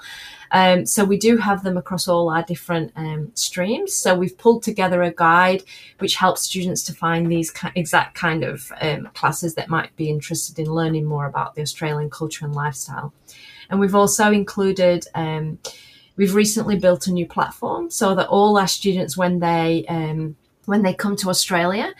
Um, 0.51 0.85
so 0.85 1.03
we 1.03 1.17
do 1.17 1.35
have 1.35 1.61
them 1.61 1.75
across 1.75 2.07
all 2.07 2.29
our 2.29 2.43
different 2.43 2.93
um, 2.95 3.31
streams. 3.33 3.93
So 3.93 4.15
we've 4.15 4.37
pulled 4.37 4.63
together 4.63 5.03
a 5.03 5.11
guide 5.11 5.63
which 5.99 6.15
helps 6.15 6.43
students 6.43 6.83
to 6.83 6.93
find 6.93 7.29
these 7.29 7.51
exact 7.75 8.15
kind 8.15 8.45
of 8.45 8.71
um, 8.79 9.09
classes 9.13 9.55
that 9.55 9.67
might 9.67 9.93
be 9.97 10.09
interested 10.09 10.57
in 10.57 10.71
learning 10.71 11.03
more 11.03 11.25
about 11.25 11.55
the 11.55 11.61
Australian 11.63 12.09
culture 12.09 12.45
and 12.45 12.55
lifestyle. 12.55 13.11
And 13.69 13.81
we've 13.81 13.95
also 13.95 14.31
included 14.31 15.05
um, 15.13 15.59
We've 16.17 16.35
recently 16.35 16.77
built 16.77 17.07
a 17.07 17.11
new 17.11 17.27
platform 17.27 17.89
so 17.89 18.15
that 18.15 18.27
all 18.27 18.57
our 18.57 18.67
students, 18.67 19.15
when 19.15 19.39
they 19.39 19.85
um, 19.87 20.35
when 20.65 20.83
they 20.83 20.93
come 20.93 21.15
to 21.17 21.29
Australia, 21.29 21.93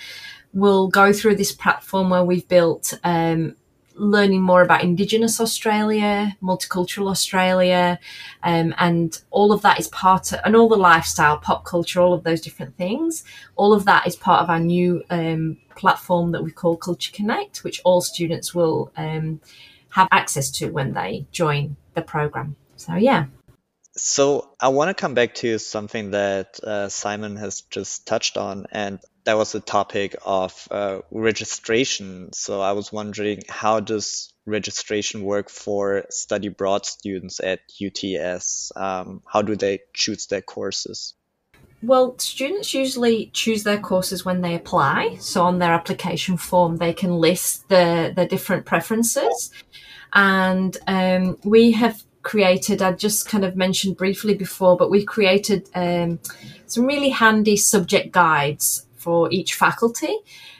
will 0.53 0.87
go 0.87 1.13
through 1.13 1.35
this 1.35 1.51
platform 1.51 2.09
where 2.09 2.23
we've 2.23 2.47
built 2.47 2.93
um, 3.03 3.55
learning 3.97 4.41
more 4.41 4.61
about 4.61 4.83
Indigenous 4.83 5.39
Australia, 5.39 6.35
multicultural 6.41 7.09
Australia, 7.09 7.99
um, 8.43 8.73
and 8.77 9.21
all 9.31 9.51
of 9.51 9.61
that 9.61 9.79
is 9.79 9.87
part 9.89 10.31
of, 10.31 10.39
and 10.45 10.55
all 10.55 10.69
the 10.69 10.75
lifestyle, 10.75 11.37
pop 11.37 11.65
culture, 11.65 11.99
all 11.99 12.13
of 12.13 12.23
those 12.23 12.41
different 12.41 12.75
things. 12.77 13.23
All 13.55 13.73
of 13.73 13.85
that 13.85 14.07
is 14.07 14.15
part 14.15 14.43
of 14.43 14.49
our 14.49 14.59
new 14.59 15.03
um, 15.09 15.57
platform 15.75 16.31
that 16.31 16.43
we 16.43 16.51
call 16.51 16.77
Culture 16.77 17.11
Connect, 17.11 17.63
which 17.63 17.81
all 17.83 18.01
students 18.01 18.53
will 18.53 18.91
um, 18.97 19.41
have 19.89 20.07
access 20.11 20.51
to 20.51 20.69
when 20.69 20.93
they 20.93 21.25
join 21.31 21.75
the 21.93 22.01
program. 22.01 22.55
So 22.75 22.95
yeah. 22.95 23.25
So 23.97 24.51
I 24.59 24.69
want 24.69 24.89
to 24.89 24.93
come 24.93 25.15
back 25.15 25.33
to 25.35 25.57
something 25.57 26.11
that 26.11 26.59
uh, 26.63 26.87
Simon 26.87 27.35
has 27.37 27.61
just 27.61 28.05
touched 28.05 28.37
on, 28.37 28.67
and 28.71 28.99
that 29.25 29.37
was 29.37 29.51
the 29.51 29.59
topic 29.59 30.15
of 30.23 30.67
uh, 30.69 30.99
registration. 31.09 32.31
So 32.31 32.61
I 32.61 32.73
was 32.73 32.91
wondering, 32.91 33.41
how 33.49 33.79
does 33.79 34.31
registration 34.45 35.23
work 35.23 35.49
for 35.49 36.05
study 36.11 36.47
abroad 36.47 36.85
students 36.85 37.39
at 37.39 37.59
UTS? 37.81 38.71
Um, 38.75 39.23
how 39.25 39.41
do 39.41 39.55
they 39.55 39.79
choose 39.93 40.27
their 40.27 40.43
courses? 40.43 41.15
Well, 41.81 42.17
students 42.17 42.73
usually 42.73 43.29
choose 43.33 43.63
their 43.63 43.79
courses 43.79 44.23
when 44.23 44.41
they 44.41 44.55
apply. 44.55 45.17
So 45.19 45.43
on 45.43 45.59
their 45.59 45.73
application 45.73 46.37
form, 46.37 46.77
they 46.77 46.93
can 46.93 47.13
list 47.13 47.67
the, 47.69 48.13
the 48.15 48.25
different 48.25 48.65
preferences. 48.65 49.51
And 50.13 50.75
um, 50.87 51.37
we 51.43 51.73
have 51.73 52.03
created, 52.27 52.81
I 52.81 52.91
just 52.91 53.29
kind 53.29 53.45
of 53.45 53.55
mentioned 53.55 53.95
briefly 53.95 54.33
before, 54.35 54.75
but 54.75 54.89
we've 54.89 55.05
created 55.05 55.69
um, 55.73 56.19
some 56.65 56.85
really 56.85 57.07
handy 57.07 57.55
subject 57.55 58.11
guides 58.11 58.85
for 58.97 59.31
each 59.31 59.53
faculty, 59.53 60.13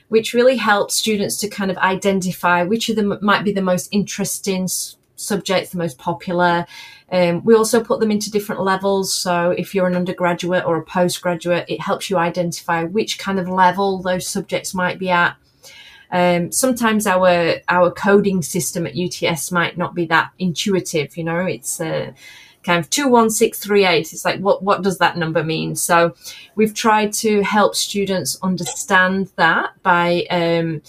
which 0.07 0.34
really 0.34 0.55
helps 0.55 0.95
students 0.95 1.36
to 1.41 1.49
kind 1.49 1.70
of 1.70 1.78
identify 1.80 2.63
which 2.63 2.88
of 2.88 2.95
them 2.95 3.20
might 3.22 3.43
be 3.43 3.51
the 3.51 3.61
most 3.61 3.89
interesting 3.91 4.70
subjects, 5.18 5.72
the 5.72 5.78
most 5.78 5.97
popular. 5.97 6.65
Um, 7.11 7.43
we 7.43 7.53
also 7.53 7.84
put 7.84 7.99
them 7.99 8.11
into 8.11 8.32
different 8.32 8.61
levels. 8.61 9.13
So 9.13 9.51
if 9.51 9.76
you're 9.76 9.88
an 9.88 9.95
undergraduate 9.95 10.63
or 10.63 10.78
a 10.78 10.86
postgraduate, 10.86 11.65
it 11.68 11.82
helps 11.82 12.09
you 12.09 12.18
identify 12.18 12.86
which 12.86 13.20
kind 13.20 13.39
of 13.39 13.49
level 13.49 14.01
those 14.01 14.26
subjects 14.26 14.74
might 14.74 14.99
be 14.99 15.09
at. 15.09 15.36
Um, 16.12 16.51
sometimes 16.51 17.05
our 17.05 17.55
our 17.68 17.91
coding 17.91 18.41
system 18.41 18.88
at 18.88 18.95
UTS 18.95 19.51
might 19.51 19.78
not 19.78 19.95
be 19.95 20.05
that 20.08 20.32
intuitive. 20.39 21.18
You 21.18 21.24
know, 21.26 21.39
it's 21.39 21.82
uh, 21.82 22.12
kind 22.64 22.80
of 22.80 22.89
two 22.89 23.08
one 23.08 23.30
six 23.30 23.60
three 23.60 23.86
eight. 23.86 24.14
It's 24.14 24.26
like 24.26 24.39
what 24.39 24.64
what 24.64 24.82
does 24.82 24.97
that 24.99 25.18
number 25.18 25.43
mean? 25.43 25.76
So 25.76 26.16
we've 26.55 26.74
tried 26.74 27.14
to 27.14 27.41
help 27.41 27.76
students 27.76 28.38
understand 28.41 29.32
that 29.36 29.72
by 29.84 30.26
um, 30.30 30.82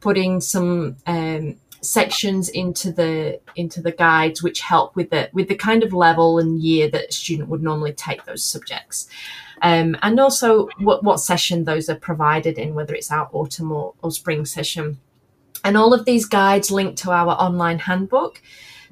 putting 0.00 0.40
some 0.40 0.96
um, 1.06 1.56
sections 1.80 2.48
into 2.48 2.90
the 2.92 3.40
into 3.56 3.80
the 3.80 3.92
guides 3.92 4.42
which 4.42 4.60
help 4.60 4.96
with 4.96 5.10
the 5.10 5.28
with 5.32 5.48
the 5.48 5.54
kind 5.54 5.82
of 5.82 5.92
level 5.92 6.38
and 6.38 6.60
year 6.60 6.88
that 6.88 7.10
a 7.10 7.12
student 7.12 7.48
would 7.48 7.62
normally 7.62 7.92
take 7.92 8.24
those 8.24 8.44
subjects 8.44 9.08
um, 9.64 9.96
and 10.02 10.20
also 10.20 10.68
what, 10.78 11.02
what 11.02 11.20
session 11.20 11.64
those 11.64 11.88
are 11.88 11.94
provided 11.94 12.58
in, 12.58 12.74
whether 12.74 12.94
it's 12.94 13.10
our 13.10 13.30
autumn 13.32 13.72
or, 13.72 13.94
or 14.02 14.10
spring 14.10 14.44
session. 14.44 14.98
And 15.64 15.78
all 15.78 15.94
of 15.94 16.04
these 16.04 16.26
guides 16.26 16.70
link 16.70 16.98
to 16.98 17.12
our 17.12 17.30
online 17.30 17.78
handbook. 17.78 18.42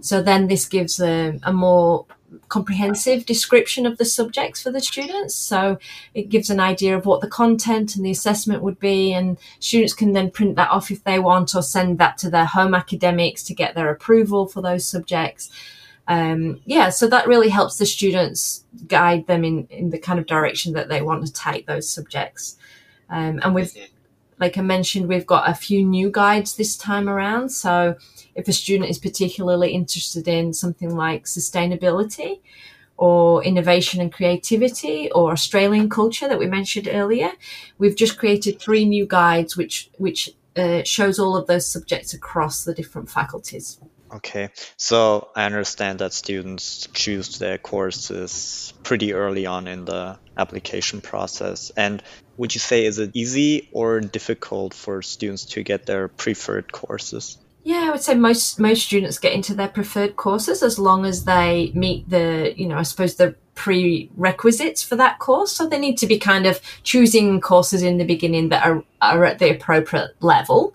So 0.00 0.22
then 0.22 0.48
this 0.48 0.64
gives 0.64 0.98
a, 0.98 1.38
a 1.42 1.52
more 1.52 2.06
comprehensive 2.48 3.26
description 3.26 3.84
of 3.84 3.98
the 3.98 4.06
subjects 4.06 4.62
for 4.62 4.72
the 4.72 4.80
students. 4.80 5.34
So 5.34 5.78
it 6.14 6.30
gives 6.30 6.48
an 6.48 6.58
idea 6.58 6.96
of 6.96 7.04
what 7.04 7.20
the 7.20 7.28
content 7.28 7.94
and 7.94 8.06
the 8.06 8.10
assessment 8.10 8.62
would 8.62 8.80
be, 8.80 9.12
and 9.12 9.36
students 9.58 9.92
can 9.92 10.14
then 10.14 10.30
print 10.30 10.56
that 10.56 10.70
off 10.70 10.90
if 10.90 11.04
they 11.04 11.18
want 11.18 11.54
or 11.54 11.62
send 11.62 11.98
that 11.98 12.16
to 12.18 12.30
their 12.30 12.46
home 12.46 12.74
academics 12.74 13.42
to 13.42 13.54
get 13.54 13.74
their 13.74 13.90
approval 13.90 14.46
for 14.46 14.62
those 14.62 14.88
subjects 14.88 15.50
um, 16.12 16.60
yeah, 16.66 16.90
so 16.90 17.06
that 17.08 17.26
really 17.26 17.48
helps 17.48 17.78
the 17.78 17.86
students 17.86 18.64
guide 18.86 19.26
them 19.28 19.44
in, 19.44 19.66
in 19.70 19.88
the 19.88 19.98
kind 19.98 20.18
of 20.18 20.26
direction 20.26 20.74
that 20.74 20.90
they 20.90 21.00
want 21.00 21.26
to 21.26 21.32
take 21.32 21.66
those 21.66 21.88
subjects. 21.88 22.58
Um, 23.08 23.40
and 23.42 23.54
we've, 23.54 23.72
like 24.38 24.58
I 24.58 24.60
mentioned, 24.60 25.08
we've 25.08 25.26
got 25.26 25.48
a 25.48 25.54
few 25.54 25.82
new 25.82 26.10
guides 26.10 26.54
this 26.54 26.76
time 26.76 27.08
around. 27.08 27.48
So 27.48 27.96
if 28.34 28.46
a 28.46 28.52
student 28.52 28.90
is 28.90 28.98
particularly 28.98 29.70
interested 29.72 30.28
in 30.28 30.52
something 30.52 30.94
like 30.94 31.24
sustainability 31.24 32.40
or 32.98 33.42
innovation 33.42 34.02
and 34.02 34.12
creativity 34.12 35.10
or 35.12 35.32
Australian 35.32 35.88
culture 35.88 36.28
that 36.28 36.38
we 36.38 36.46
mentioned 36.46 36.90
earlier, 36.92 37.32
we've 37.78 37.96
just 37.96 38.18
created 38.18 38.60
three 38.60 38.84
new 38.84 39.06
guides 39.06 39.56
which 39.56 39.88
which 39.96 40.28
uh, 40.56 40.82
shows 40.82 41.18
all 41.18 41.34
of 41.34 41.46
those 41.46 41.66
subjects 41.66 42.12
across 42.12 42.64
the 42.64 42.74
different 42.74 43.08
faculties. 43.08 43.80
Okay, 44.14 44.50
so 44.76 45.28
I 45.34 45.46
understand 45.46 46.00
that 46.00 46.12
students 46.12 46.86
choose 46.92 47.38
their 47.38 47.56
courses 47.56 48.74
pretty 48.82 49.14
early 49.14 49.46
on 49.46 49.66
in 49.66 49.86
the 49.86 50.18
application 50.36 51.00
process. 51.00 51.70
And 51.76 52.02
would 52.36 52.54
you 52.54 52.60
say 52.60 52.84
is 52.84 52.98
it 52.98 53.12
easy 53.14 53.70
or 53.72 54.00
difficult 54.00 54.74
for 54.74 55.00
students 55.00 55.46
to 55.46 55.62
get 55.62 55.86
their 55.86 56.08
preferred 56.08 56.72
courses? 56.72 57.38
Yeah, 57.64 57.84
I 57.86 57.90
would 57.90 58.02
say 58.02 58.14
most 58.14 58.58
most 58.58 58.84
students 58.84 59.18
get 59.18 59.32
into 59.32 59.54
their 59.54 59.68
preferred 59.68 60.16
courses 60.16 60.62
as 60.62 60.78
long 60.78 61.06
as 61.06 61.24
they 61.24 61.72
meet 61.74 62.08
the, 62.10 62.52
you 62.56 62.66
know, 62.66 62.76
I 62.76 62.82
suppose 62.82 63.14
the 63.14 63.36
prerequisites 63.54 64.82
for 64.82 64.96
that 64.96 65.18
course. 65.18 65.52
So 65.52 65.66
they 65.66 65.78
need 65.78 65.98
to 65.98 66.06
be 66.06 66.18
kind 66.18 66.46
of 66.46 66.60
choosing 66.82 67.40
courses 67.40 67.82
in 67.82 67.98
the 67.98 68.04
beginning 68.04 68.48
that 68.48 68.66
are, 68.66 68.84
are 69.00 69.24
at 69.24 69.38
the 69.38 69.50
appropriate 69.50 70.14
level. 70.20 70.74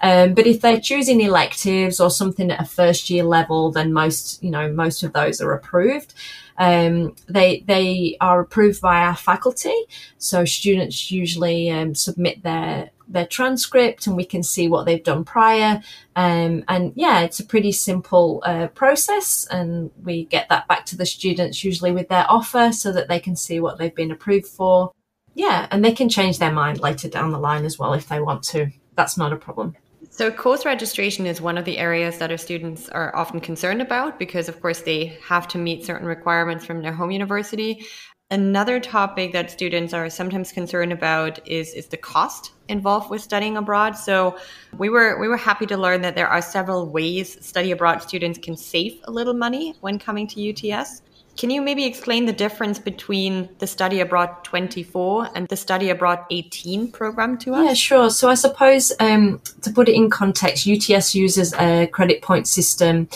Um, 0.00 0.34
but 0.34 0.46
if 0.46 0.60
they're 0.60 0.80
choosing 0.80 1.20
electives 1.20 2.00
or 2.00 2.10
something 2.10 2.50
at 2.50 2.60
a 2.60 2.66
first 2.66 3.08
year 3.10 3.24
level, 3.24 3.72
then 3.72 3.92
most, 3.92 4.42
you 4.42 4.50
know, 4.50 4.70
most 4.72 5.02
of 5.02 5.12
those 5.12 5.40
are 5.40 5.52
approved. 5.52 6.14
Um, 6.58 7.14
they 7.28 7.64
they 7.66 8.16
are 8.20 8.40
approved 8.40 8.80
by 8.80 9.02
our 9.02 9.16
faculty, 9.16 9.74
so 10.16 10.46
students 10.46 11.10
usually 11.10 11.70
um, 11.70 11.94
submit 11.94 12.42
their 12.42 12.90
their 13.08 13.26
transcript 13.26 14.06
and 14.06 14.16
we 14.16 14.24
can 14.24 14.42
see 14.42 14.68
what 14.68 14.86
they've 14.86 15.02
done 15.02 15.24
prior. 15.24 15.82
Um, 16.14 16.64
and 16.68 16.92
yeah, 16.94 17.20
it's 17.20 17.40
a 17.40 17.44
pretty 17.44 17.72
simple 17.72 18.42
uh, 18.44 18.68
process, 18.68 19.46
and 19.50 19.90
we 20.02 20.24
get 20.24 20.48
that 20.48 20.66
back 20.68 20.86
to 20.86 20.96
the 20.96 21.06
students 21.06 21.62
usually 21.64 21.92
with 21.92 22.08
their 22.08 22.26
offer 22.28 22.72
so 22.72 22.92
that 22.92 23.08
they 23.08 23.20
can 23.20 23.36
see 23.36 23.60
what 23.60 23.78
they've 23.78 23.94
been 23.94 24.10
approved 24.10 24.46
for. 24.46 24.92
Yeah, 25.34 25.66
and 25.70 25.84
they 25.84 25.92
can 25.92 26.08
change 26.08 26.38
their 26.38 26.52
mind 26.52 26.80
later 26.80 27.08
down 27.08 27.32
the 27.32 27.38
line 27.38 27.64
as 27.64 27.78
well 27.78 27.92
if 27.92 28.08
they 28.08 28.20
want 28.20 28.42
to. 28.44 28.68
That's 28.94 29.18
not 29.18 29.32
a 29.32 29.36
problem. 29.36 29.76
So, 30.08 30.30
course 30.30 30.64
registration 30.64 31.26
is 31.26 31.42
one 31.42 31.58
of 31.58 31.66
the 31.66 31.76
areas 31.76 32.16
that 32.18 32.30
our 32.30 32.38
students 32.38 32.88
are 32.88 33.14
often 33.14 33.38
concerned 33.38 33.82
about 33.82 34.18
because, 34.18 34.48
of 34.48 34.62
course, 34.62 34.80
they 34.80 35.18
have 35.22 35.46
to 35.48 35.58
meet 35.58 35.84
certain 35.84 36.06
requirements 36.06 36.64
from 36.64 36.80
their 36.80 36.94
home 36.94 37.10
university. 37.10 37.84
Another 38.32 38.80
topic 38.80 39.32
that 39.34 39.52
students 39.52 39.94
are 39.94 40.10
sometimes 40.10 40.50
concerned 40.50 40.92
about 40.92 41.38
is, 41.46 41.72
is 41.74 41.86
the 41.86 41.96
cost 41.96 42.50
involved 42.68 43.08
with 43.08 43.22
studying 43.22 43.56
abroad. 43.56 43.92
So 43.92 44.36
we 44.76 44.88
were 44.88 45.20
we 45.20 45.28
were 45.28 45.36
happy 45.36 45.64
to 45.66 45.76
learn 45.76 46.00
that 46.00 46.16
there 46.16 46.26
are 46.26 46.42
several 46.42 46.90
ways 46.90 47.38
study 47.46 47.70
abroad 47.70 48.02
students 48.02 48.36
can 48.36 48.56
save 48.56 48.98
a 49.04 49.12
little 49.12 49.32
money 49.32 49.76
when 49.80 50.00
coming 50.00 50.26
to 50.26 50.50
UTS. 50.50 51.02
Can 51.36 51.50
you 51.50 51.62
maybe 51.62 51.84
explain 51.84 52.26
the 52.26 52.32
difference 52.32 52.80
between 52.80 53.48
the 53.58 53.66
Study 53.66 54.00
Abroad 54.00 54.42
24 54.42 55.28
and 55.36 55.46
the 55.46 55.56
Study 55.56 55.90
Abroad 55.90 56.20
18 56.30 56.90
program 56.90 57.38
to 57.38 57.54
us? 57.54 57.64
Yeah, 57.64 57.74
sure. 57.74 58.10
So 58.10 58.28
I 58.28 58.34
suppose 58.34 58.90
um, 58.98 59.40
to 59.60 59.70
put 59.70 59.88
it 59.88 59.94
in 59.94 60.10
context, 60.10 60.66
UTS 60.66 61.14
uses 61.14 61.52
a 61.52 61.86
credit 61.88 62.22
point 62.22 62.48
system. 62.48 63.08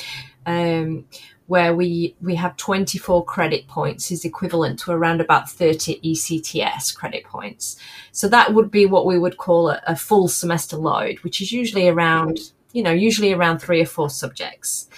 Um, 0.47 1.07
where 1.51 1.75
we, 1.75 2.15
we 2.21 2.37
have 2.37 2.57
24 2.57 3.25
credit 3.25 3.67
points 3.67 4.13
is 4.13 4.25
equivalent 4.25 4.79
to 4.79 4.93
around 4.93 5.21
about 5.21 5.51
30 5.51 5.99
ECTS 5.99 6.95
credit 6.95 7.25
points. 7.25 7.77
So 8.13 8.29
that 8.29 8.55
would 8.55 8.71
be 8.71 8.87
what 8.87 9.05
we 9.05 9.19
would 9.19 9.37
call 9.37 9.71
a, 9.71 9.83
a 9.85 9.97
full 9.97 10.29
semester 10.29 10.77
load, 10.77 11.19
which 11.25 11.41
is 11.41 11.51
usually 11.51 11.89
around, 11.89 12.39
you 12.73 12.85
know, 12.85 12.93
usually 12.93 13.33
around 13.33 13.59
three 13.59 13.83
or 13.83 13.87
four 13.87 14.09
subjects. 14.09 14.89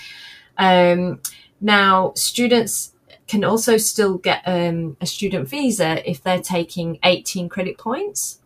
Um, 0.59 1.23
now, 1.63 2.13
students 2.17 2.93
can 3.27 3.45
also 3.45 3.79
still 3.79 4.19
get 4.19 4.43
um, 4.45 4.99
a 5.01 5.07
student 5.07 5.49
visa 5.49 6.07
if 6.07 6.23
they're 6.23 6.43
taking 6.43 6.99
18 7.03 7.49
credit 7.49 7.79
points. 7.79 8.41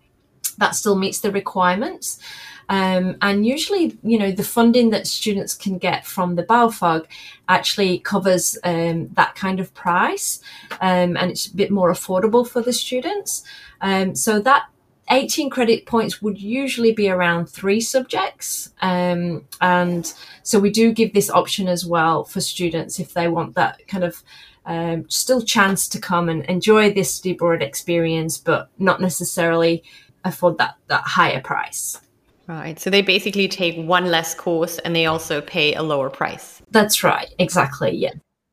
That 0.59 0.76
still 0.76 0.94
meets 0.94 1.18
the 1.18 1.32
requirements. 1.32 2.20
Um, 2.68 3.16
and 3.22 3.46
usually, 3.46 3.96
you 4.02 4.18
know, 4.18 4.32
the 4.32 4.42
funding 4.42 4.90
that 4.90 5.06
students 5.06 5.54
can 5.54 5.78
get 5.78 6.06
from 6.06 6.34
the 6.34 6.42
BAföG 6.42 7.06
actually 7.48 7.98
covers 8.00 8.58
um, 8.64 9.08
that 9.14 9.34
kind 9.34 9.60
of 9.60 9.72
price, 9.74 10.40
um, 10.80 11.16
and 11.16 11.30
it's 11.30 11.46
a 11.46 11.54
bit 11.54 11.70
more 11.70 11.92
affordable 11.92 12.46
for 12.48 12.60
the 12.60 12.72
students. 12.72 13.44
Um, 13.80 14.14
so 14.14 14.40
that 14.40 14.66
18 15.10 15.50
credit 15.50 15.86
points 15.86 16.20
would 16.20 16.40
usually 16.40 16.92
be 16.92 17.08
around 17.08 17.46
three 17.46 17.80
subjects. 17.80 18.72
Um, 18.82 19.46
and 19.60 20.12
so 20.42 20.58
we 20.58 20.70
do 20.70 20.92
give 20.92 21.12
this 21.12 21.30
option 21.30 21.68
as 21.68 21.86
well 21.86 22.24
for 22.24 22.40
students 22.40 22.98
if 22.98 23.14
they 23.14 23.28
want 23.28 23.54
that 23.54 23.86
kind 23.86 24.04
of 24.04 24.22
um, 24.64 25.08
still 25.08 25.42
chance 25.42 25.88
to 25.88 26.00
come 26.00 26.28
and 26.28 26.44
enjoy 26.46 26.92
this 26.92 27.24
abroad 27.24 27.62
experience, 27.62 28.36
but 28.36 28.68
not 28.78 29.00
necessarily 29.00 29.84
afford 30.24 30.58
that, 30.58 30.76
that 30.88 31.02
higher 31.02 31.40
price. 31.40 32.00
Right. 32.47 32.78
So 32.78 32.90
they 32.90 33.03
basically 33.03 33.49
take 33.49 33.76
one 33.76 34.07
less 34.07 34.34
course 34.34 34.78
and 34.78 34.94
they 34.94 35.07
also 35.07 35.40
pay 35.40 35.74
a 35.74 35.82
lower 35.82 36.11
price. 36.11 36.62
That's 36.70 37.03
right. 37.03 37.28
Exactly. 37.38 37.94
Yeah. 37.97 38.12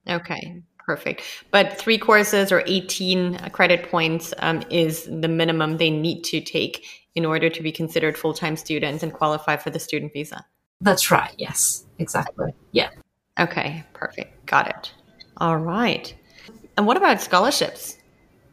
Okay. 0.10 0.62
Perfect. 0.86 1.22
But 1.52 1.78
three 1.78 1.98
courses 1.98 2.52
or 2.52 2.64
18 2.66 3.38
credit 3.52 3.90
points 3.90 4.34
um, 4.40 4.64
is 4.70 5.06
the 5.06 5.28
minimum 5.28 5.78
they 5.78 5.90
need 5.90 6.24
to 6.24 6.42
take 6.42 6.86
in 7.16 7.26
order 7.26 7.50
to 7.50 7.62
be 7.62 7.72
considered 7.72 8.18
full 8.18 8.34
time 8.34 8.58
students 8.58 9.04
and 9.04 9.14
qualify 9.14 9.56
for 9.56 9.70
the 9.70 9.80
student 9.80 10.12
visa. 10.12 10.46
That's 10.82 11.12
right. 11.12 11.34
Yes. 11.38 11.86
Exactly. 12.00 12.54
Yeah. 12.72 12.90
Okay. 13.40 13.84
Perfect. 13.94 14.46
Got 14.46 14.70
it. 14.70 14.92
All 15.38 15.58
right. 15.58 16.14
And 16.76 16.86
what 16.86 16.98
about 16.98 17.22
scholarships? 17.22 17.98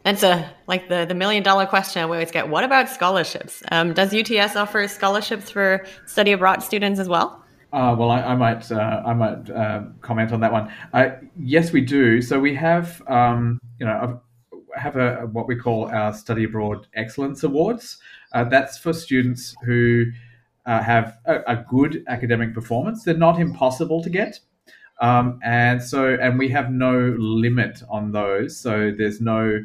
That's 0.05 0.23
a 0.23 0.51
like 0.67 0.89
the 0.89 1.05
the 1.05 1.15
million 1.15 1.43
dollar 1.43 1.67
question 1.67 2.03
we 2.09 2.17
always 2.17 2.31
get. 2.31 2.49
What 2.49 2.65
about 2.65 2.89
scholarships? 2.89 3.63
Um, 3.71 3.93
does 3.93 4.15
UTS 4.15 4.57
offer 4.57 4.87
scholarships 4.89 5.51
for 5.51 5.85
study 6.07 6.33
abroad 6.33 6.63
students 6.63 6.99
as 6.99 7.09
well? 7.09 7.45
Uh, 7.73 7.95
well, 7.97 8.11
I, 8.11 8.21
I 8.23 8.35
might 8.35 8.71
uh, 8.73 9.03
I 9.05 9.15
might 9.15 9.51
uh, 9.51 9.83
comment 10.01 10.33
on 10.33 10.41
that 10.41 10.53
one. 10.53 10.73
Uh, 10.93 11.11
yes, 11.39 11.73
we 11.73 11.83
do. 11.83 12.21
So 12.23 12.41
we 12.41 12.55
have 12.55 13.03
um, 13.09 13.61
you 13.79 13.87
know 13.87 14.21
have 14.75 14.97
a 14.97 15.29
what 15.33 15.47
we 15.47 15.57
call 15.57 15.87
our 15.87 16.13
study 16.13 16.45
abroad 16.45 16.87
excellence 16.95 17.43
awards. 17.43 17.99
Uh, 18.33 18.45
that's 18.45 18.79
for 18.79 18.93
students 18.93 19.55
who 19.65 20.07
uh, 20.67 20.83
have 20.83 21.19
a, 21.27 21.41
a, 21.47 21.65
good 21.69 22.05
academic 22.09 22.55
performance. 22.55 23.03
They're 23.03 23.17
not 23.17 23.41
impossible 23.41 24.03
to 24.03 24.11
get. 24.11 24.39
Um, 25.01 25.41
and 25.43 25.83
so, 25.83 26.17
and 26.21 26.39
we 26.39 26.49
have 26.51 26.71
no 26.71 27.17
limit 27.19 27.83
on 27.89 28.13
those. 28.13 28.59
So 28.59 28.93
there's 28.97 29.21
no 29.21 29.65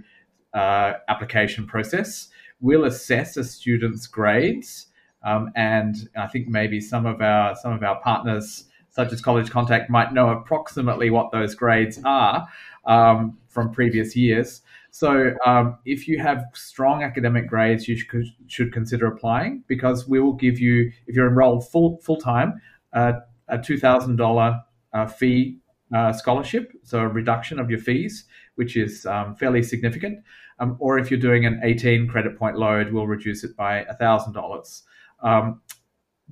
uh, 0.55 0.93
application 1.07 1.67
process. 1.67 2.29
We'll 2.61 2.85
assess 2.85 3.37
a 3.37 3.43
student's 3.43 4.07
grades, 4.07 4.87
um, 5.21 5.51
and 5.55 5.95
I 6.17 6.27
think 6.27 6.47
maybe 6.47 6.79
some 6.81 7.05
of 7.05 7.21
our 7.21 7.55
some 7.55 7.73
of 7.73 7.83
our 7.83 7.99
partners, 8.01 8.65
such 8.89 9.13
as 9.13 9.21
College 9.21 9.51
Contact, 9.51 9.89
might 9.89 10.13
know 10.13 10.29
approximately 10.29 11.09
what 11.09 11.31
those 11.31 11.53
grades 11.53 11.99
are 12.05 12.47
um, 12.85 13.37
from 13.49 13.71
previous 13.71 14.15
years. 14.15 14.61
So 14.91 15.33
um, 15.45 15.77
if 15.83 16.07
you 16.07 16.19
have 16.19 16.45
strong 16.53 17.03
academic 17.03 17.49
grades, 17.49 17.85
you 17.85 17.97
should, 17.97 18.27
should 18.47 18.71
consider 18.71 19.07
applying 19.07 19.63
because 19.67 20.07
we 20.07 20.21
will 20.21 20.37
give 20.45 20.57
you, 20.57 20.89
if 21.05 21.15
you're 21.15 21.27
enrolled 21.27 21.67
full 21.67 21.97
full 21.97 22.15
time, 22.15 22.61
uh, 22.93 23.13
a 23.49 23.57
two 23.57 23.77
thousand 23.77 24.15
dollar 24.15 24.61
uh, 24.93 25.05
fee 25.05 25.57
uh, 25.93 26.13
scholarship, 26.13 26.71
so 26.83 26.99
a 26.99 27.07
reduction 27.09 27.59
of 27.59 27.69
your 27.69 27.79
fees, 27.79 28.23
which 28.55 28.77
is 28.77 29.05
um, 29.05 29.35
fairly 29.35 29.61
significant. 29.61 30.23
Um, 30.59 30.77
or 30.79 30.97
if 30.97 31.11
you're 31.11 31.19
doing 31.19 31.45
an 31.45 31.59
18 31.63 32.07
credit 32.07 32.37
point 32.37 32.57
load, 32.57 32.91
we'll 32.91 33.07
reduce 33.07 33.43
it 33.43 33.55
by 33.57 33.85
$1,000. 33.99 34.81
Um, 35.21 35.61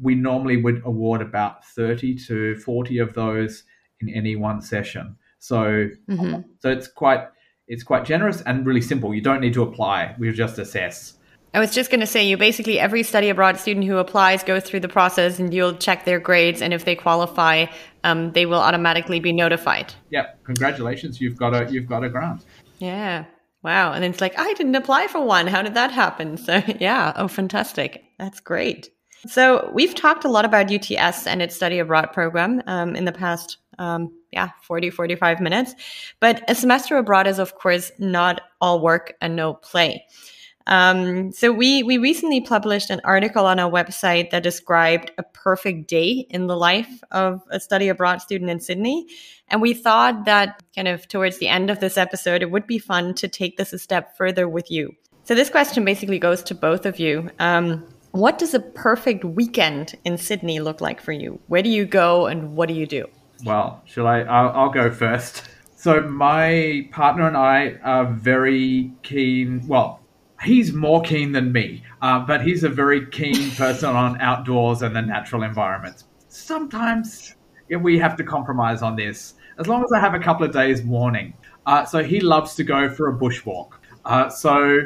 we 0.01 0.15
normally 0.15 0.57
would 0.57 0.81
award 0.85 1.21
about 1.21 1.65
30 1.65 2.15
to 2.27 2.55
40 2.57 2.97
of 2.99 3.13
those 3.13 3.63
in 3.99 4.09
any 4.09 4.35
one 4.35 4.61
session. 4.61 5.15
So, 5.39 5.89
mm-hmm. 6.09 6.41
so 6.59 6.69
it's 6.69 6.87
quite 6.87 7.27
it's 7.67 7.83
quite 7.83 8.05
generous 8.05 8.41
and 8.41 8.65
really 8.65 8.81
simple. 8.81 9.13
You 9.13 9.21
don't 9.21 9.41
need 9.41 9.53
to 9.53 9.63
apply. 9.63 10.15
We 10.17 10.31
just 10.31 10.59
assess. 10.59 11.17
I 11.53 11.59
was 11.59 11.71
just 11.71 11.91
going 11.91 11.99
to 11.99 12.07
say, 12.07 12.25
you 12.25 12.35
basically 12.35 12.79
every 12.79 13.03
study 13.03 13.29
abroad 13.29 13.59
student 13.59 13.85
who 13.85 13.97
applies 13.97 14.43
goes 14.43 14.63
through 14.63 14.79
the 14.79 14.89
process, 14.89 15.37
and 15.37 15.53
you'll 15.53 15.75
check 15.75 16.03
their 16.03 16.19
grades, 16.19 16.61
and 16.61 16.73
if 16.73 16.83
they 16.83 16.95
qualify, 16.95 17.67
um, 18.03 18.31
they 18.31 18.45
will 18.45 18.59
automatically 18.59 19.19
be 19.19 19.31
notified. 19.31 19.93
Yeah, 20.09 20.31
congratulations! 20.43 21.21
You've 21.21 21.37
got 21.37 21.53
a 21.53 21.71
you've 21.71 21.87
got 21.87 22.03
a 22.03 22.09
grant. 22.09 22.43
Yeah, 22.79 23.25
Wow. 23.63 23.93
And 23.93 24.03
it's 24.03 24.21
like, 24.21 24.37
I 24.37 24.53
didn't 24.53 24.75
apply 24.75 25.07
for 25.07 25.21
one. 25.21 25.47
How 25.47 25.61
did 25.61 25.73
that 25.73 25.91
happen? 25.91 26.37
So, 26.43 26.61
yeah. 26.79 27.13
Oh, 27.15 27.27
fantastic. 27.27 28.03
That's 28.19 28.41
great. 28.41 28.89
So, 29.25 29.71
we've 29.73 29.95
talked 29.95 30.25
a 30.25 30.29
lot 30.29 30.43
about 30.43 30.69
UTS 30.69 31.25
and 31.25 31.41
its 31.41 31.55
study 31.55 31.79
abroad 31.79 32.11
program 32.11 32.61
um, 32.67 32.95
in 32.95 33.05
the 33.05 33.13
past, 33.13 33.57
um, 33.79 34.11
yeah, 34.31 34.49
40, 34.63 34.89
45 34.89 35.39
minutes. 35.39 35.73
But 36.19 36.43
a 36.49 36.55
semester 36.55 36.97
abroad 36.97 37.27
is, 37.27 37.39
of 37.39 37.55
course, 37.55 37.91
not 37.99 38.41
all 38.59 38.81
work 38.81 39.13
and 39.21 39.37
no 39.37 39.53
play. 39.53 40.05
Um, 40.67 41.31
so 41.31 41.51
we 41.51 41.83
we 41.83 41.97
recently 41.97 42.41
published 42.41 42.89
an 42.89 43.01
article 43.03 43.45
on 43.45 43.59
our 43.59 43.69
website 43.69 44.31
that 44.31 44.43
described 44.43 45.11
a 45.17 45.23
perfect 45.23 45.87
day 45.87 46.25
in 46.29 46.47
the 46.47 46.55
life 46.55 47.03
of 47.11 47.41
a 47.49 47.59
study 47.59 47.89
abroad 47.89 48.21
student 48.21 48.49
in 48.49 48.59
Sydney, 48.59 49.07
and 49.49 49.61
we 49.61 49.73
thought 49.73 50.25
that 50.25 50.63
kind 50.75 50.87
of 50.87 51.07
towards 51.07 51.37
the 51.39 51.47
end 51.47 51.69
of 51.69 51.79
this 51.79 51.97
episode, 51.97 52.41
it 52.41 52.51
would 52.51 52.67
be 52.67 52.79
fun 52.79 53.13
to 53.15 53.27
take 53.27 53.57
this 53.57 53.73
a 53.73 53.79
step 53.79 54.15
further 54.17 54.47
with 54.47 54.71
you. 54.71 54.95
So 55.25 55.35
this 55.35 55.49
question 55.49 55.85
basically 55.85 56.19
goes 56.19 56.43
to 56.43 56.55
both 56.55 56.85
of 56.85 56.99
you. 56.99 57.29
Um, 57.39 57.85
what 58.11 58.37
does 58.37 58.53
a 58.53 58.59
perfect 58.59 59.25
weekend 59.25 59.95
in 60.05 60.17
Sydney 60.17 60.59
look 60.59 60.81
like 60.81 61.01
for 61.01 61.11
you? 61.11 61.39
Where 61.47 61.63
do 61.63 61.69
you 61.69 61.85
go 61.85 62.27
and 62.27 62.55
what 62.55 62.67
do 62.67 62.75
you 62.75 62.85
do? 62.85 63.07
Well, 63.43 63.81
shall 63.85 64.07
I? 64.07 64.19
I'll, 64.19 64.49
I'll 64.49 64.69
go 64.69 64.91
first. 64.91 65.43
So 65.75 66.01
my 66.01 66.87
partner 66.91 67.27
and 67.27 67.35
I 67.35 67.79
are 67.83 68.05
very 68.05 68.91
keen. 69.01 69.67
Well, 69.67 69.99
he's 70.41 70.73
more 70.73 71.01
keen 71.01 71.31
than 71.31 71.51
me, 71.51 71.83
uh, 72.01 72.19
but 72.19 72.41
he's 72.41 72.63
a 72.63 72.69
very 72.69 73.05
keen 73.07 73.51
person 73.55 73.89
on 73.89 74.19
outdoors 74.21 74.81
and 74.81 74.95
the 74.95 75.01
natural 75.01 75.43
environments. 75.43 76.05
Sometimes 76.27 77.35
we 77.69 77.97
have 77.99 78.15
to 78.17 78.23
compromise 78.23 78.81
on 78.81 78.95
this, 78.95 79.35
as 79.59 79.67
long 79.67 79.83
as 79.83 79.91
I 79.93 79.99
have 79.99 80.13
a 80.13 80.19
couple 80.19 80.45
of 80.45 80.51
days 80.51 80.81
warning. 80.81 81.33
Uh, 81.65 81.85
so 81.85 82.03
he 82.03 82.19
loves 82.19 82.55
to 82.55 82.63
go 82.63 82.89
for 82.89 83.09
a 83.09 83.17
bushwalk. 83.17 83.73
Uh, 84.05 84.29
so 84.29 84.81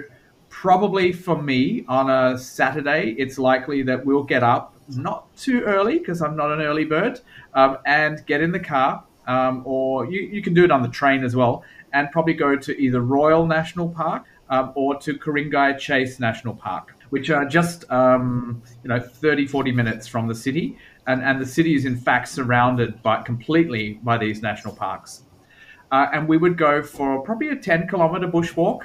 probably 0.49 1.11
for 1.11 1.41
me 1.41 1.85
on 1.87 2.09
a 2.09 2.37
Saturday, 2.37 3.15
it's 3.17 3.37
likely 3.37 3.81
that 3.83 4.05
we'll 4.05 4.23
get 4.23 4.43
up 4.43 4.75
not 4.95 5.35
too 5.35 5.61
early 5.61 5.99
because 5.99 6.21
I'm 6.21 6.35
not 6.35 6.51
an 6.51 6.61
early 6.61 6.85
bird, 6.85 7.19
um, 7.53 7.77
and 7.85 8.25
get 8.25 8.41
in 8.41 8.51
the 8.51 8.59
car, 8.59 9.03
um, 9.27 9.63
or 9.65 10.05
you, 10.05 10.21
you 10.21 10.41
can 10.41 10.53
do 10.53 10.63
it 10.63 10.71
on 10.71 10.81
the 10.81 10.87
train 10.87 11.23
as 11.23 11.35
well, 11.35 11.63
and 11.93 12.09
probably 12.11 12.33
go 12.33 12.55
to 12.55 12.77
either 12.79 13.01
Royal 13.01 13.45
National 13.45 13.89
Park 13.89 14.25
um, 14.49 14.71
or 14.75 14.99
to 14.99 15.17
Ku-ring-gai 15.17 15.73
Chase 15.73 16.19
National 16.19 16.53
Park, 16.53 16.95
which 17.09 17.29
are 17.29 17.45
just 17.45 17.89
um, 17.91 18.61
you 18.83 18.89
know 18.89 18.99
30, 18.99 19.47
40 19.47 19.71
minutes 19.71 20.07
from 20.07 20.27
the 20.27 20.35
city, 20.35 20.77
and 21.07 21.21
and 21.21 21.41
the 21.41 21.45
city 21.45 21.75
is 21.75 21.85
in 21.85 21.95
fact 21.95 22.27
surrounded 22.27 23.01
by 23.03 23.21
completely 23.21 23.99
by 24.03 24.17
these 24.17 24.41
national 24.41 24.75
parks. 24.75 25.23
Uh, 25.91 26.07
and 26.13 26.27
we 26.27 26.37
would 26.37 26.57
go 26.57 26.83
for 26.83 27.21
probably 27.21 27.49
a 27.49 27.55
10 27.55 27.87
kilometer 27.87 28.27
bushwalk. 28.27 28.81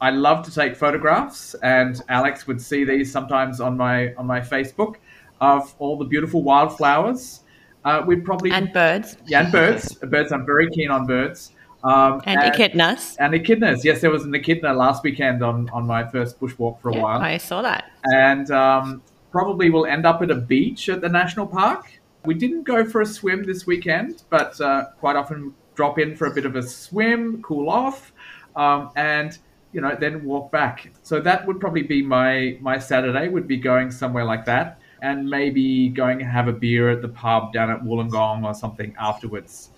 I 0.00 0.10
love 0.10 0.44
to 0.46 0.52
take 0.52 0.74
photographs, 0.74 1.54
and 1.62 2.02
Alex 2.08 2.48
would 2.48 2.60
see 2.60 2.84
these 2.84 3.12
sometimes 3.12 3.60
on 3.60 3.76
my 3.76 4.12
on 4.14 4.26
my 4.26 4.40
Facebook 4.40 4.96
of 5.40 5.74
all 5.78 5.96
the 5.96 6.04
beautiful 6.04 6.42
wildflowers. 6.42 7.40
Uh, 7.84 8.02
we'd 8.06 8.24
probably 8.24 8.50
and 8.52 8.72
birds. 8.72 9.16
Yeah, 9.26 9.42
and 9.42 9.52
birds. 9.52 9.94
birds. 9.94 10.32
I'm 10.32 10.46
very 10.46 10.70
keen 10.70 10.90
on 10.90 11.06
birds. 11.06 11.52
Um, 11.84 12.20
and, 12.26 12.40
and 12.40 12.54
echidnas. 12.54 13.16
And 13.18 13.34
echidnas. 13.34 13.84
Yes, 13.84 14.00
there 14.00 14.10
was 14.10 14.24
an 14.24 14.34
echidna 14.34 14.72
last 14.72 15.02
weekend 15.02 15.42
on, 15.42 15.68
on 15.70 15.86
my 15.86 16.06
first 16.06 16.38
bushwalk 16.40 16.80
for 16.80 16.90
a 16.90 16.94
yeah, 16.94 17.02
while. 17.02 17.20
I 17.20 17.38
saw 17.38 17.62
that. 17.62 17.90
And 18.04 18.50
um, 18.50 19.02
probably 19.32 19.70
we'll 19.70 19.86
end 19.86 20.06
up 20.06 20.22
at 20.22 20.30
a 20.30 20.36
beach 20.36 20.88
at 20.88 21.00
the 21.00 21.08
national 21.08 21.46
park. 21.46 22.00
We 22.24 22.34
didn't 22.34 22.62
go 22.62 22.84
for 22.84 23.00
a 23.00 23.06
swim 23.06 23.42
this 23.42 23.66
weekend, 23.66 24.22
but 24.30 24.60
uh, 24.60 24.90
quite 25.00 25.16
often 25.16 25.54
drop 25.74 25.98
in 25.98 26.14
for 26.14 26.26
a 26.26 26.34
bit 26.34 26.46
of 26.46 26.54
a 26.54 26.62
swim, 26.62 27.42
cool 27.42 27.68
off, 27.68 28.12
um, 28.54 28.90
and 28.94 29.36
you 29.72 29.80
know 29.80 29.96
then 29.98 30.24
walk 30.24 30.52
back. 30.52 30.92
So 31.02 31.20
that 31.20 31.46
would 31.46 31.58
probably 31.58 31.82
be 31.82 32.00
my 32.02 32.58
my 32.60 32.78
Saturday. 32.78 33.28
Would 33.28 33.48
be 33.48 33.56
going 33.56 33.90
somewhere 33.90 34.24
like 34.24 34.44
that, 34.44 34.78
and 35.00 35.28
maybe 35.28 35.88
going 35.88 36.20
to 36.20 36.24
have 36.24 36.46
a 36.46 36.52
beer 36.52 36.90
at 36.90 37.02
the 37.02 37.08
pub 37.08 37.52
down 37.52 37.70
at 37.70 37.82
Wollongong 37.82 38.44
or 38.44 38.54
something 38.54 38.94
afterwards. 39.00 39.71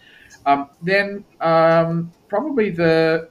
Um, 0.46 0.68
then 0.82 1.24
um, 1.40 2.12
probably 2.28 2.70
the 2.70 3.28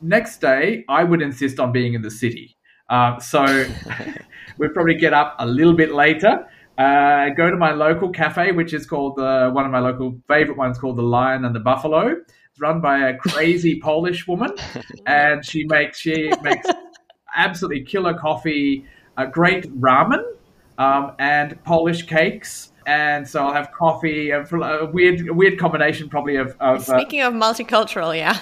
next 0.00 0.40
day, 0.40 0.84
I 0.88 1.04
would 1.04 1.22
insist 1.22 1.58
on 1.58 1.72
being 1.72 1.94
in 1.94 2.02
the 2.02 2.10
city. 2.10 2.56
Uh, 2.88 3.18
so 3.18 3.44
we'd 4.58 4.74
probably 4.74 4.94
get 4.94 5.12
up 5.12 5.36
a 5.38 5.46
little 5.46 5.74
bit 5.74 5.92
later, 5.92 6.46
uh, 6.76 7.30
go 7.30 7.50
to 7.50 7.56
my 7.56 7.72
local 7.72 8.10
cafe, 8.10 8.52
which 8.52 8.74
is 8.74 8.86
called 8.86 9.16
the 9.16 9.50
one 9.52 9.64
of 9.64 9.70
my 9.70 9.78
local 9.78 10.16
favorite 10.28 10.56
ones 10.58 10.78
called 10.78 10.96
the 10.96 11.02
Lion 11.02 11.44
and 11.44 11.54
the 11.54 11.60
Buffalo. 11.60 12.08
It's 12.08 12.60
run 12.60 12.80
by 12.80 13.08
a 13.08 13.16
crazy 13.16 13.80
Polish 13.82 14.26
woman, 14.26 14.50
and 15.06 15.44
she 15.44 15.64
makes 15.64 15.98
she 15.98 16.30
makes 16.42 16.68
absolutely 17.36 17.84
killer 17.84 18.14
coffee, 18.14 18.84
uh, 19.16 19.26
great 19.26 19.64
ramen, 19.80 20.22
um, 20.78 21.12
and 21.18 21.62
Polish 21.64 22.02
cakes 22.02 22.72
and 22.86 23.28
so 23.28 23.44
I'll 23.44 23.52
have 23.52 23.72
coffee. 23.72 24.30
A 24.30 24.44
weird, 24.92 25.30
weird 25.30 25.58
combination, 25.58 26.08
probably 26.08 26.36
of. 26.36 26.56
of 26.60 26.88
uh, 26.88 26.98
Speaking 26.98 27.22
uh, 27.22 27.28
of 27.28 27.34
multicultural, 27.34 28.16
yeah. 28.16 28.38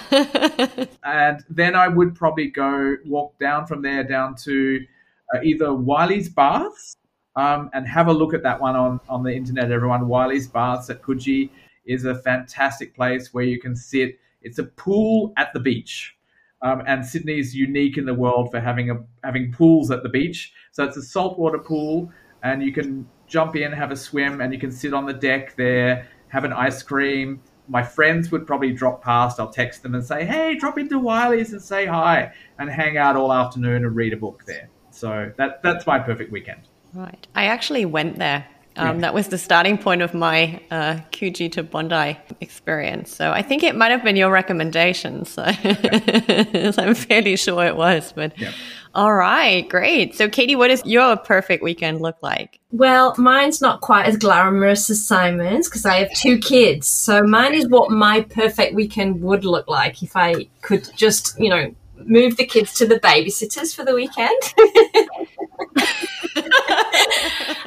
and 1.03 1.43
then 1.49 1.75
I 1.75 1.87
would 1.87 2.15
probably 2.15 2.47
go 2.47 2.95
walk 3.05 3.37
down 3.39 3.65
from 3.65 3.81
there 3.81 4.03
down 4.03 4.35
to 4.43 4.85
uh, 5.33 5.41
either 5.43 5.67
Wylie's 5.67 6.29
Baths, 6.29 6.97
um, 7.35 7.69
and 7.73 7.87
have 7.87 8.07
a 8.07 8.13
look 8.13 8.33
at 8.33 8.43
that 8.43 8.59
one 8.59 8.75
on 8.75 8.99
on 9.09 9.23
the 9.23 9.33
internet. 9.33 9.71
Everyone, 9.71 10.01
Wylie's 10.01 10.47
Baths 10.47 10.89
at 10.89 11.01
Coogee 11.01 11.49
is 11.85 12.05
a 12.05 12.15
fantastic 12.15 12.95
place 12.95 13.33
where 13.33 13.43
you 13.43 13.59
can 13.59 13.75
sit. 13.75 14.19
It's 14.41 14.59
a 14.59 14.63
pool 14.63 15.33
at 15.37 15.53
the 15.53 15.59
beach. 15.59 16.15
Um, 16.61 16.81
and 16.87 17.05
Sydney 17.05 17.39
is 17.39 17.53
unique 17.53 17.97
in 17.97 18.05
the 18.05 18.13
world 18.13 18.49
for 18.49 18.59
having 18.61 18.89
a 18.89 19.03
having 19.23 19.51
pools 19.51 19.91
at 19.91 20.01
the 20.01 20.09
beach. 20.09 20.53
So 20.71 20.85
it's 20.85 20.95
a 20.95 21.01
saltwater 21.01 21.59
pool, 21.59 22.09
and 22.41 22.63
you 22.63 22.71
can 22.71 23.07
jump 23.27 23.55
in, 23.55 23.71
have 23.71 23.91
a 23.91 23.95
swim, 23.95 24.41
and 24.41 24.53
you 24.53 24.59
can 24.59 24.71
sit 24.71 24.93
on 24.93 25.05
the 25.05 25.13
deck 25.13 25.55
there, 25.55 26.07
have 26.29 26.43
an 26.43 26.53
ice 26.53 26.83
cream. 26.83 27.41
My 27.67 27.83
friends 27.83 28.31
would 28.31 28.45
probably 28.45 28.73
drop 28.73 29.03
past. 29.03 29.39
I'll 29.39 29.49
text 29.49 29.83
them 29.83 29.95
and 29.95 30.03
say, 30.03 30.25
"Hey, 30.25 30.55
drop 30.55 30.77
into 30.77 30.99
Wylie's 30.99 31.53
and 31.53 31.61
say 31.61 31.85
hi," 31.85 32.33
and 32.59 32.69
hang 32.69 32.97
out 32.97 33.15
all 33.15 33.31
afternoon 33.31 33.85
and 33.85 33.95
read 33.95 34.13
a 34.13 34.17
book 34.17 34.43
there. 34.45 34.69
So 34.91 35.31
that 35.37 35.63
that's 35.63 35.87
my 35.87 35.99
perfect 35.99 36.31
weekend. 36.31 36.61
Right. 36.93 37.27
I 37.35 37.45
actually 37.45 37.85
went 37.85 38.19
there. 38.19 38.45
Um, 38.75 38.95
yeah. 38.95 39.01
That 39.01 39.13
was 39.13 39.27
the 39.27 39.37
starting 39.37 39.77
point 39.77 40.01
of 40.01 40.13
my 40.13 40.59
uh, 40.71 40.99
Coogee 41.11 41.51
to 41.53 41.63
Bondi 41.63 42.17
experience. 42.41 43.15
So 43.15 43.31
I 43.31 43.41
think 43.41 43.63
it 43.63 43.75
might 43.75 43.91
have 43.91 44.03
been 44.03 44.15
your 44.15 44.31
recommendation. 44.31 45.25
So 45.25 45.43
yeah. 45.63 46.71
I'm 46.77 46.95
fairly 46.95 47.35
sure 47.35 47.65
it 47.65 47.75
was. 47.75 48.11
But 48.13 48.37
yeah. 48.39 48.51
All 48.95 49.15
right, 49.15 49.67
great. 49.67 50.13
So, 50.15 50.29
Katie, 50.29 50.55
what 50.55 50.67
does 50.67 50.85
your 50.85 51.17
perfect 51.17 51.63
weekend 51.63 52.01
look 52.01 52.17
like? 52.21 52.59
Well, 52.71 53.15
mine's 53.17 53.59
not 53.59 53.81
quite 53.81 54.05
as 54.05 54.17
glamorous 54.17 54.87
as 54.89 55.03
Simon's 55.05 55.67
because 55.67 55.85
I 55.85 55.97
have 55.97 56.13
two 56.13 56.37
kids. 56.37 56.87
So, 56.87 57.23
mine 57.23 57.55
is 57.55 57.67
what 57.67 57.89
my 57.89 58.21
perfect 58.21 58.75
weekend 58.75 59.21
would 59.23 59.45
look 59.45 59.67
like 59.67 60.03
if 60.03 60.15
I 60.15 60.47
could 60.61 60.87
just, 60.95 61.39
you 61.39 61.49
know, 61.49 61.73
move 62.05 62.37
the 62.37 62.45
kids 62.45 62.73
to 62.75 62.85
the 62.85 62.99
babysitters 62.99 63.75
for 63.75 63.83
the 63.83 63.95
weekend. 63.95 64.29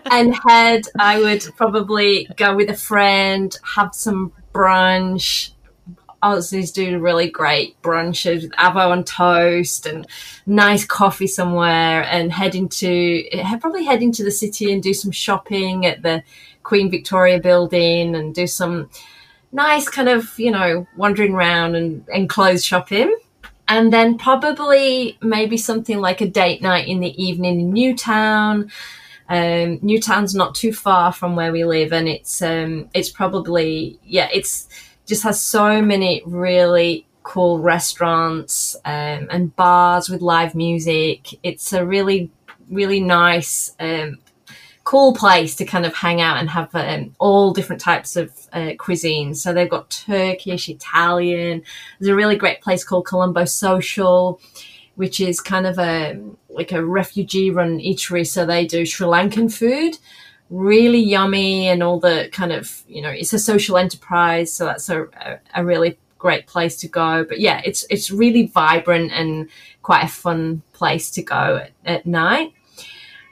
and 0.13 0.33
head, 0.47 0.85
I 0.99 1.19
would 1.19 1.45
probably 1.57 2.29
go 2.37 2.55
with 2.55 2.71
a 2.71 2.77
friend, 2.77 3.57
have 3.75 3.95
some 3.95 4.33
brunch, 4.55 5.51
Aussies 6.23 6.73
do 6.73 6.99
really 6.99 7.31
great 7.31 7.81
brunches 7.83 8.43
with 8.43 8.53
avo 8.53 8.91
on 8.91 9.05
toast 9.05 9.87
and 9.87 10.07
nice 10.47 10.85
coffee 10.85 11.27
somewhere, 11.27 12.05
and 12.05 12.33
head 12.33 12.55
into 12.55 13.25
probably 13.61 13.85
head 13.85 14.03
into 14.03 14.25
the 14.25 14.31
city 14.31 14.73
and 14.73 14.83
do 14.83 14.95
some 14.95 15.11
shopping 15.11 15.87
at 15.87 16.03
the 16.03 16.23
Queen 16.63 16.91
Victoria 16.91 17.39
building 17.39 18.15
and 18.17 18.35
do 18.35 18.47
some 18.47 18.89
nice 19.53 19.89
kind 19.89 20.09
of 20.09 20.39
you 20.39 20.51
know 20.51 20.87
wandering 20.97 21.35
around 21.35 21.75
and, 21.75 22.29
clothes 22.29 22.65
shopping. 22.65 23.15
And 23.69 23.93
then 23.93 24.17
probably 24.17 25.19
maybe 25.21 25.57
something 25.57 25.99
like 25.99 26.21
a 26.21 26.29
date 26.29 26.63
night 26.63 26.87
in 26.87 27.01
the 27.01 27.21
evening 27.21 27.61
in 27.61 27.73
Newtown. 27.73 28.71
Um, 29.29 29.81
Newtown's 29.83 30.37
not 30.37 30.55
too 30.55 30.73
far 30.73 31.13
from 31.13 31.35
where 31.35 31.51
we 31.51 31.65
live, 31.65 31.93
and 31.93 32.09
it's 32.09 32.41
um, 32.43 32.89
it's 32.95 33.11
probably 33.11 33.99
yeah, 34.05 34.29
it's 34.33 34.69
just 35.07 35.23
has 35.23 35.41
so 35.41 35.81
many 35.81 36.23
really 36.27 37.07
cool 37.23 37.59
restaurants 37.59 38.77
um, 38.85 39.27
and 39.31 39.55
bars 39.57 40.09
with 40.09 40.21
live 40.21 40.55
music. 40.55 41.39
It's 41.43 41.73
a 41.73 41.85
really, 41.85 42.31
really 42.71 43.01
nice, 43.01 43.75
um, 43.81 44.19
cool 44.85 45.13
place 45.13 45.57
to 45.57 45.65
kind 45.65 45.85
of 45.85 45.95
hang 45.95 46.21
out 46.21 46.37
and 46.37 46.49
have 46.49 46.73
um, 46.75 47.15
all 47.19 47.53
different 47.53 47.83
types 47.83 48.15
of 48.15 48.33
uh, 48.53 48.73
cuisine. 48.79 49.35
So 49.35 49.53
they've 49.53 49.69
got 49.69 49.91
Turkish, 49.91 50.69
Italian. 50.69 51.63
There's 51.99 52.11
a 52.11 52.15
really 52.15 52.37
great 52.37 52.61
place 52.61 52.85
called 52.85 53.07
Colombo 53.07 53.45
Social, 53.45 54.41
which 54.95 55.19
is 55.19 55.41
kind 55.41 55.67
of 55.67 55.79
a 55.79 56.21
like 56.49 56.73
a 56.73 56.85
refugee 56.85 57.51
run 57.51 57.79
eatery. 57.79 58.27
So 58.27 58.47
they 58.47 58.67
do 58.67 58.87
Sri 58.87 59.07
Lankan 59.07 59.53
food 59.53 59.99
really 60.51 61.01
yummy 61.01 61.69
and 61.69 61.83
all 61.83 61.99
the 61.99 62.29
kind 62.33 62.53
of 62.53 62.83
you 62.87 63.03
know 63.03 63.11
it's 63.11 63.33
a 63.33 63.39
social 63.39 63.77
enterprise 63.77 64.53
so 64.53 64.65
that's 64.65 64.89
a, 64.89 65.07
a, 65.55 65.65
really 65.65 65.99
great 66.19 66.47
place 66.47 66.77
to 66.79 66.89
go. 66.89 67.25
But 67.25 67.41
yeah 67.41 67.61
it's 67.65 67.85
it's 67.91 68.11
really 68.11 68.47
vibrant 68.47 69.13
and 69.13 69.49
quite 69.83 70.05
a 70.05 70.09
fun 70.09 70.63
place 70.73 71.11
to 71.13 71.23
go 71.23 71.57
at, 71.57 71.73
at 71.85 72.07
night. 72.07 72.53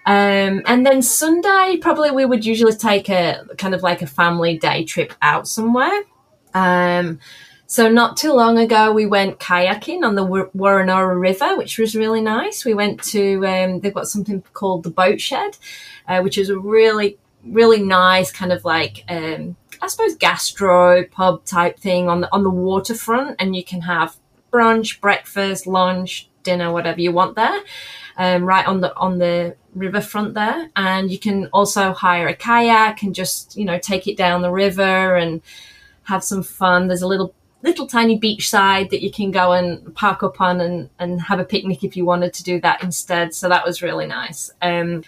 Um, 0.07 0.63
and 0.67 0.85
then 0.85 1.01
sunday 1.01 1.79
probably 1.81 2.11
we 2.11 2.27
would 2.27 2.45
usually 2.45 2.75
take 2.75 3.09
a 3.09 3.47
kind 3.57 3.75
of 3.75 3.83
like 3.83 4.03
a 4.03 4.07
family 4.07 4.59
day 4.59 4.85
trip 4.85 5.15
out 5.23 5.49
somewhere. 5.49 6.03
Um, 6.53 7.21
so 7.75 7.89
not 7.89 8.17
too 8.17 8.33
long 8.33 8.57
ago, 8.57 8.93
we 8.93 9.05
went 9.05 9.41
kayaking 9.41 10.05
on 10.05 10.15
the 10.15 10.25
Woronora 10.25 11.21
River, 11.21 11.57
which 11.57 11.77
was 11.77 11.97
really 11.97 12.21
nice. 12.21 12.65
We 12.65 12.73
went 12.73 13.03
to 13.07 13.45
um, 13.45 13.81
they've 13.81 13.93
got 13.93 14.07
something 14.07 14.45
called 14.53 14.85
the 14.85 14.91
Boat 14.91 15.21
Shed, 15.21 15.59
uh, 16.07 16.21
which 16.21 16.39
is 16.39 16.51
a 16.51 16.57
really 16.57 17.19
really 17.45 17.83
nice 17.83 18.31
kind 18.31 18.53
of 18.53 18.65
like 18.65 19.03
um, 19.09 19.57
I 19.83 19.89
suppose 19.89 20.15
gastro 20.15 21.05
pub 21.07 21.45
type 21.47 21.81
thing 21.81 22.09
on 22.09 22.21
the 22.21 22.33
on 22.33 22.45
the 22.45 22.51
waterfront, 22.51 23.35
and 23.41 23.57
you 23.57 23.65
can 23.65 23.81
have 23.81 24.19
brunch, 24.53 25.01
breakfast, 25.01 25.67
lunch, 25.67 26.29
dinner, 26.45 26.71
whatever 26.71 27.01
you 27.01 27.11
want 27.11 27.35
there, 27.35 27.61
um, 28.17 28.45
right 28.45 28.69
on 28.69 28.83
the 28.83 28.97
on 28.97 29.19
the 29.19 29.57
riverfront 29.75 30.35
there. 30.35 30.71
And 30.77 31.11
you 31.11 31.19
can 31.19 31.47
also 31.47 31.93
hire 31.93 32.29
a 32.29 32.37
kayak 32.37 33.03
and 33.03 33.13
just 33.13 33.57
you 33.57 33.65
know 33.65 33.81
take 33.81 34.07
it 34.07 34.17
down 34.17 34.43
the 34.43 34.53
river 34.53 35.17
and 35.17 35.43
have 36.05 36.23
some 36.23 36.45
fun. 36.45 36.87
There's 36.87 37.03
a 37.03 37.09
little 37.09 37.35
little 37.65 37.87
tiny 37.87 38.21
beachside 38.21 38.91
that 38.91 39.03
you 39.03 39.11
can 39.11 39.31
go 39.31 39.53
and 39.53 39.95
park 39.95 40.23
up 40.23 40.41
on 40.41 40.61
and, 40.61 40.91
and 40.99 41.21
have 41.21 41.41
a 41.41 41.45
picnic 41.45 41.83
if 41.83 41.97
you 41.97 42.05
wanted 42.05 42.33
to 42.35 42.45
do 42.45 42.61
that 42.61 42.83
instead. 42.85 43.35
So 43.35 43.49
that 43.49 43.65
was 43.65 43.83
really 43.83 44.07
nice. 44.07 44.51
Um, 44.61 45.03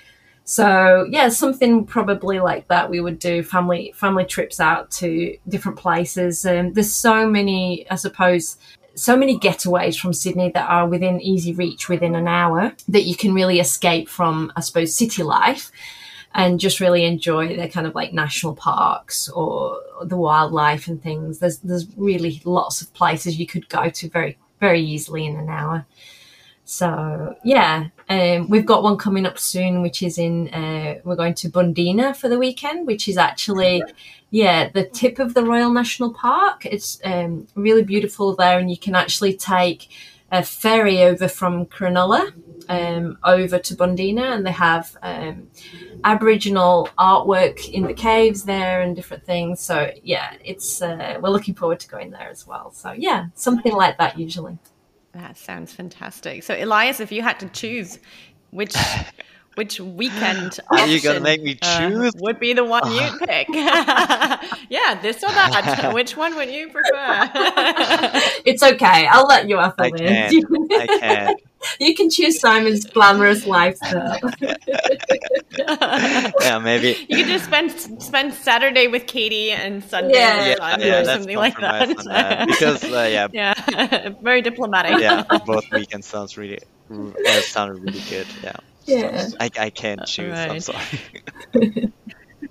so 0.44 1.06
yeah, 1.10 1.28
something 1.28 1.84
probably 1.84 2.40
like 2.40 2.66
that 2.68 2.88
we 2.88 3.00
would 3.00 3.18
do 3.18 3.42
family 3.42 3.92
family 3.94 4.24
trips 4.24 4.58
out 4.58 4.90
to 4.92 5.36
different 5.48 5.76
places. 5.76 6.46
Um, 6.46 6.72
there's 6.72 6.94
so 6.94 7.28
many, 7.28 7.88
I 7.90 7.96
suppose, 7.96 8.56
so 8.94 9.16
many 9.16 9.38
getaways 9.38 9.98
from 9.98 10.14
Sydney 10.14 10.50
that 10.52 10.70
are 10.70 10.88
within 10.88 11.20
easy 11.20 11.52
reach 11.52 11.88
within 11.90 12.14
an 12.14 12.26
hour 12.26 12.72
that 12.88 13.02
you 13.02 13.16
can 13.16 13.34
really 13.34 13.60
escape 13.60 14.08
from, 14.08 14.50
I 14.56 14.60
suppose, 14.60 14.96
city 14.96 15.22
life 15.22 15.70
and 16.36 16.60
just 16.60 16.80
really 16.80 17.06
enjoy 17.06 17.56
the 17.56 17.66
kind 17.66 17.86
of 17.86 17.94
like 17.94 18.12
national 18.12 18.54
parks 18.54 19.26
or 19.30 19.80
the 20.04 20.18
wildlife 20.18 20.86
and 20.86 21.02
things. 21.02 21.38
There's 21.38 21.58
there's 21.60 21.86
really 21.96 22.42
lots 22.44 22.82
of 22.82 22.92
places 22.92 23.38
you 23.38 23.46
could 23.46 23.68
go 23.70 23.88
to 23.88 24.08
very 24.10 24.36
very 24.60 24.82
easily 24.82 25.24
in 25.24 25.36
an 25.36 25.48
hour. 25.48 25.86
So 26.66 27.34
yeah, 27.42 27.88
um, 28.10 28.50
we've 28.50 28.66
got 28.66 28.82
one 28.82 28.98
coming 28.98 29.24
up 29.24 29.38
soon, 29.38 29.80
which 29.80 30.02
is 30.02 30.18
in 30.18 30.48
uh, 30.48 31.00
we're 31.04 31.16
going 31.16 31.34
to 31.34 31.48
Bundeena 31.48 32.14
for 32.14 32.28
the 32.28 32.38
weekend, 32.38 32.86
which 32.86 33.08
is 33.08 33.16
actually 33.16 33.82
yeah 34.30 34.68
the 34.68 34.84
tip 34.84 35.18
of 35.18 35.32
the 35.32 35.42
Royal 35.42 35.72
National 35.72 36.12
Park. 36.12 36.66
It's 36.66 37.00
um, 37.02 37.46
really 37.54 37.82
beautiful 37.82 38.36
there, 38.36 38.58
and 38.58 38.70
you 38.70 38.76
can 38.76 38.94
actually 38.94 39.34
take 39.34 39.88
a 40.30 40.42
ferry 40.42 41.02
over 41.02 41.28
from 41.28 41.64
Cronulla 41.64 42.34
um, 42.68 43.18
over 43.24 43.58
to 43.58 43.74
Bundeena 43.74 44.34
and 44.34 44.46
they 44.46 44.52
have 44.52 44.96
um, 45.02 45.48
Aboriginal 46.04 46.88
artwork 46.98 47.68
in 47.70 47.84
the 47.84 47.94
caves 47.94 48.44
there 48.44 48.80
and 48.82 48.94
different 48.96 49.24
things. 49.24 49.60
So 49.60 49.90
yeah, 50.02 50.34
it's 50.44 50.82
uh, 50.82 51.18
we're 51.20 51.30
looking 51.30 51.54
forward 51.54 51.80
to 51.80 51.88
going 51.88 52.10
there 52.10 52.28
as 52.28 52.46
well. 52.46 52.70
So 52.72 52.92
yeah, 52.92 53.26
something 53.34 53.72
like 53.72 53.98
that 53.98 54.18
usually. 54.18 54.58
That 55.12 55.36
sounds 55.36 55.72
fantastic. 55.72 56.42
So 56.42 56.54
Elias, 56.58 57.00
if 57.00 57.10
you 57.10 57.22
had 57.22 57.40
to 57.40 57.48
choose 57.48 57.98
which 58.50 58.76
which 59.54 59.80
weekend 59.80 60.60
Are 60.70 60.86
you 60.86 61.00
gonna 61.00 61.20
make 61.20 61.42
me 61.42 61.58
uh, 61.62 61.88
choose? 61.88 62.12
would 62.18 62.38
be 62.38 62.52
the 62.52 62.64
one 62.64 62.82
you'd 62.92 63.18
pick? 63.26 63.48
yeah, 63.48 64.98
this 65.00 65.24
or 65.24 65.28
that. 65.28 65.90
which 65.94 66.16
one 66.16 66.36
would 66.36 66.50
you 66.50 66.68
prefer? 66.68 67.30
It's 68.44 68.62
okay. 68.62 69.06
I'll 69.06 69.26
let 69.26 69.48
you 69.48 69.56
off 69.58 69.74
I 69.78 69.86
of 69.88 69.94
it. 69.94 69.98
can't. 70.06 70.32
You 70.32 70.46
can, 70.46 70.68
I 70.70 70.86
can't. 70.86 71.40
You 71.80 71.94
can 71.94 72.10
choose 72.10 72.40
Simon's 72.40 72.84
glamorous 72.86 73.46
lifestyle. 73.46 74.18
Yeah, 76.40 76.58
maybe. 76.58 76.96
you 77.08 77.16
could 77.16 77.26
just 77.26 77.44
spend 77.46 77.70
spend 78.02 78.34
Saturday 78.34 78.88
with 78.88 79.06
Katie 79.06 79.50
and 79.50 79.82
Sunday 79.82 80.14
Yeah. 80.14 80.36
with 80.36 80.46
Yeah, 80.48 80.54
Simon 80.58 80.86
yeah, 80.86 81.00
or 81.00 81.04
something 81.04 81.36
like 81.36 81.56
that. 81.60 81.88
that. 82.04 82.46
Because 82.48 82.82
uh, 82.90 83.08
yeah, 83.10 83.28
yeah, 83.32 83.54
very 84.22 84.42
diplomatic. 84.42 84.98
yeah, 85.00 85.22
both 85.44 85.64
weekends 85.72 86.06
sounds 86.06 86.36
really 86.36 86.58
uh, 87.26 87.42
sounded 87.42 87.74
really 87.80 88.02
good. 88.02 88.26
Yeah, 88.42 88.56
yeah. 88.86 89.28
I, 89.40 89.50
I 89.58 89.70
can't 89.70 90.04
choose. 90.04 90.46
I'm 90.46 90.60
sorry. 90.60 90.84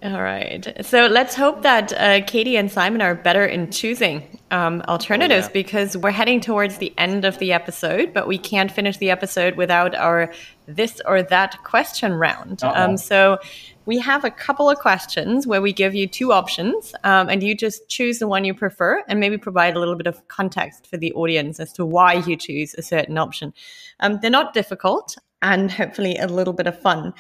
All 0.04 0.22
right. 0.22 0.86
So 0.86 1.08
let's 1.08 1.36
hope 1.36 1.64
that 1.64 1.94
uh, 1.94 2.22
Katie 2.28 2.58
and 2.58 2.72
Simon 2.72 3.02
are 3.02 3.16
better 3.16 3.46
in 3.46 3.72
choosing 3.72 4.40
um, 4.56 4.82
alternatives 4.88 5.48
Oh, 5.48 5.50
yeah. 5.50 5.54
because 5.64 5.98
we're 5.98 6.12
heading 6.22 6.40
towards 6.40 6.78
the 6.78 6.92
end 6.98 7.26
of 7.26 7.38
the 7.40 7.52
episode, 7.52 8.14
but 8.14 8.26
we 8.28 8.38
can't 8.38 8.72
finish 8.72 8.98
the 8.98 9.10
episode 9.12 9.56
without 9.58 9.94
our 9.96 10.32
this 10.68 11.02
or 11.06 11.22
that 11.22 11.52
question 11.64 12.14
round. 12.14 12.64
Um, 12.64 12.98
so 12.98 13.38
we 13.86 14.00
have 14.00 14.24
a 14.26 14.32
couple 14.32 14.68
of 14.70 14.78
questions 14.80 15.46
where 15.46 15.62
we 15.62 15.72
give 15.74 15.94
you 15.94 16.08
two 16.08 16.32
options 16.32 16.96
um, 17.04 17.30
and 17.30 17.44
you 17.44 17.54
just 17.56 17.88
choose 17.88 18.18
the 18.20 18.28
one 18.28 18.46
you 18.46 18.54
prefer 18.54 19.04
and 19.08 19.20
maybe 19.20 19.38
provide 19.38 19.76
a 19.76 19.80
little 19.80 19.96
bit 19.96 20.08
of 20.08 20.28
context 20.28 20.88
for 20.88 20.98
the 20.98 21.12
audience 21.14 21.60
as 21.60 21.72
to 21.74 21.86
why 21.86 22.14
you 22.14 22.36
choose 22.36 22.74
a 22.76 22.82
certain 22.82 23.18
option. 23.18 23.54
Um, 24.00 24.20
they're 24.22 24.32
not 24.42 24.54
difficult 24.54 25.18
and 25.42 25.70
hopefully 25.70 26.18
a 26.18 26.28
little 26.28 26.54
bit 26.54 26.66
of 26.68 26.80
fun. 26.82 27.14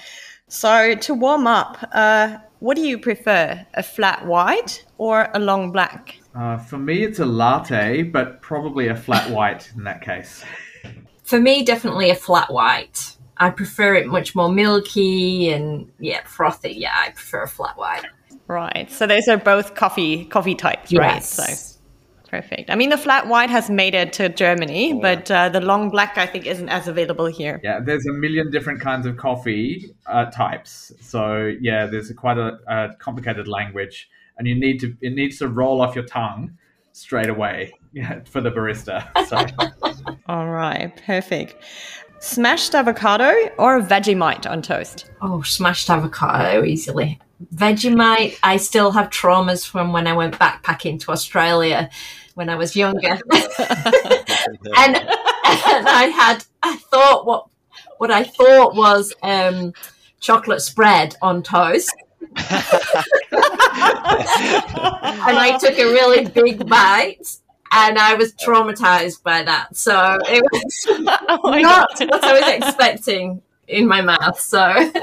So 0.47 0.95
to 0.95 1.13
warm 1.13 1.45
up, 1.47 1.77
uh, 1.91 2.37
what 2.59 2.75
do 2.77 2.81
you 2.81 2.97
prefer, 2.97 3.63
a 3.73 3.83
flat 3.83 4.25
white 4.25 4.83
or 4.97 5.29
a 5.33 5.39
long 5.39 5.71
black? 5.71 6.17
Uh, 6.35 6.57
for 6.57 6.77
me, 6.77 7.03
it's 7.03 7.19
a 7.19 7.25
latte, 7.25 8.03
but 8.03 8.41
probably 8.41 8.89
a 8.89 8.95
flat 8.95 9.29
white 9.31 9.71
in 9.75 9.83
that 9.85 10.01
case. 10.01 10.43
For 11.23 11.39
me, 11.39 11.63
definitely 11.63 12.09
a 12.09 12.15
flat 12.15 12.51
white. 12.51 13.15
I 13.37 13.49
prefer 13.49 13.95
it 13.95 14.07
much 14.07 14.35
more 14.35 14.49
milky 14.49 15.49
and 15.49 15.91
yeah, 15.99 16.23
frothy. 16.25 16.73
Yeah, 16.73 16.93
I 16.95 17.09
prefer 17.11 17.43
a 17.43 17.47
flat 17.47 17.77
white. 17.77 18.05
Right. 18.47 18.89
So 18.91 19.07
those 19.07 19.27
are 19.27 19.37
both 19.37 19.75
coffee 19.75 20.25
coffee 20.25 20.55
types, 20.55 20.93
right? 20.93 21.23
So 21.23 21.43
perfect. 22.29 22.69
I 22.69 22.75
mean, 22.75 22.89
the 22.89 22.97
flat 22.97 23.27
white 23.27 23.49
has 23.49 23.69
made 23.69 23.95
it 23.95 24.13
to 24.13 24.29
Germany, 24.29 24.93
but 24.93 25.31
uh, 25.31 25.49
the 25.49 25.61
long 25.61 25.89
black 25.89 26.17
I 26.17 26.25
think 26.25 26.45
isn't 26.45 26.69
as 26.69 26.87
available 26.87 27.25
here. 27.25 27.59
Yeah, 27.63 27.79
there's 27.79 28.05
a 28.05 28.13
million 28.13 28.51
different 28.51 28.81
kinds 28.81 29.05
of 29.05 29.17
coffee 29.17 29.95
uh, 30.05 30.25
types. 30.25 30.93
So 31.01 31.53
yeah, 31.59 31.87
there's 31.87 32.09
a, 32.09 32.13
quite 32.13 32.37
a, 32.37 32.59
a 32.67 32.95
complicated 32.99 33.47
language, 33.47 34.09
and 34.37 34.47
you 34.47 34.55
need 34.55 34.79
to 34.79 34.95
it 35.01 35.13
needs 35.13 35.39
to 35.39 35.47
roll 35.47 35.81
off 35.81 35.95
your 35.95 36.05
tongue 36.05 36.57
straight 36.91 37.29
away 37.29 37.73
for 38.25 38.41
the 38.41 38.51
barista. 38.51 39.05
So 39.27 40.15
All 40.27 40.49
right. 40.49 40.95
Perfect. 41.05 41.55
Smashed 42.19 42.73
avocado 42.73 43.31
or 43.57 43.77
a 43.77 43.81
Vegemite 43.81 44.49
on 44.49 44.61
toast? 44.61 45.11
Oh, 45.21 45.41
smashed 45.41 45.89
avocado 45.89 46.63
easily. 46.63 47.19
Vegemite, 47.53 48.37
I 48.43 48.57
still 48.57 48.91
have 48.91 49.09
traumas 49.09 49.67
from 49.67 49.91
when 49.91 50.07
I 50.07 50.13
went 50.13 50.35
backpacking 50.35 50.99
to 51.01 51.11
Australia 51.11 51.89
when 52.35 52.49
I 52.49 52.55
was 52.55 52.75
younger. 52.75 53.19
and, 53.31 54.95
and 54.95 55.87
I 55.87 56.11
had, 56.15 56.45
I 56.63 56.77
thought 56.77 57.25
what, 57.25 57.47
what 57.97 58.11
I 58.11 58.23
thought 58.23 58.75
was 58.75 59.13
um, 59.21 59.73
chocolate 60.19 60.61
spread 60.61 61.15
on 61.21 61.43
toast. 61.43 61.93
and 62.21 62.37
I 65.37 65.57
took 65.59 65.77
a 65.77 65.85
really 65.85 66.25
big 66.25 66.67
bite 66.67 67.37
and 67.71 67.97
I 67.97 68.15
was 68.15 68.33
traumatized 68.33 69.23
by 69.23 69.43
that. 69.43 69.75
So 69.75 70.19
it 70.27 70.43
was 70.51 70.85
oh 71.29 71.59
not 71.59 71.97
God. 71.97 72.09
what 72.09 72.23
I 72.23 72.33
was 72.39 72.63
expecting 72.63 73.41
in 73.67 73.87
my 73.87 74.01
mouth. 74.01 74.39
So 74.39 74.59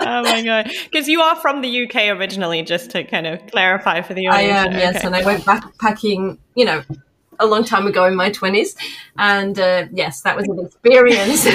oh 0.00 0.22
my 0.22 0.42
god! 0.42 0.70
Because 0.90 1.08
you 1.08 1.20
are 1.20 1.36
from 1.36 1.60
the 1.60 1.84
UK 1.84 2.08
originally, 2.16 2.62
just 2.62 2.90
to 2.90 3.04
kind 3.04 3.26
of 3.26 3.46
clarify 3.46 4.00
for 4.02 4.14
the 4.14 4.26
audience. 4.28 4.52
I 4.52 4.66
am, 4.66 4.72
yes, 4.72 5.04
and 5.04 5.14
I 5.14 5.24
went 5.24 5.44
backpacking, 5.44 6.38
you 6.54 6.64
know, 6.64 6.82
a 7.38 7.46
long 7.46 7.64
time 7.64 7.86
ago 7.86 8.04
in 8.06 8.14
my 8.14 8.30
20s. 8.30 8.76
And 9.16 9.58
uh, 9.58 9.86
yes, 9.92 10.22
that 10.22 10.36
was 10.36 10.46
an 10.48 10.58
experience 10.66 11.46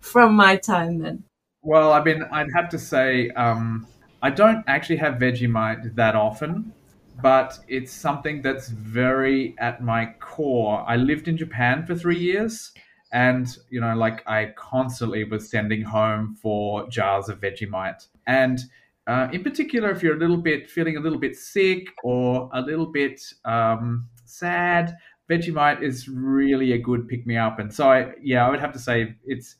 from 0.00 0.34
my 0.34 0.56
time 0.56 0.98
then. 0.98 1.24
Well, 1.66 1.92
I 1.92 2.02
mean, 2.02 2.22
I'd 2.30 2.46
have 2.54 2.68
to 2.70 2.78
say 2.78 3.30
um, 3.30 3.88
I 4.22 4.30
don't 4.30 4.62
actually 4.68 4.96
have 4.96 5.14
Vegemite 5.14 5.94
that 5.96 6.14
often, 6.14 6.72
but 7.20 7.58
it's 7.66 7.92
something 7.92 8.40
that's 8.42 8.68
very 8.68 9.54
at 9.58 9.82
my 9.82 10.14
core. 10.20 10.84
I 10.86 10.96
lived 10.96 11.28
in 11.28 11.36
Japan 11.36 11.84
for 11.84 11.94
three 11.96 12.18
years, 12.18 12.72
and 13.12 13.48
you 13.68 13.80
know, 13.80 13.96
like 13.96 14.22
I 14.28 14.52
constantly 14.56 15.24
was 15.24 15.50
sending 15.50 15.82
home 15.82 16.36
for 16.40 16.88
jars 16.88 17.28
of 17.28 17.40
Vegemite, 17.40 18.06
and 18.28 18.60
uh, 19.08 19.28
in 19.32 19.42
particular, 19.42 19.90
if 19.90 20.02
you're 20.02 20.16
a 20.16 20.18
little 20.20 20.36
bit 20.36 20.70
feeling 20.70 20.96
a 20.96 21.00
little 21.00 21.18
bit 21.18 21.36
sick 21.36 21.88
or 22.04 22.48
a 22.52 22.60
little 22.60 22.86
bit 22.86 23.20
um, 23.44 24.08
sad, 24.24 24.96
Vegemite 25.30 25.82
is 25.82 26.08
really 26.08 26.72
a 26.72 26.78
good 26.78 27.08
pick 27.08 27.26
me 27.26 27.36
up. 27.36 27.58
And 27.58 27.72
so, 27.74 27.90
I, 27.90 28.14
yeah, 28.22 28.46
I 28.46 28.50
would 28.50 28.60
have 28.60 28.72
to 28.72 28.78
say 28.80 29.16
it's 29.24 29.56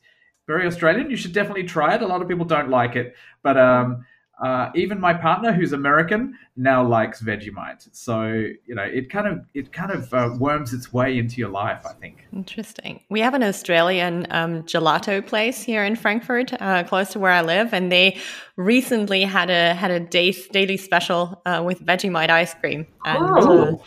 very 0.47 0.65
Australian. 0.65 1.11
You 1.11 1.17
should 1.17 1.33
definitely 1.33 1.65
try 1.65 1.93
it. 1.95 2.01
A 2.01 2.07
lot 2.07 2.21
of 2.21 2.27
people 2.27 2.45
don't 2.45 2.69
like 2.69 2.95
it, 2.95 3.15
but 3.43 3.57
um, 3.57 4.05
uh, 4.41 4.69
even 4.75 4.99
my 4.99 5.13
partner, 5.13 5.51
who's 5.51 5.73
American, 5.73 6.37
now 6.55 6.85
likes 6.85 7.21
Vegemite. 7.21 7.87
So 7.91 8.23
you 8.65 8.75
know, 8.75 8.83
it 8.83 9.09
kind 9.09 9.27
of 9.27 9.45
it 9.53 9.71
kind 9.73 9.91
of 9.91 10.13
uh, 10.13 10.29
worms 10.37 10.73
its 10.73 10.93
way 10.93 11.17
into 11.17 11.37
your 11.37 11.49
life. 11.49 11.85
I 11.85 11.93
think. 11.93 12.27
Interesting. 12.33 13.01
We 13.09 13.19
have 13.21 13.33
an 13.33 13.43
Australian 13.43 14.27
um, 14.29 14.63
gelato 14.63 15.25
place 15.25 15.61
here 15.63 15.83
in 15.83 15.95
Frankfurt, 15.95 16.53
uh, 16.61 16.83
close 16.83 17.09
to 17.13 17.19
where 17.19 17.31
I 17.31 17.41
live, 17.41 17.73
and 17.73 17.91
they 17.91 18.17
recently 18.57 19.23
had 19.23 19.49
a 19.49 19.73
had 19.73 19.91
a 19.91 19.99
day, 19.99 20.31
daily 20.51 20.77
special 20.77 21.41
uh, 21.45 21.63
with 21.65 21.83
Vegemite 21.85 22.29
ice 22.29 22.53
cream. 22.53 22.85
And 23.05 23.17
Oh. 23.19 23.63
uh, 23.63 23.77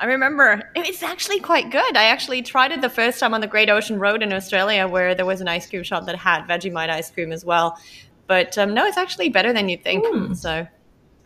I 0.00 0.06
remember 0.06 0.62
it's 0.74 1.02
actually 1.02 1.40
quite 1.40 1.70
good. 1.70 1.96
I 1.96 2.04
actually 2.04 2.42
tried 2.42 2.72
it 2.72 2.80
the 2.80 2.88
first 2.90 3.20
time 3.20 3.32
on 3.32 3.40
the 3.40 3.46
Great 3.46 3.70
Ocean 3.70 3.98
Road 3.98 4.22
in 4.22 4.32
Australia, 4.32 4.86
where 4.88 5.14
there 5.14 5.26
was 5.26 5.40
an 5.40 5.48
ice 5.48 5.68
cream 5.68 5.82
shop 5.82 6.06
that 6.06 6.16
had 6.16 6.46
Vegemite 6.46 6.90
ice 6.90 7.10
cream 7.10 7.32
as 7.32 7.44
well. 7.44 7.78
But 8.26 8.56
um, 8.58 8.74
no, 8.74 8.84
it's 8.86 8.96
actually 8.96 9.28
better 9.28 9.52
than 9.52 9.68
you 9.68 9.76
think. 9.76 10.36
So 10.36 10.66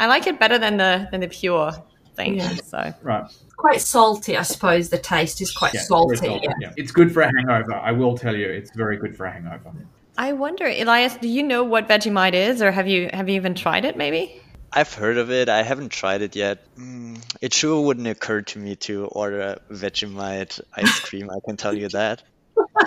I 0.01 0.07
like 0.07 0.27
it 0.27 0.39
better 0.39 0.59
than 0.59 0.77
the 0.77 1.09
than 1.11 1.21
the 1.21 1.29
pure 1.29 1.73
thing. 2.17 2.37
Yeah. 2.39 2.55
So 2.65 2.93
Right. 3.03 3.25
Quite 3.57 3.81
salty, 3.81 4.37
I 4.37 4.43
suppose. 4.43 4.89
The 4.91 4.99
taste 4.99 5.41
is 5.41 5.51
quite 5.51 5.75
Yeah, 5.75 5.81
salty. 5.83 6.17
very 6.17 6.29
salty, 6.41 6.49
yeah. 6.61 6.73
It's 6.77 6.93
good 6.93 7.13
for 7.13 7.23
a 7.23 7.27
hangover. 7.27 7.75
I 7.75 7.91
will 7.93 8.17
tell 8.17 8.37
you, 8.37 8.49
it's 8.49 8.71
very 8.77 8.97
good 8.97 9.17
for 9.17 9.27
a 9.27 9.33
hangover. 9.33 9.73
I 10.17 10.33
wonder, 10.33 10.67
Elias, 10.67 11.17
do 11.17 11.29
you 11.29 11.43
know 11.43 11.65
what 11.65 11.89
Vegemite 11.89 12.35
is, 12.35 12.63
or 12.63 12.71
have 12.73 12.87
you 12.89 13.11
have 13.13 13.29
you 13.29 13.37
even 13.37 13.55
tried 13.55 13.85
it? 13.85 13.97
Maybe. 13.97 14.41
I've 14.73 14.93
heard 14.93 15.17
of 15.17 15.31
it. 15.31 15.49
I 15.49 15.63
haven't 15.63 15.91
tried 15.91 16.21
it 16.23 16.37
yet. 16.37 16.59
Mm, 16.77 17.23
it 17.41 17.55
sure 17.55 17.81
wouldn't 17.85 18.07
occur 18.07 18.43
to 18.43 18.59
me 18.59 18.77
to 18.77 19.07
order 19.07 19.41
a 19.41 19.61
Vegemite 19.73 20.61
ice 20.75 21.01
cream. 21.01 21.31
I 21.31 21.39
can 21.47 21.57
tell 21.57 21.75
you 21.75 21.89
that. 21.89 22.23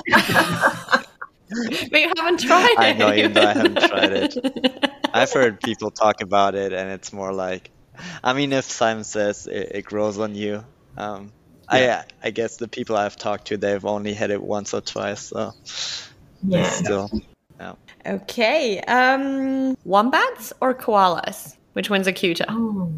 But 1.91 1.99
you 1.99 2.11
haven't 2.17 2.39
tried 2.39 2.69
it. 2.71 2.79
I 2.79 2.93
know, 2.93 3.13
even 3.13 3.33
though 3.33 3.41
I 3.41 3.53
haven't 3.53 3.81
tried 3.81 4.13
it. 4.13 4.91
I've 5.13 5.31
heard 5.31 5.59
people 5.59 5.91
talk 5.91 6.21
about 6.21 6.55
it, 6.55 6.71
and 6.73 6.89
it's 6.91 7.11
more 7.11 7.33
like, 7.33 7.69
I 8.23 8.33
mean, 8.33 8.53
if 8.53 8.65
Simon 8.65 9.03
says 9.03 9.47
it, 9.47 9.71
it 9.75 9.85
grows 9.85 10.17
on 10.17 10.35
you, 10.35 10.63
um, 10.97 11.31
I 11.67 12.03
I 12.23 12.31
guess 12.31 12.57
the 12.57 12.67
people 12.67 12.95
I've 12.95 13.15
talked 13.15 13.47
to, 13.47 13.57
they've 13.57 13.85
only 13.85 14.13
had 14.13 14.31
it 14.31 14.41
once 14.41 14.73
or 14.73 14.81
twice, 14.81 15.21
so 15.27 15.53
Yeah. 16.43 16.69
still 16.69 17.09
Yeah. 17.59 17.75
Okay. 18.05 18.79
Um, 18.81 19.77
wombats 19.85 20.51
or 20.61 20.73
koalas? 20.73 21.55
Which 21.73 21.89
one's 21.89 22.07
a 22.07 22.11
cuter? 22.11 22.45
Oh. 22.49 22.91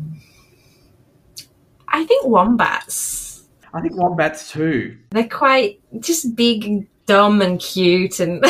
I 1.88 2.06
think 2.06 2.26
wombats. 2.26 3.44
I 3.74 3.82
think 3.82 3.96
wombats 3.96 4.52
too. 4.52 4.98
They're 5.12 5.28
quite 5.28 5.82
just 6.00 6.36
big 6.36 6.66
and 6.66 6.88
dumb 7.06 7.42
and 7.42 7.60
cute 7.60 8.20
and 8.20 8.42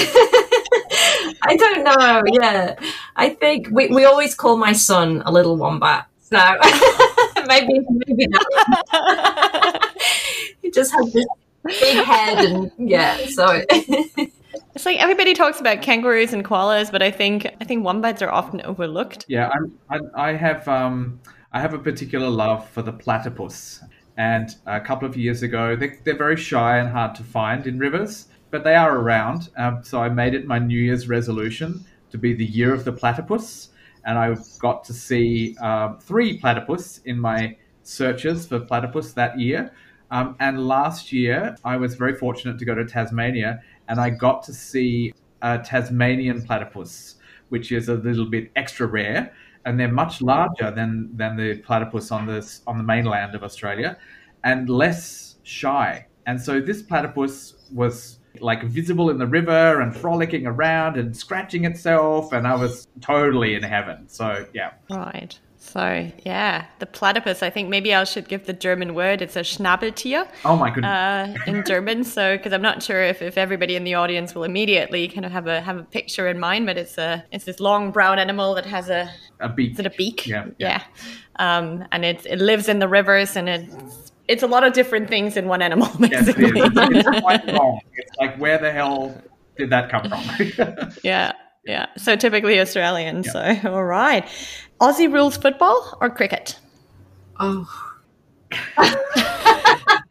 I 1.45 1.57
don't 1.57 1.83
know. 1.83 2.23
Yeah. 2.41 2.75
I 3.15 3.29
think 3.29 3.67
we, 3.71 3.87
we 3.87 4.05
always 4.05 4.33
call 4.35 4.57
my 4.57 4.73
son 4.73 5.21
a 5.25 5.31
little 5.31 5.57
wombat. 5.57 6.07
So 6.21 6.37
maybe 7.47 7.79
maybe 7.89 8.27
that. 8.27 9.91
he 10.61 10.71
just 10.71 10.91
has 10.93 11.13
this 11.13 11.25
big 11.65 12.05
head 12.05 12.45
and 12.45 12.71
yeah, 12.77 13.17
so 13.27 13.61
It's 14.75 14.85
like 14.85 14.99
everybody 14.99 15.33
talks 15.33 15.59
about 15.59 15.81
kangaroos 15.81 16.33
and 16.33 16.43
koalas, 16.43 16.91
but 16.91 17.03
I 17.03 17.11
think 17.11 17.45
I 17.61 17.63
think 17.63 17.85
wombats 17.85 18.21
are 18.21 18.31
often 18.31 18.61
overlooked. 18.61 19.25
Yeah, 19.27 19.51
I'm, 19.53 19.77
I, 20.15 20.29
I 20.29 20.33
have 20.33 20.67
um, 20.67 21.19
I 21.51 21.59
have 21.59 21.73
a 21.75 21.79
particular 21.79 22.29
love 22.29 22.67
for 22.69 22.81
the 22.81 22.91
platypus, 22.91 23.83
and 24.17 24.55
a 24.65 24.81
couple 24.81 25.07
of 25.07 25.15
years 25.15 25.43
ago, 25.43 25.75
they, 25.75 25.99
they're 26.03 26.17
very 26.17 26.37
shy 26.37 26.77
and 26.79 26.89
hard 26.89 27.13
to 27.15 27.23
find 27.23 27.67
in 27.67 27.77
rivers, 27.77 28.27
but 28.53 28.63
they 28.63 28.75
are 28.75 28.99
around. 28.99 29.49
Um, 29.57 29.79
so 29.83 29.99
I 29.99 30.09
made 30.09 30.35
it 30.35 30.45
my 30.45 30.59
New 30.59 30.77
Year's 30.77 31.09
resolution 31.09 31.83
to 32.11 32.19
be 32.19 32.35
the 32.35 32.45
year 32.45 32.71
of 32.71 32.85
the 32.85 32.91
platypus, 32.91 33.69
and 34.05 34.15
I 34.15 34.37
got 34.59 34.83
to 34.83 34.93
see 34.93 35.57
um, 35.57 35.97
three 35.99 36.37
platypus 36.37 36.99
in 37.05 37.19
my 37.19 37.57
searches 37.81 38.45
for 38.45 38.59
platypus 38.59 39.13
that 39.13 39.39
year. 39.39 39.71
Um, 40.11 40.35
and 40.39 40.67
last 40.67 41.11
year, 41.11 41.57
I 41.65 41.77
was 41.77 41.95
very 41.95 42.13
fortunate 42.13 42.59
to 42.59 42.65
go 42.65 42.75
to 42.75 42.85
Tasmania, 42.85 43.63
and 43.87 43.99
I 43.99 44.11
got 44.11 44.43
to 44.43 44.53
see 44.53 45.15
a 45.41 45.57
Tasmanian 45.57 46.43
platypus, 46.43 47.15
which 47.49 47.71
is 47.71 47.89
a 47.89 47.95
little 47.95 48.27
bit 48.27 48.51
extra 48.55 48.85
rare, 48.85 49.33
and 49.65 49.79
they're 49.79 49.97
much 50.03 50.21
larger 50.21 50.69
than 50.69 51.09
than 51.17 51.37
the 51.37 51.57
platypus 51.57 52.11
on 52.11 52.27
this 52.27 52.61
on 52.67 52.77
the 52.77 52.83
mainland 52.83 53.33
of 53.33 53.43
Australia, 53.43 53.97
and 54.43 54.69
less 54.69 55.37
shy. 55.41 56.05
And 56.27 56.39
so 56.39 56.61
this 56.61 56.83
platypus 56.83 57.55
was 57.73 58.19
like 58.39 58.63
visible 58.63 59.09
in 59.09 59.17
the 59.17 59.27
river 59.27 59.81
and 59.81 59.95
frolicking 59.95 60.47
around 60.47 60.97
and 60.97 61.15
scratching 61.15 61.65
itself, 61.65 62.33
and 62.33 62.47
I 62.47 62.55
was 62.55 62.87
totally 63.01 63.55
in 63.55 63.63
heaven. 63.63 64.07
So 64.07 64.45
yeah, 64.53 64.71
Right. 64.89 65.37
So 65.57 66.11
yeah, 66.25 66.65
the 66.79 66.85
platypus. 66.85 67.41
I 67.41 67.49
think 67.49 67.69
maybe 67.69 67.95
I 67.95 68.03
should 68.03 68.27
give 68.27 68.45
the 68.45 68.53
German 68.53 68.95
word. 68.95 69.21
It's 69.21 69.37
a 69.37 69.39
Schnabeltier. 69.39 70.27
oh 70.43 70.57
my 70.57 70.69
goodness. 70.69 70.89
uh, 70.89 71.35
in 71.47 71.63
German. 71.65 72.03
So, 72.03 72.35
because 72.35 72.51
I'm 72.51 72.61
not 72.61 72.83
sure 72.83 73.01
if, 73.01 73.21
if 73.21 73.37
everybody 73.37 73.77
in 73.77 73.85
the 73.85 73.93
audience 73.93 74.35
will 74.35 74.43
immediately 74.43 75.07
kind 75.07 75.25
of 75.25 75.31
have 75.31 75.47
a 75.47 75.61
have 75.61 75.77
a 75.77 75.83
picture 75.83 76.27
in 76.27 76.37
mind, 76.37 76.65
but 76.65 76.77
it's 76.77 76.97
a 76.97 77.23
it's 77.31 77.45
this 77.45 77.61
long 77.61 77.91
brown 77.91 78.19
animal 78.19 78.53
that 78.55 78.65
has 78.65 78.89
a 78.89 79.09
a 79.39 79.47
beak. 79.47 79.71
is 79.73 79.79
it 79.79 79.85
a 79.85 79.91
beak? 79.91 80.27
Yeah, 80.27 80.47
yeah. 80.57 80.83
Um, 81.37 81.85
and 81.93 82.03
it 82.03 82.25
it 82.25 82.39
lives 82.39 82.67
in 82.67 82.79
the 82.79 82.89
rivers, 82.89 83.37
and 83.37 83.47
it's 83.47 84.11
it's 84.27 84.43
a 84.43 84.47
lot 84.47 84.63
of 84.63 84.73
different 84.73 85.09
things 85.09 85.35
in 85.37 85.47
one 85.47 85.61
animal, 85.61 85.87
Yes, 85.99 86.27
it 86.27 86.37
basically. 86.37 86.61
is. 86.61 86.71
It's, 86.75 87.07
it's 87.07 87.19
quite 87.21 87.45
wrong. 87.51 87.79
It's 87.95 88.15
like 88.17 88.37
where 88.37 88.57
the 88.57 88.71
hell 88.71 89.21
did 89.57 89.69
that 89.71 89.89
come 89.89 90.09
from? 90.09 90.91
yeah, 91.03 91.33
yeah. 91.65 91.87
So 91.97 92.15
typically 92.15 92.59
Australian. 92.59 93.23
So 93.23 93.39
all 93.65 93.83
right, 93.83 94.25
Aussie 94.81 95.11
rules 95.11 95.37
football 95.37 95.97
or 96.01 96.09
cricket? 96.09 96.59
oh 97.39 97.67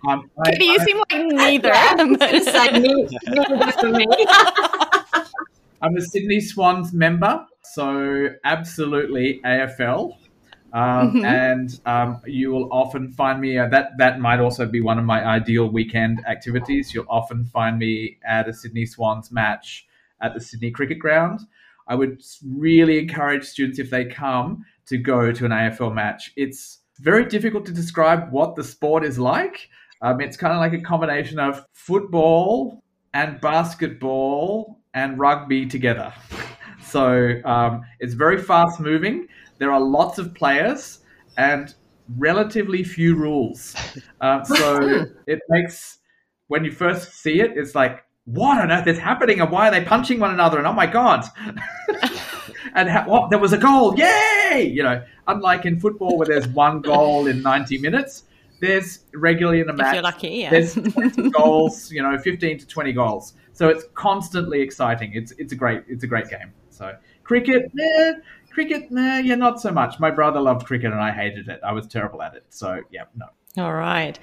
um, 0.09 0.29
I, 0.45 0.51
Katie, 0.51 0.65
you 0.65 0.77
I- 0.81 0.85
seem 0.85 0.97
like 0.99 1.27
neither. 1.35 1.71
it's 1.75 2.53
like 2.53 2.73
me, 2.83 3.09
neither 3.29 3.73
for 3.73 3.91
me. 3.91 4.07
I'm 5.81 5.97
a 5.97 6.01
Sydney 6.01 6.41
Swans 6.41 6.93
member, 6.93 7.45
so 7.63 8.29
absolutely 8.45 9.41
AFL. 9.45 10.17
Um, 10.73 11.13
Mhm. 11.15 11.25
And 11.25 11.81
um, 11.85 12.23
you 12.27 12.51
will 12.51 12.69
often 12.73 13.11
find 13.11 13.41
me. 13.41 13.59
Uh, 13.59 13.69
that 13.69 13.99
that 13.99 14.21
might 14.21 14.41
also 14.41 14.67
be 14.67 14.81
one 14.81 14.99
of 14.99 15.05
my 15.05 15.25
ideal 15.25 15.69
weekend 15.69 16.25
activities. 16.27 16.95
You'll 16.95 17.07
often 17.11 17.45
find 17.45 17.79
me 17.79 18.19
at 18.27 18.49
a 18.49 18.53
Sydney 18.55 18.87
Swans 18.87 19.31
match 19.31 19.87
at 20.23 20.33
the 20.35 20.41
Sydney 20.41 20.71
Cricket 20.71 20.99
Ground. 20.99 21.41
I 21.89 21.95
would 21.95 22.23
really 22.47 22.99
encourage 22.99 23.45
students 23.45 23.79
if 23.79 23.91
they 23.91 24.05
come 24.07 24.65
to 24.87 24.97
go 24.97 25.31
to 25.33 25.45
an 25.45 25.53
AFL 25.53 25.93
match. 25.93 26.33
It's 26.37 26.79
very 27.01 27.25
difficult 27.27 27.67
to 27.67 27.73
describe 27.73 28.31
what 28.33 28.55
the 28.57 28.65
sport 28.65 29.05
is 29.05 29.19
like. 29.19 29.69
Um, 30.01 30.21
it's 30.21 30.37
kind 30.37 30.53
of 30.53 30.59
like 30.61 30.73
a 30.73 30.81
combination 30.81 31.39
of 31.39 31.65
football 31.73 32.83
and 33.15 33.41
basketball 33.41 34.81
and 34.95 35.19
rugby 35.19 35.67
together. 35.67 36.13
So 36.85 37.41
um, 37.47 37.85
it's 38.01 38.13
very 38.13 38.37
fast 38.43 38.79
moving. 38.79 39.27
There 39.63 39.71
are 39.71 39.81
lots 39.81 40.19
of 40.19 40.35
players 40.35 40.99
and 41.37 41.73
relatively 42.19 42.83
few 42.83 43.15
rules. 43.15 43.77
Um, 44.21 44.45
so 44.45 45.07
it 45.29 45.39
makes, 45.49 45.99
when 46.49 46.65
you 46.65 46.73
first 46.73 47.13
see 47.13 47.41
it, 47.41 47.53
it's 47.55 47.77
like, 47.77 48.05
what 48.25 48.61
on 48.61 48.73
earth 48.73 48.89
is 48.89 48.99
happening 48.99 49.41
and 49.41 49.53
why 49.53 49.69
are 49.69 49.71
they 49.71 49.85
punching 49.85 50.19
one 50.19 50.35
another? 50.35 50.59
And 50.59 50.67
oh 50.67 50.73
my 50.73 50.87
God. 50.87 51.25
and 52.75 52.91
ha- 52.91 53.05
what, 53.07 53.31
there 53.31 53.39
was 53.39 53.53
a 53.53 53.57
goal. 53.57 53.97
Yay! 53.97 54.69
You 54.75 54.83
know, 54.83 55.05
unlike 55.29 55.65
in 55.65 55.79
football 55.79 56.19
where 56.19 56.27
there's 56.27 56.49
one 56.49 56.81
goal 56.81 57.29
in 57.29 57.41
90 57.41 57.79
minutes, 57.79 58.25
there's 58.61 59.05
regularly 59.15 59.61
in 59.61 59.69
a 59.69 59.73
if 59.75 59.79
match 59.79 59.95
you're 59.95 60.03
lucky, 60.03 60.29
yeah. 60.29 60.51
there's 60.51 60.75
20 60.93 61.31
goals, 61.31 61.93
you 61.93 62.03
know, 62.03 62.19
15 62.19 62.59
to 62.59 62.67
20 62.67 62.93
goals. 62.95 63.35
So 63.53 63.69
it's 63.69 63.85
constantly 63.95 64.61
exciting. 64.61 65.13
It's 65.15 65.31
it's 65.39 65.53
a 65.53 65.57
great 65.57 65.85
it's 65.87 66.03
a 66.03 66.09
great 66.09 66.29
game. 66.29 66.53
So 66.71 66.97
cricket, 67.23 67.71
eh, 67.79 68.13
cricket, 68.53 68.91
nah, 68.91 69.19
yeah, 69.19 69.35
not 69.35 69.61
so 69.61 69.71
much. 69.71 69.99
My 69.99 70.11
brother 70.11 70.41
loved 70.41 70.67
cricket 70.67 70.93
and 70.93 71.01
I 71.01 71.11
hated 71.11 71.49
it. 71.49 71.61
I 71.65 71.73
was 71.73 71.87
terrible 71.87 72.23
at 72.23 72.35
it. 72.35 72.45
So 72.51 72.81
yeah, 72.91 73.05
no. 73.17 73.27
All 73.63 73.75
right. 73.75 74.19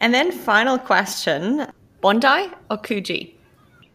And 0.00 0.12
then 0.12 0.32
final 0.32 0.78
question, 0.78 1.66
Bondi 2.00 2.50
or 2.70 2.78
Coogee? 2.78 3.34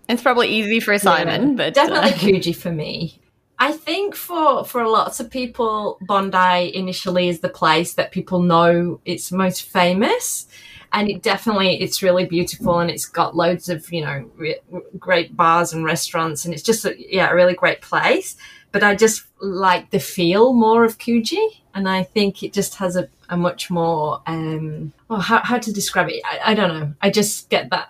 It's 0.07 0.21
probably 0.21 0.47
easy 0.47 0.79
for 0.79 0.97
Simon, 0.97 1.49
Yeah, 1.49 1.55
but 1.55 1.73
definitely 1.73 2.11
uh, 2.11 2.39
Coogee 2.39 2.55
for 2.55 2.71
me. 2.71 3.21
I 3.59 3.73
think 3.73 4.15
for 4.15 4.63
for 4.63 4.87
lots 4.87 5.19
of 5.19 5.29
people, 5.29 5.99
Bondi 6.01 6.73
initially 6.73 7.27
is 7.27 7.41
the 7.41 7.49
place 7.49 7.93
that 7.93 8.11
people 8.11 8.41
know 8.41 9.01
it's 9.03 9.31
most 9.31 9.63
famous, 9.63 10.47
and 10.93 11.09
it 11.09 11.21
definitely 11.21 11.81
it's 11.81 12.01
really 12.01 12.25
beautiful 12.25 12.79
and 12.79 12.89
it's 12.89 13.05
got 13.05 13.35
loads 13.35 13.69
of 13.69 13.91
you 13.91 14.03
know 14.03 14.31
re- 14.35 14.59
great 14.97 15.35
bars 15.35 15.73
and 15.73 15.85
restaurants 15.85 16.45
and 16.45 16.53
it's 16.53 16.63
just 16.63 16.85
a, 16.85 16.95
yeah 16.97 17.29
a 17.29 17.35
really 17.35 17.53
great 17.53 17.81
place. 17.81 18.37
But 18.71 18.83
I 18.83 18.95
just 18.95 19.23
like 19.41 19.89
the 19.89 19.99
feel 19.99 20.53
more 20.53 20.83
of 20.83 20.97
Coogee, 20.99 21.61
and 21.73 21.89
I 21.89 22.03
think 22.03 22.43
it 22.43 22.53
just 22.53 22.75
has 22.75 22.95
a, 22.95 23.09
a 23.29 23.37
much 23.37 23.69
more 23.69 24.21
um 24.27 24.93
oh 25.09 25.17
how 25.19 25.39
how 25.43 25.57
to 25.59 25.71
describe 25.73 26.09
it 26.09 26.21
I, 26.25 26.51
I 26.51 26.53
don't 26.53 26.69
know 26.79 26.93
I 27.01 27.09
just 27.09 27.49
get 27.49 27.69
that 27.71 27.89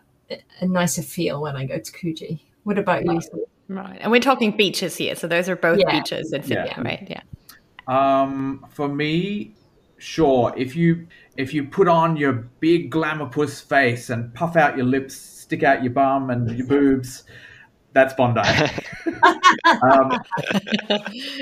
a 0.61 0.65
nicer 0.65 1.01
feel 1.01 1.41
when 1.41 1.55
I 1.55 1.65
go 1.65 1.79
to 1.79 1.91
Coogee. 1.91 2.39
What 2.63 2.77
about 2.77 3.03
you? 3.05 3.19
right. 3.67 3.97
And 4.01 4.11
we're 4.11 4.19
talking 4.21 4.55
beaches 4.55 4.95
here, 4.97 5.15
so 5.15 5.27
those 5.27 5.49
are 5.49 5.55
both 5.55 5.79
Yeah. 5.79 5.91
beaches 5.99 6.33
in 6.33 6.43
Sydney, 6.43 6.65
Yeah. 6.75 6.81
right? 6.81 7.07
Yeah. 7.09 7.21
Um, 7.87 8.65
for 8.69 8.87
me, 8.87 9.55
sure. 9.97 10.53
If 10.55 10.75
you 10.75 11.07
if 11.37 11.53
you 11.53 11.63
put 11.63 11.87
on 11.87 12.17
your 12.17 12.33
big 12.59 12.89
glamour 12.91 13.27
puss 13.27 13.61
face 13.61 14.09
and 14.09 14.33
puff 14.33 14.55
out 14.55 14.75
your 14.77 14.85
lips, 14.85 15.15
stick 15.15 15.63
out 15.63 15.83
your 15.83 15.93
bum 15.93 16.29
and 16.29 16.51
your 16.57 16.67
boobs, 16.67 17.23
that's 17.93 18.13
Bondi. 18.13 18.39
um, 19.83 20.11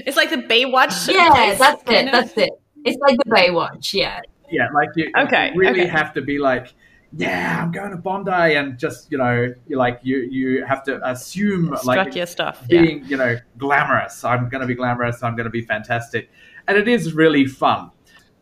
it's 0.05 0.17
like 0.17 0.29
the 0.29 0.37
Baywatch. 0.37 1.13
Yeah, 1.13 1.55
that's 1.57 1.83
it. 1.89 2.05
of. 2.07 2.11
That's 2.11 2.37
it. 2.37 2.51
It's 2.85 2.97
like 2.99 3.17
the 3.17 3.29
Baywatch. 3.29 3.93
Yeah. 3.93 4.21
yeah, 4.49 4.69
like 4.73 4.89
you, 4.95 5.11
Okay, 5.17 5.51
you 5.53 5.59
really 5.59 5.81
okay. 5.81 5.89
have 5.89 6.13
to 6.13 6.21
be 6.21 6.37
like, 6.39 6.73
yeah, 7.13 7.61
I'm 7.61 7.71
going 7.71 7.91
to 7.91 7.97
Bondi, 7.97 8.55
and 8.55 8.77
just 8.77 9.11
you 9.11 9.17
know, 9.17 9.53
you 9.67 9.77
like 9.77 9.99
you 10.03 10.17
you 10.29 10.65
have 10.65 10.83
to 10.83 10.99
assume 11.09 11.67
Strut 11.77 11.85
like 11.85 12.15
your 12.15 12.25
stuff. 12.25 12.65
Yeah. 12.69 12.81
being 12.81 13.05
you 13.05 13.17
know 13.17 13.37
glamorous. 13.57 14.23
I'm 14.23 14.49
going 14.49 14.61
to 14.61 14.67
be 14.67 14.75
glamorous. 14.75 15.23
I'm 15.23 15.35
going 15.35 15.45
to 15.45 15.49
be 15.51 15.61
fantastic, 15.61 16.29
and 16.67 16.77
it 16.77 16.87
is 16.87 17.13
really 17.13 17.45
fun. 17.45 17.91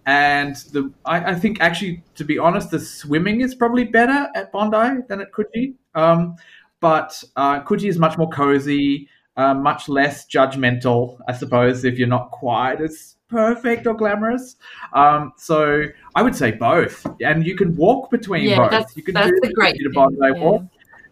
And 0.07 0.55
the 0.71 0.91
I, 1.05 1.31
I 1.31 1.35
think 1.35 1.61
actually, 1.61 2.03
to 2.15 2.23
be 2.23 2.37
honest, 2.37 2.71
the 2.71 2.79
swimming 2.79 3.41
is 3.41 3.55
probably 3.55 3.83
better 3.83 4.29
at 4.35 4.51
Bondi 4.51 5.01
than 5.07 5.21
at 5.21 5.31
Coogee. 5.31 5.75
Um, 5.93 6.35
but 6.79 7.21
uh, 7.35 7.61
Coogee 7.61 7.89
is 7.89 7.97
much 7.97 8.17
more 8.17 8.29
cozy, 8.29 9.09
uh, 9.37 9.53
much 9.53 9.89
less 9.89 10.25
judgmental, 10.27 11.17
I 11.27 11.33
suppose, 11.33 11.83
if 11.85 11.97
you're 11.97 12.07
not 12.07 12.31
quite 12.31 12.81
as 12.81 13.15
perfect 13.27 13.87
or 13.87 13.93
glamorous. 13.95 14.55
Um, 14.93 15.33
so 15.37 15.85
I 16.15 16.21
would 16.21 16.35
say 16.35 16.51
both, 16.51 17.05
and 17.21 17.45
you 17.45 17.55
can 17.55 17.75
walk 17.75 18.11
between 18.11 18.49
Yeah, 18.49 18.57
both. 18.57 18.71
that's- 18.71 18.97
you 18.97 19.03
can 19.03 19.13
that's 19.15 19.29
do 19.31 19.39
the 19.41 19.53
great 19.53 19.75
thing, 19.77 19.91
yeah. 19.93 20.31
walk 20.43 20.63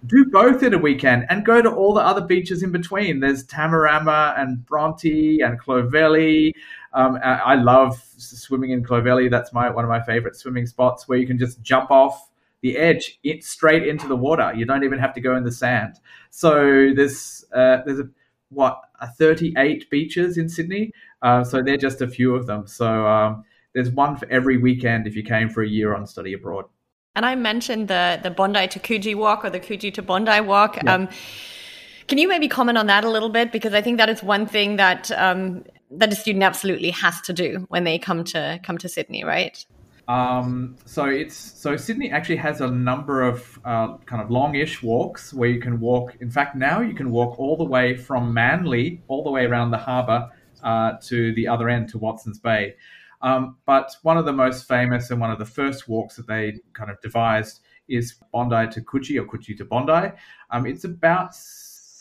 do 0.08 0.26
both 0.26 0.64
in 0.64 0.74
a 0.74 0.78
weekend 0.78 1.26
and 1.30 1.46
go 1.46 1.62
to 1.62 1.72
all 1.72 1.94
the 1.94 2.02
other 2.02 2.20
beaches 2.20 2.62
in 2.62 2.72
between. 2.74 3.22
There's 3.22 3.46
Tamarama 3.48 4.38
and 4.38 4.66
Bronte 4.66 5.40
and 5.40 5.58
Clovelly. 5.60 6.52
Um, 6.94 7.18
I 7.24 7.36
I 7.36 7.56
love 7.56 8.04
swimming 8.18 8.72
in 8.72 8.84
Clovelly. 8.84 9.30
That's 9.30 9.54
my 9.54 9.70
one 9.70 9.86
of 9.86 9.90
my 9.90 10.02
favorite 10.02 10.36
swimming 10.36 10.66
spots 10.66 11.08
where 11.08 11.18
you 11.18 11.26
can 11.26 11.38
just 11.38 11.62
jump 11.62 11.90
off 11.90 12.30
the 12.64 12.78
edge 12.78 13.20
it 13.24 13.44
straight 13.44 13.86
into 13.86 14.08
the 14.08 14.16
water. 14.16 14.52
You 14.56 14.66
don't 14.66 14.84
even 14.84 14.98
have 14.98 15.14
to 15.14 15.22
go 15.22 15.36
in 15.36 15.44
the 15.44 15.52
sand. 15.52 16.00
So 16.32 16.94
there's 16.96 17.46
uh, 17.54 17.80
there's 17.86 18.00
a 18.00 18.10
what 18.50 18.82
a 19.02 19.08
38 19.08 19.90
beaches 19.90 20.38
in 20.38 20.48
Sydney. 20.48 20.92
Uh, 21.22 21.44
so 21.44 21.62
they're 21.62 21.78
just 21.78 22.02
a 22.02 22.08
few 22.08 22.36
of 22.36 22.48
them. 22.48 22.66
So 22.66 23.06
um, 23.06 23.44
there's 23.74 23.92
one 23.92 24.16
for 24.16 24.28
every 24.30 24.58
weekend 24.58 25.08
if 25.08 25.16
you 25.16 25.24
came 25.24 25.50
for 25.50 25.62
a 25.62 25.68
year 25.68 25.94
on 25.96 26.08
study 26.08 26.34
abroad. 26.34 26.66
And 27.16 27.26
I 27.26 27.36
mentioned 27.36 27.90
the 27.90 28.20
the 28.24 28.32
Bondi 28.32 28.68
to 28.70 28.80
Coogee 28.80 29.16
walk 29.16 29.44
or 29.46 29.50
the 29.50 29.60
Coogee 29.60 29.94
to 29.94 30.02
Bondi 30.02 30.40
walk. 30.40 30.78
Yeah. 30.78 30.96
Um, 30.96 31.10
can 32.08 32.18
you 32.18 32.28
maybe 32.28 32.48
comment 32.48 32.78
on 32.78 32.88
that 32.88 33.04
a 33.04 33.10
little 33.10 33.30
bit? 33.30 33.52
Because 33.52 33.74
I 33.74 33.82
think 33.82 33.98
that 33.98 34.10
is 34.10 34.24
one 34.24 34.46
thing 34.46 34.78
that 34.78 35.12
um, 35.12 35.64
that 35.92 36.12
a 36.14 36.16
student 36.16 36.44
absolutely 36.44 36.92
has 36.92 37.20
to 37.22 37.34
do 37.34 37.66
when 37.70 37.84
they 37.84 38.00
come 38.00 38.24
to 38.26 38.60
come 38.64 38.78
to 38.78 38.88
Sydney, 38.88 39.24
right? 39.24 39.66
Um, 40.08 40.76
so 40.86 41.06
it's 41.06 41.36
so 41.36 41.78
Sydney 41.78 42.12
actually 42.12 42.36
has 42.38 42.60
a 42.62 42.68
number 42.70 43.22
of 43.22 43.60
uh, 43.64 43.98
kind 44.06 44.22
of 44.22 44.30
longish 44.30 44.84
walks 44.84 45.34
where 45.34 45.50
you 45.50 45.62
can 45.62 45.80
walk. 45.80 46.16
In 46.20 46.30
fact, 46.30 46.56
now 46.56 46.82
you 46.82 46.94
can 46.94 47.10
walk 47.10 47.40
all 47.40 47.56
the 47.56 47.64
way 47.64 47.96
from 47.96 48.34
Manly 48.34 49.02
all 49.08 49.24
the 49.24 49.32
way 49.32 49.46
around 49.46 49.72
the 49.72 49.78
harbour 49.78 50.30
uh, 50.64 50.94
to 51.04 51.34
the 51.36 51.48
other 51.48 51.70
end 51.70 51.90
to 51.90 51.98
Watson's 51.98 52.40
Bay. 52.40 52.76
Um, 53.22 53.56
but 53.66 53.96
one 54.02 54.18
of 54.18 54.26
the 54.26 54.34
most 54.34 54.68
famous 54.68 55.10
and 55.10 55.22
one 55.22 55.32
of 55.32 55.40
the 55.40 55.46
first 55.46 55.88
walks 55.88 56.18
that 56.18 56.28
they 56.28 56.60
kind 56.74 56.92
of 56.92 57.00
devised 57.02 57.62
is 57.88 58.16
Bondi 58.34 58.70
to 58.72 58.82
Coogee 58.82 59.18
or 59.18 59.26
Coogee 59.26 59.58
to 59.58 59.66
Bondi. 59.66 60.12
Um, 60.52 60.66
it's 60.66 60.84
about 60.84 61.34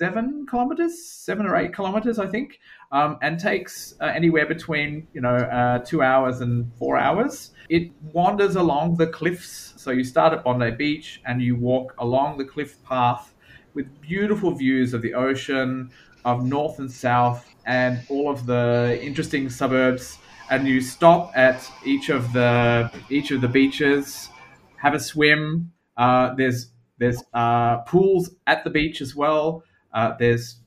seven 0.03 0.44
kilometers, 0.46 1.00
seven 1.00 1.46
or 1.46 1.55
eight 1.55 1.72
kilometers, 1.72 2.18
I 2.18 2.26
think, 2.26 2.59
um, 2.90 3.18
and 3.22 3.38
takes 3.38 3.94
uh, 4.00 4.07
anywhere 4.07 4.46
between 4.46 5.07
you 5.14 5.20
know 5.20 5.36
uh, 5.59 5.78
two 5.78 6.03
hours 6.03 6.40
and 6.40 6.72
four 6.76 6.98
hours. 6.98 7.53
It 7.68 7.92
wanders 8.12 8.57
along 8.57 8.96
the 8.96 9.07
cliffs. 9.07 9.74
So 9.76 9.92
you 9.92 10.03
start 10.03 10.32
at 10.32 10.42
Bondi 10.42 10.72
Beach 10.72 11.20
and 11.24 11.40
you 11.40 11.55
walk 11.55 11.94
along 11.98 12.38
the 12.38 12.44
cliff 12.44 12.82
path 12.82 13.32
with 13.74 13.86
beautiful 14.00 14.50
views 14.50 14.92
of 14.92 15.03
the 15.03 15.14
ocean, 15.14 15.92
of 16.24 16.44
north 16.44 16.80
and 16.80 16.90
south, 16.90 17.48
and 17.64 18.00
all 18.09 18.28
of 18.28 18.44
the 18.44 18.98
interesting 19.00 19.48
suburbs. 19.48 20.18
And 20.50 20.66
you 20.66 20.80
stop 20.80 21.30
at 21.36 21.61
each 21.86 22.09
of 22.09 22.32
the 22.32 22.90
each 23.09 23.30
of 23.30 23.40
the 23.40 23.53
beaches, 23.61 24.30
have 24.78 24.94
a 24.94 25.00
swim. 25.00 25.70
Uh, 25.96 26.34
there's 26.34 26.72
there's 26.98 27.22
uh, 27.32 27.78
pools 27.92 28.30
at 28.48 28.64
the 28.64 28.70
beach 28.70 29.00
as 29.00 29.14
well. 29.14 29.62
Uh, 29.95 30.14
there's 30.18 30.61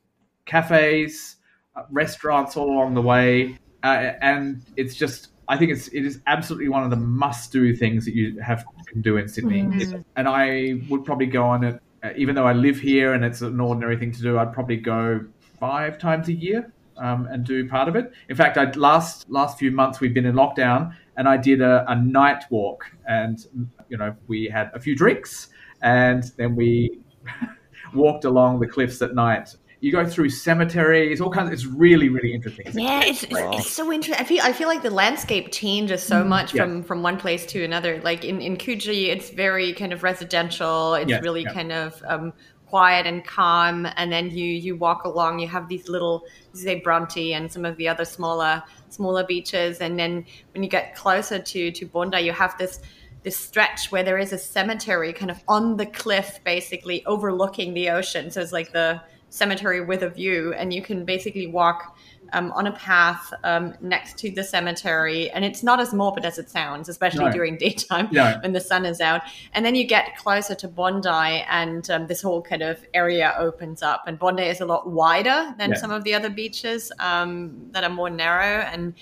cafes, 0.45 1.37
uh, 1.75 1.83
restaurants 1.91 2.57
all 2.57 2.69
along 2.69 2.93
the 2.93 3.01
way, 3.01 3.57
uh, 3.83 4.13
and 4.21 4.63
it's 4.77 4.95
just 4.95 5.29
I 5.47 5.57
think 5.57 5.71
it's 5.71 5.87
it 5.89 6.05
is 6.05 6.21
absolutely 6.27 6.69
one 6.69 6.83
of 6.83 6.89
the 6.89 6.95
must 6.95 7.51
do 7.51 7.75
things 7.75 8.05
that 8.05 8.15
you 8.15 8.39
have 8.39 8.65
can 8.87 9.01
do 9.01 9.17
in 9.17 9.27
Sydney. 9.27 9.61
Mm-hmm. 9.61 10.01
And 10.15 10.27
I 10.27 10.81
would 10.89 11.05
probably 11.05 11.27
go 11.27 11.43
on 11.43 11.63
it, 11.63 11.81
uh, 12.03 12.09
even 12.15 12.35
though 12.35 12.47
I 12.47 12.53
live 12.53 12.79
here 12.79 13.13
and 13.13 13.23
it's 13.23 13.41
an 13.41 13.59
ordinary 13.59 13.97
thing 13.97 14.11
to 14.13 14.21
do. 14.21 14.39
I'd 14.39 14.53
probably 14.53 14.77
go 14.77 15.25
five 15.59 15.97
times 15.97 16.27
a 16.29 16.33
year 16.33 16.71
um, 16.97 17.27
and 17.27 17.43
do 17.43 17.67
part 17.67 17.87
of 17.87 17.95
it. 17.95 18.11
In 18.29 18.35
fact, 18.35 18.57
I 18.57 18.71
last 18.71 19.29
last 19.29 19.59
few 19.59 19.71
months 19.71 19.99
we've 19.99 20.13
been 20.13 20.25
in 20.25 20.35
lockdown, 20.35 20.95
and 21.17 21.27
I 21.27 21.37
did 21.37 21.61
a, 21.61 21.85
a 21.89 21.95
night 21.95 22.45
walk, 22.49 22.85
and 23.07 23.45
you 23.89 23.97
know 23.97 24.15
we 24.27 24.45
had 24.45 24.71
a 24.73 24.79
few 24.79 24.95
drinks, 24.95 25.49
and 25.81 26.23
then 26.37 26.55
we 26.55 26.99
walked 27.93 28.25
along 28.25 28.59
the 28.59 28.67
cliffs 28.67 29.01
at 29.01 29.15
night. 29.15 29.55
You 29.81 29.91
go 29.91 30.05
through 30.05 30.29
cemeteries, 30.29 31.21
all 31.21 31.29
kinds. 31.29 31.47
Of, 31.47 31.53
it's 31.53 31.65
really, 31.65 32.09
really 32.09 32.33
interesting. 32.33 32.65
It's 32.65 32.75
yeah, 32.77 33.03
it's, 33.03 33.23
it's, 33.23 33.33
it's, 33.33 33.69
so 33.69 33.91
interesting. 33.91 34.23
I 34.23 34.27
feel 34.27 34.41
I 34.41 34.53
feel 34.53 34.67
like 34.67 34.81
the 34.81 34.89
landscape 34.89 35.51
changes 35.51 36.01
so 36.01 36.23
mm, 36.23 36.27
much 36.27 36.55
yeah. 36.55 36.63
from 36.63 36.83
from 36.83 37.03
one 37.03 37.17
place 37.17 37.45
to 37.47 37.63
another. 37.63 38.01
Like 38.01 38.25
in 38.25 38.41
in 38.41 38.57
Coogee, 38.57 39.09
it's 39.09 39.29
very 39.29 39.73
kind 39.73 39.93
of 39.93 40.01
residential. 40.01 40.95
It's 40.95 41.09
yes, 41.09 41.21
really 41.21 41.43
yeah. 41.43 41.53
kind 41.53 41.71
of 41.71 42.01
um, 42.07 42.33
quiet 42.65 43.05
and 43.05 43.23
calm. 43.23 43.87
And 43.95 44.11
then 44.11 44.31
you 44.31 44.47
you 44.47 44.75
walk 44.75 45.03
along. 45.03 45.39
You 45.39 45.47
have 45.49 45.67
these 45.67 45.87
little, 45.87 46.23
say 46.53 46.79
Bronte 46.79 47.33
and 47.33 47.51
some 47.51 47.65
of 47.65 47.77
the 47.77 47.87
other 47.87 48.05
smaller 48.05 48.63
smaller 48.89 49.23
beaches. 49.23 49.79
And 49.81 49.99
then 49.99 50.25
when 50.53 50.63
you 50.63 50.69
get 50.69 50.95
closer 50.95 51.37
to 51.37 51.71
to 51.71 51.85
Bondi, 51.85 52.21
you 52.21 52.31
have 52.31 52.57
this 52.57 52.79
this 53.25 53.35
stretch 53.35 53.91
where 53.91 54.03
there 54.03 54.19
is 54.19 54.31
a 54.31 54.37
cemetery 54.37 55.11
kind 55.11 55.31
of 55.31 55.43
on 55.47 55.77
the 55.77 55.85
cliff, 55.87 56.39
basically 56.45 57.03
overlooking 57.07 57.73
the 57.73 57.89
ocean. 57.89 58.29
So 58.29 58.39
it's 58.39 58.53
like 58.53 58.71
the 58.71 59.01
cemetery 59.29 59.83
with 59.83 60.03
a 60.03 60.09
view, 60.09 60.53
and 60.53 60.71
you 60.71 60.83
can 60.83 61.05
basically 61.05 61.47
walk 61.47 61.97
um, 62.33 62.51
on 62.51 62.67
a 62.67 62.71
path 62.73 63.33
um, 63.43 63.73
next 63.81 64.19
to 64.19 64.29
the 64.29 64.43
cemetery, 64.43 65.31
and 65.31 65.43
it's 65.43 65.63
not 65.63 65.79
as 65.79 65.91
morbid 65.91 66.23
as 66.23 66.37
it 66.37 66.51
sounds, 66.51 66.87
especially 66.87 67.25
no. 67.25 67.31
during 67.31 67.57
daytime 67.65 68.07
no. 68.11 68.37
when 68.43 68.53
the 68.53 68.61
sun 68.61 68.85
is 68.85 69.01
out. 69.01 69.23
And 69.53 69.65
then 69.65 69.73
you 69.73 69.85
get 69.85 70.15
closer 70.17 70.53
to 70.53 70.67
Bondi, 70.67 71.09
and 71.49 71.89
um, 71.89 72.05
this 72.05 72.21
whole 72.21 72.43
kind 72.43 72.61
of 72.61 72.85
area 72.93 73.33
opens 73.39 73.81
up. 73.81 74.03
And 74.05 74.19
Bondi 74.19 74.43
is 74.43 74.61
a 74.61 74.65
lot 74.65 74.87
wider 74.87 75.53
than 75.57 75.71
yeah. 75.71 75.77
some 75.77 75.89
of 75.89 76.03
the 76.03 76.13
other 76.13 76.29
beaches 76.29 76.91
um, 76.99 77.71
that 77.71 77.83
are 77.83 77.89
more 77.89 78.11
narrow, 78.11 78.61
and 78.61 78.93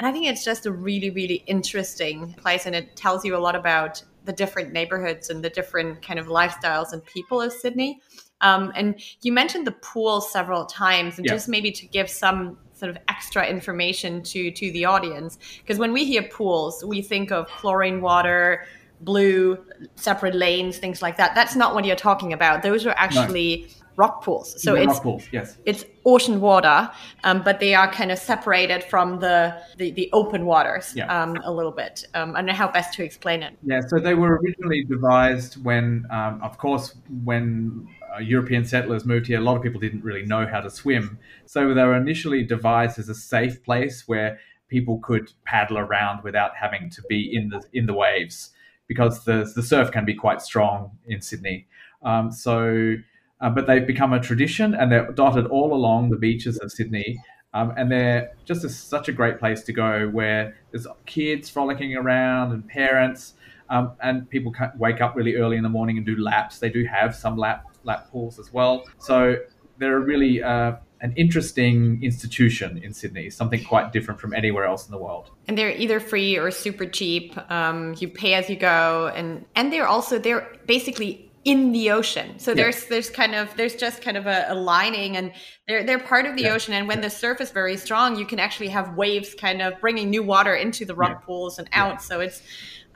and 0.00 0.06
I 0.06 0.12
think 0.12 0.26
it's 0.26 0.42
just 0.42 0.64
a 0.64 0.72
really, 0.72 1.10
really 1.10 1.44
interesting 1.46 2.32
place. 2.32 2.64
And 2.64 2.74
it 2.74 2.96
tells 2.96 3.22
you 3.22 3.36
a 3.36 3.38
lot 3.38 3.54
about 3.54 4.02
the 4.24 4.32
different 4.32 4.72
neighborhoods 4.72 5.28
and 5.28 5.44
the 5.44 5.50
different 5.50 6.00
kind 6.00 6.18
of 6.18 6.26
lifestyles 6.26 6.94
and 6.94 7.04
people 7.04 7.42
of 7.42 7.52
Sydney. 7.52 8.00
Um, 8.40 8.72
and 8.74 8.98
you 9.20 9.30
mentioned 9.30 9.66
the 9.66 9.72
pool 9.72 10.22
several 10.22 10.64
times, 10.64 11.18
and 11.18 11.26
yeah. 11.26 11.32
just 11.34 11.48
maybe 11.48 11.70
to 11.72 11.86
give 11.86 12.08
some 12.08 12.56
sort 12.72 12.88
of 12.88 12.96
extra 13.08 13.46
information 13.46 14.22
to 14.22 14.50
to 14.52 14.72
the 14.72 14.86
audience, 14.86 15.38
because 15.58 15.78
when 15.78 15.92
we 15.92 16.06
hear 16.06 16.22
pools, 16.22 16.82
we 16.82 17.02
think 17.02 17.30
of 17.30 17.46
chlorine 17.48 18.00
water, 18.00 18.64
blue, 19.02 19.58
separate 19.96 20.34
lanes, 20.34 20.78
things 20.78 21.02
like 21.02 21.18
that. 21.18 21.34
That's 21.34 21.54
not 21.54 21.74
what 21.74 21.84
you're 21.84 21.94
talking 21.94 22.32
about. 22.32 22.62
Those 22.62 22.86
are 22.86 22.94
actually 22.96 23.66
no 23.68 23.74
rock 23.96 24.24
pools. 24.24 24.62
So 24.62 24.74
it's 24.74 24.86
rock 24.86 25.02
pools, 25.02 25.28
yes. 25.30 25.58
it's 25.66 25.84
ocean 26.04 26.40
water, 26.40 26.90
um, 27.24 27.42
but 27.42 27.60
they 27.60 27.74
are 27.74 27.90
kind 27.92 28.10
of 28.10 28.18
separated 28.18 28.82
from 28.84 29.20
the 29.20 29.60
the, 29.76 29.90
the 29.90 30.08
open 30.12 30.46
waters 30.46 30.92
yeah. 30.94 31.22
um, 31.22 31.36
a 31.44 31.52
little 31.52 31.72
bit. 31.72 32.04
Um, 32.14 32.34
I 32.34 32.40
don't 32.40 32.46
know 32.46 32.52
how 32.52 32.70
best 32.70 32.94
to 32.94 33.04
explain 33.04 33.42
it. 33.42 33.56
Yeah, 33.62 33.80
so 33.86 33.98
they 33.98 34.14
were 34.14 34.38
originally 34.38 34.84
devised 34.84 35.62
when, 35.64 36.06
um, 36.10 36.40
of 36.42 36.58
course, 36.58 36.94
when 37.24 37.88
uh, 38.14 38.18
European 38.18 38.64
settlers 38.64 39.04
moved 39.04 39.26
here, 39.26 39.38
a 39.38 39.42
lot 39.42 39.56
of 39.56 39.62
people 39.62 39.80
didn't 39.80 40.02
really 40.02 40.24
know 40.24 40.46
how 40.46 40.60
to 40.60 40.70
swim. 40.70 41.18
So 41.46 41.74
they 41.74 41.84
were 41.84 41.96
initially 41.96 42.44
devised 42.44 42.98
as 42.98 43.08
a 43.08 43.14
safe 43.14 43.62
place 43.62 44.04
where 44.06 44.40
people 44.68 44.98
could 44.98 45.32
paddle 45.44 45.78
around 45.78 46.22
without 46.22 46.56
having 46.56 46.90
to 46.90 47.02
be 47.08 47.34
in 47.34 47.48
the 47.48 47.62
in 47.72 47.86
the 47.86 47.94
waves 47.94 48.50
because 48.86 49.24
the 49.24 49.50
the 49.54 49.62
surf 49.62 49.90
can 49.90 50.04
be 50.04 50.14
quite 50.14 50.40
strong 50.40 50.90
in 51.06 51.20
Sydney. 51.20 51.66
Um, 52.02 52.32
so 52.32 52.96
uh, 53.40 53.50
but 53.50 53.66
they've 53.66 53.86
become 53.86 54.12
a 54.12 54.20
tradition 54.20 54.74
and 54.74 54.90
they're 54.90 55.10
dotted 55.12 55.46
all 55.46 55.72
along 55.74 56.10
the 56.10 56.16
beaches 56.16 56.58
of 56.58 56.70
Sydney. 56.70 57.22
Um, 57.52 57.72
and 57.76 57.90
they're 57.90 58.32
just 58.44 58.64
a, 58.64 58.68
such 58.68 59.08
a 59.08 59.12
great 59.12 59.38
place 59.38 59.62
to 59.64 59.72
go 59.72 60.08
where 60.08 60.56
there's 60.70 60.86
kids 61.06 61.48
frolicking 61.48 61.96
around 61.96 62.52
and 62.52 62.66
parents, 62.68 63.34
um, 63.70 63.92
and 64.00 64.28
people 64.30 64.52
wake 64.78 65.00
up 65.00 65.16
really 65.16 65.34
early 65.34 65.56
in 65.56 65.62
the 65.62 65.68
morning 65.68 65.96
and 65.96 66.06
do 66.06 66.16
laps. 66.16 66.58
They 66.58 66.70
do 66.70 66.84
have 66.84 67.14
some 67.14 67.36
lap 67.36 67.66
lap 67.82 68.10
pools 68.10 68.38
as 68.38 68.52
well. 68.52 68.84
So 68.98 69.36
they're 69.78 70.00
really 70.00 70.42
uh, 70.42 70.76
an 71.00 71.14
interesting 71.16 72.02
institution 72.02 72.78
in 72.78 72.92
Sydney, 72.92 73.30
something 73.30 73.64
quite 73.64 73.92
different 73.92 74.20
from 74.20 74.34
anywhere 74.34 74.64
else 74.64 74.86
in 74.86 74.92
the 74.92 74.98
world. 74.98 75.30
And 75.48 75.56
they're 75.56 75.70
either 75.70 75.98
free 75.98 76.36
or 76.36 76.50
super 76.50 76.84
cheap. 76.84 77.36
Um, 77.50 77.94
you 77.98 78.08
pay 78.08 78.34
as 78.34 78.50
you 78.50 78.56
go, 78.56 79.10
and 79.14 79.44
and 79.54 79.72
they're 79.72 79.86
also 79.86 80.18
they're 80.18 80.52
basically 80.66 81.29
in 81.44 81.72
the 81.72 81.90
ocean. 81.90 82.38
So 82.38 82.50
yeah. 82.50 82.56
there's 82.56 82.84
there's 82.86 83.10
kind 83.10 83.34
of 83.34 83.54
there's 83.56 83.74
just 83.74 84.02
kind 84.02 84.16
of 84.16 84.26
a, 84.26 84.46
a 84.48 84.54
lining 84.54 85.16
and 85.16 85.32
they're 85.66 85.84
they're 85.84 85.98
part 85.98 86.26
of 86.26 86.36
the 86.36 86.42
yeah. 86.42 86.54
ocean 86.54 86.74
and 86.74 86.86
when 86.86 86.98
yeah. 86.98 87.04
the 87.04 87.10
surf 87.10 87.40
is 87.40 87.50
very 87.50 87.76
strong 87.76 88.16
you 88.16 88.26
can 88.26 88.38
actually 88.38 88.68
have 88.68 88.94
waves 88.94 89.34
kind 89.34 89.62
of 89.62 89.80
bringing 89.80 90.10
new 90.10 90.22
water 90.22 90.54
into 90.54 90.84
the 90.84 90.94
rock 90.94 91.24
pools 91.24 91.58
and 91.58 91.68
out. 91.72 92.02
So 92.02 92.20
it's 92.20 92.42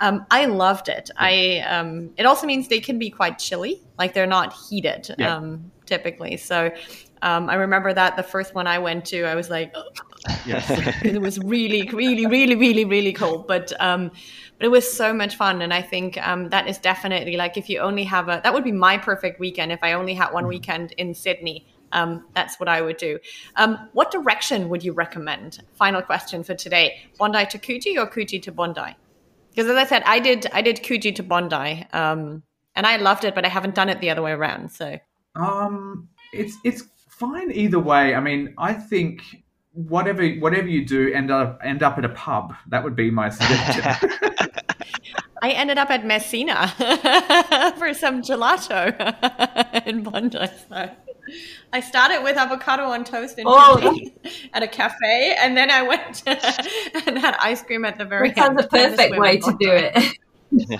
um, 0.01 0.27
I 0.31 0.47
loved 0.47 0.89
it. 0.89 1.11
I 1.17 1.61
um, 1.61 2.11
it 2.17 2.27
also 2.27 2.47
means 2.47 2.69
they 2.69 2.81
can 2.81 2.99
be 2.99 3.11
quite 3.11 3.39
chilly, 3.39 3.81
like 3.99 4.13
they're 4.13 4.27
not 4.27 4.53
heated 4.53 5.15
um, 5.21 5.71
typically. 5.87 6.37
So 6.37 6.71
um, 7.23 7.49
I 7.49 7.55
remember 7.55 7.95
that 7.95 8.17
the 8.17 8.23
first 8.23 8.55
one 8.55 8.67
I 8.67 8.79
went 8.79 9.07
to, 9.07 9.25
I 9.25 9.35
was 9.35 9.49
like, 9.49 9.75
yes. 10.47 10.69
it 11.03 11.21
was 11.21 11.39
really, 11.39 11.89
really, 11.91 12.27
really, 12.27 12.55
really, 12.55 12.85
really 12.85 13.13
cold. 13.15 13.49
But 13.49 13.73
um, 13.81 14.11
but 14.59 14.67
it 14.67 14.71
was 14.71 14.91
so 14.91 15.13
much 15.13 15.37
fun, 15.37 15.63
and 15.63 15.75
I 15.75 15.83
think 15.83 16.17
um, 16.27 16.49
that 16.51 16.69
is 16.69 16.79
definitely 16.79 17.37
like 17.37 17.57
if 17.57 17.69
you 17.69 17.81
only 17.81 18.05
have 18.05 18.29
a 18.29 18.41
that 18.45 18.55
would 18.55 18.65
be 18.65 18.73
my 18.73 18.99
perfect 18.99 19.41
weekend 19.41 19.73
if 19.73 19.81
I 19.83 19.93
only 19.93 20.15
had 20.15 20.33
one 20.33 20.45
mm-hmm. 20.45 20.51
weekend 20.51 20.93
in 20.93 21.15
Sydney. 21.15 21.67
Um, 21.93 22.25
that's 22.35 22.59
what 22.59 22.69
I 22.69 22.81
would 22.81 22.97
do. 22.97 23.19
Um, 23.57 23.89
what 23.93 24.11
direction 24.11 24.69
would 24.69 24.83
you 24.83 24.93
recommend? 24.93 25.63
Final 25.75 26.03
question 26.03 26.43
for 26.45 26.55
today: 26.55 27.01
Bondi 27.19 27.47
to 27.47 27.59
Coogee 27.59 27.97
or 27.97 28.07
Coogee 28.07 28.43
to 28.43 28.53
Bondi? 28.53 28.97
Because 29.51 29.71
as 29.71 29.77
I 29.77 29.85
said, 29.87 30.03
I 30.05 30.19
did 30.21 30.47
I 30.53 30.63
did 30.63 30.83
Coogee 30.83 31.15
to 31.17 31.23
Bondi, 31.23 31.87
um, 31.93 32.43
and 32.75 32.87
I 32.87 32.97
loved 32.97 33.25
it, 33.25 33.35
but 33.35 33.45
I 33.45 33.49
haven't 33.49 33.75
done 33.75 33.89
it 33.89 34.01
the 34.01 34.11
other 34.11 34.23
way 34.23 34.33
around. 34.33 34.71
So, 34.71 34.99
um, 35.37 36.09
it's 36.33 36.57
it's 36.65 36.85
fine 37.09 37.51
either 37.53 37.79
way. 37.79 38.15
I 38.15 38.21
mean, 38.21 38.55
I 38.59 38.73
think 38.73 39.44
whatever 39.75 40.27
whatever 40.37 40.69
you 40.69 40.85
do, 40.85 41.13
end 41.13 41.31
up 41.31 41.61
end 41.63 41.83
up 41.83 41.99
at 41.99 42.05
a 42.05 42.09
pub. 42.09 42.55
That 42.69 42.83
would 42.85 42.97
be 42.97 43.11
my 43.11 43.29
suggestion. 43.29 44.11
I 45.43 45.51
ended 45.51 45.77
up 45.77 45.91
at 45.91 46.07
Messina 46.07 46.69
for 47.79 47.93
some 47.93 48.23
gelato 48.23 48.97
in 49.87 50.03
Bondi. 50.03 50.39
So. 50.71 50.91
I 51.71 51.81
started 51.81 52.23
with 52.23 52.39
avocado 52.39 52.85
on 52.85 53.05
toast 53.05 53.37
and 53.37 53.47
oh. 53.47 54.01
at 54.55 54.63
a 54.63 54.69
cafe, 54.69 55.37
and 55.39 55.55
then 55.55 55.71
I 55.71 55.83
went 55.83 56.23
and 56.27 57.19
had 57.19 57.37
ice 57.41 57.63
cream 57.63 57.85
at 57.85 57.99
the 57.99 58.07
very 58.07 58.31
that 58.31 58.51
end. 58.51 58.59
That's 58.59 58.71
the 58.71 58.79
perfect 58.79 59.19
way 59.19 59.39
to 59.39 59.57
do 59.61 59.71
it. 59.71 60.19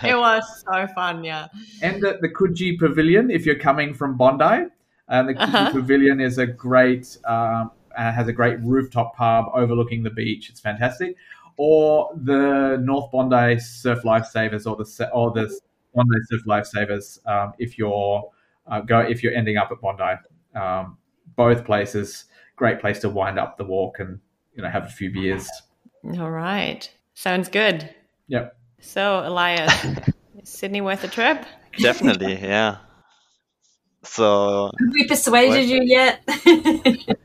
it 0.03 0.17
was 0.17 0.65
so 0.71 0.87
fun, 0.95 1.25
yeah. 1.25 1.49
And 1.83 2.03
the, 2.03 2.19
the 2.23 2.29
Coogee 2.29 2.79
Pavilion, 2.79 3.31
if 3.31 3.45
you're 3.45 3.59
coming 3.59 3.93
from 3.93 4.17
Bondi, 4.17 4.69
and 5.09 5.29
the 5.29 5.35
Coogee 5.35 5.55
uh-huh. 5.55 5.73
Pavilion 5.73 6.21
is 6.21 6.39
a 6.39 6.47
great, 6.47 7.19
um, 7.27 7.71
uh, 7.97 8.13
has 8.13 8.29
a 8.29 8.33
great 8.33 8.61
rooftop 8.61 9.17
pub 9.17 9.47
overlooking 9.55 10.03
the 10.03 10.11
beach. 10.11 10.51
It's 10.51 10.61
fantastic. 10.61 11.17
Or 11.57 12.11
the 12.17 12.79
North 12.83 13.13
Bondi 13.13 13.59
Surf 13.61 14.03
Lifesavers, 14.03 14.67
or 14.67 14.77
the 14.77 15.11
or 15.13 15.31
the 15.31 15.61
Bondi 15.95 16.19
Surf 16.29 16.43
Lifesavers, 16.47 17.25
um, 17.27 17.53
if 17.59 17.79
you're 17.79 18.31
uh, 18.67 18.81
go 18.81 19.01
if 19.01 19.23
you're 19.23 19.35
ending 19.35 19.57
up 19.57 19.71
at 19.71 19.81
Bondi. 19.81 20.21
Um, 20.55 20.99
both 21.37 21.65
places, 21.65 22.27
great 22.57 22.81
place 22.81 23.01
to 23.01 23.11
wind 23.11 23.39
up 23.39 23.57
the 23.57 23.65
walk 23.65 23.99
and 23.99 24.21
you 24.55 24.63
know 24.63 24.69
have 24.69 24.85
a 24.85 24.89
few 24.89 25.13
beers. 25.13 25.49
All 26.19 26.31
right, 26.31 26.89
sounds 27.15 27.49
good. 27.49 27.95
Yep. 28.29 28.57
So 28.81 29.23
Elias, 29.25 29.85
is 29.85 29.95
Sydney 30.45 30.81
worth 30.81 31.05
a 31.05 31.09
trip? 31.09 31.45
Definitely, 31.79 32.41
yeah. 32.41 32.79
So 34.03 34.71
have 34.79 34.93
we 34.93 35.09
persuaded 35.09 35.69
you 35.69 35.81
yet? 35.83 36.23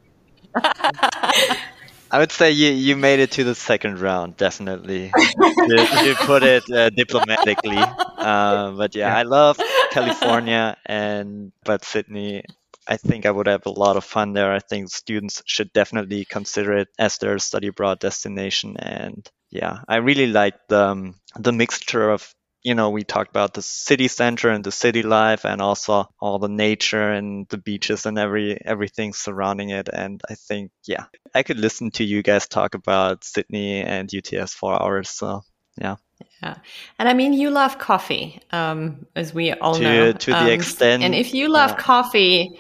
I 2.12 2.18
would 2.18 2.32
say 2.32 2.52
you, 2.52 2.72
you 2.72 2.95
made 2.95 3.20
it 3.20 3.32
to 3.32 3.43
the 3.43 3.54
second 3.54 4.02
round, 4.02 4.36
definitely. 4.38 5.12
you, 5.16 6.16
put 6.16 6.43
it 6.43 6.64
uh, 6.72 6.89
diplomatically. 6.89 7.78
Uh, 7.78 8.72
but 8.72 8.95
yeah, 8.95 9.16
I 9.16 9.24
love 9.24 9.60
California 9.91 10.76
and 10.86 11.52
but 11.64 11.86
Sydney. 11.86 12.43
I 12.88 12.97
think 12.97 13.28
I 13.28 13.32
would 13.32 13.45
have 13.45 13.68
a 13.68 13.72
lot 13.72 13.97
of 13.97 14.04
fun 14.04 14.34
there. 14.34 14.52
I 14.52 14.58
think 14.60 14.89
students 14.89 15.43
should 15.45 15.72
definitely 15.74 16.26
consider 16.26 16.78
it 16.78 16.88
as 16.97 17.20
their 17.20 17.38
study 17.38 17.68
abroad 17.68 18.00
destination. 18.00 18.78
And 18.78 19.30
yeah, 19.52 19.82
I 19.88 19.97
really 19.97 20.26
like 20.26 20.56
the 20.68 20.88
um, 20.88 21.16
the 21.38 21.52
mixture 21.52 22.10
of 22.10 22.34
you 22.62 22.76
know, 22.76 22.89
we 22.89 23.03
talked 23.03 23.30
about 23.30 23.53
the 23.53 23.62
city 23.62 24.07
center 24.07 24.49
and 24.49 24.64
the 24.64 24.72
city 24.72 25.01
life 25.01 25.45
and 25.45 25.62
also 25.62 26.10
all 26.20 26.39
the 26.39 26.49
nature 26.49 27.12
and 27.12 27.47
the 27.49 27.57
beaches 27.57 28.05
and 28.05 28.20
every 28.20 28.60
everything 28.64 29.14
surrounding 29.14 29.70
it. 29.70 29.89
And 29.91 30.22
I 30.30 30.36
think, 30.36 30.72
yeah, 30.86 31.05
I 31.34 31.43
could 31.43 31.57
listen 31.57 31.91
to 31.91 32.03
you 32.03 32.22
guys 32.22 32.47
talk 32.47 32.76
about 32.76 33.24
Sydney 33.24 33.82
and 33.82 34.10
UTS 34.14 34.53
for 34.53 34.82
hours. 34.82 35.10
So 35.10 35.41
yeah. 35.78 35.95
Yeah. 36.43 36.55
And 36.97 37.07
I 37.07 37.14
mean, 37.14 37.34
you 37.34 37.49
love 37.49 37.78
coffee, 37.80 38.41
um, 38.51 39.05
as 39.16 39.34
we 39.34 39.53
all 39.53 39.76
to, 39.76 39.82
know. 39.82 40.12
To 40.12 40.32
um, 40.32 40.45
the 40.45 40.51
extent. 40.51 41.03
And 41.03 41.16
if 41.16 41.34
you 41.34 41.47
love 41.47 41.72
yeah. 41.72 41.78
coffee, 41.78 42.60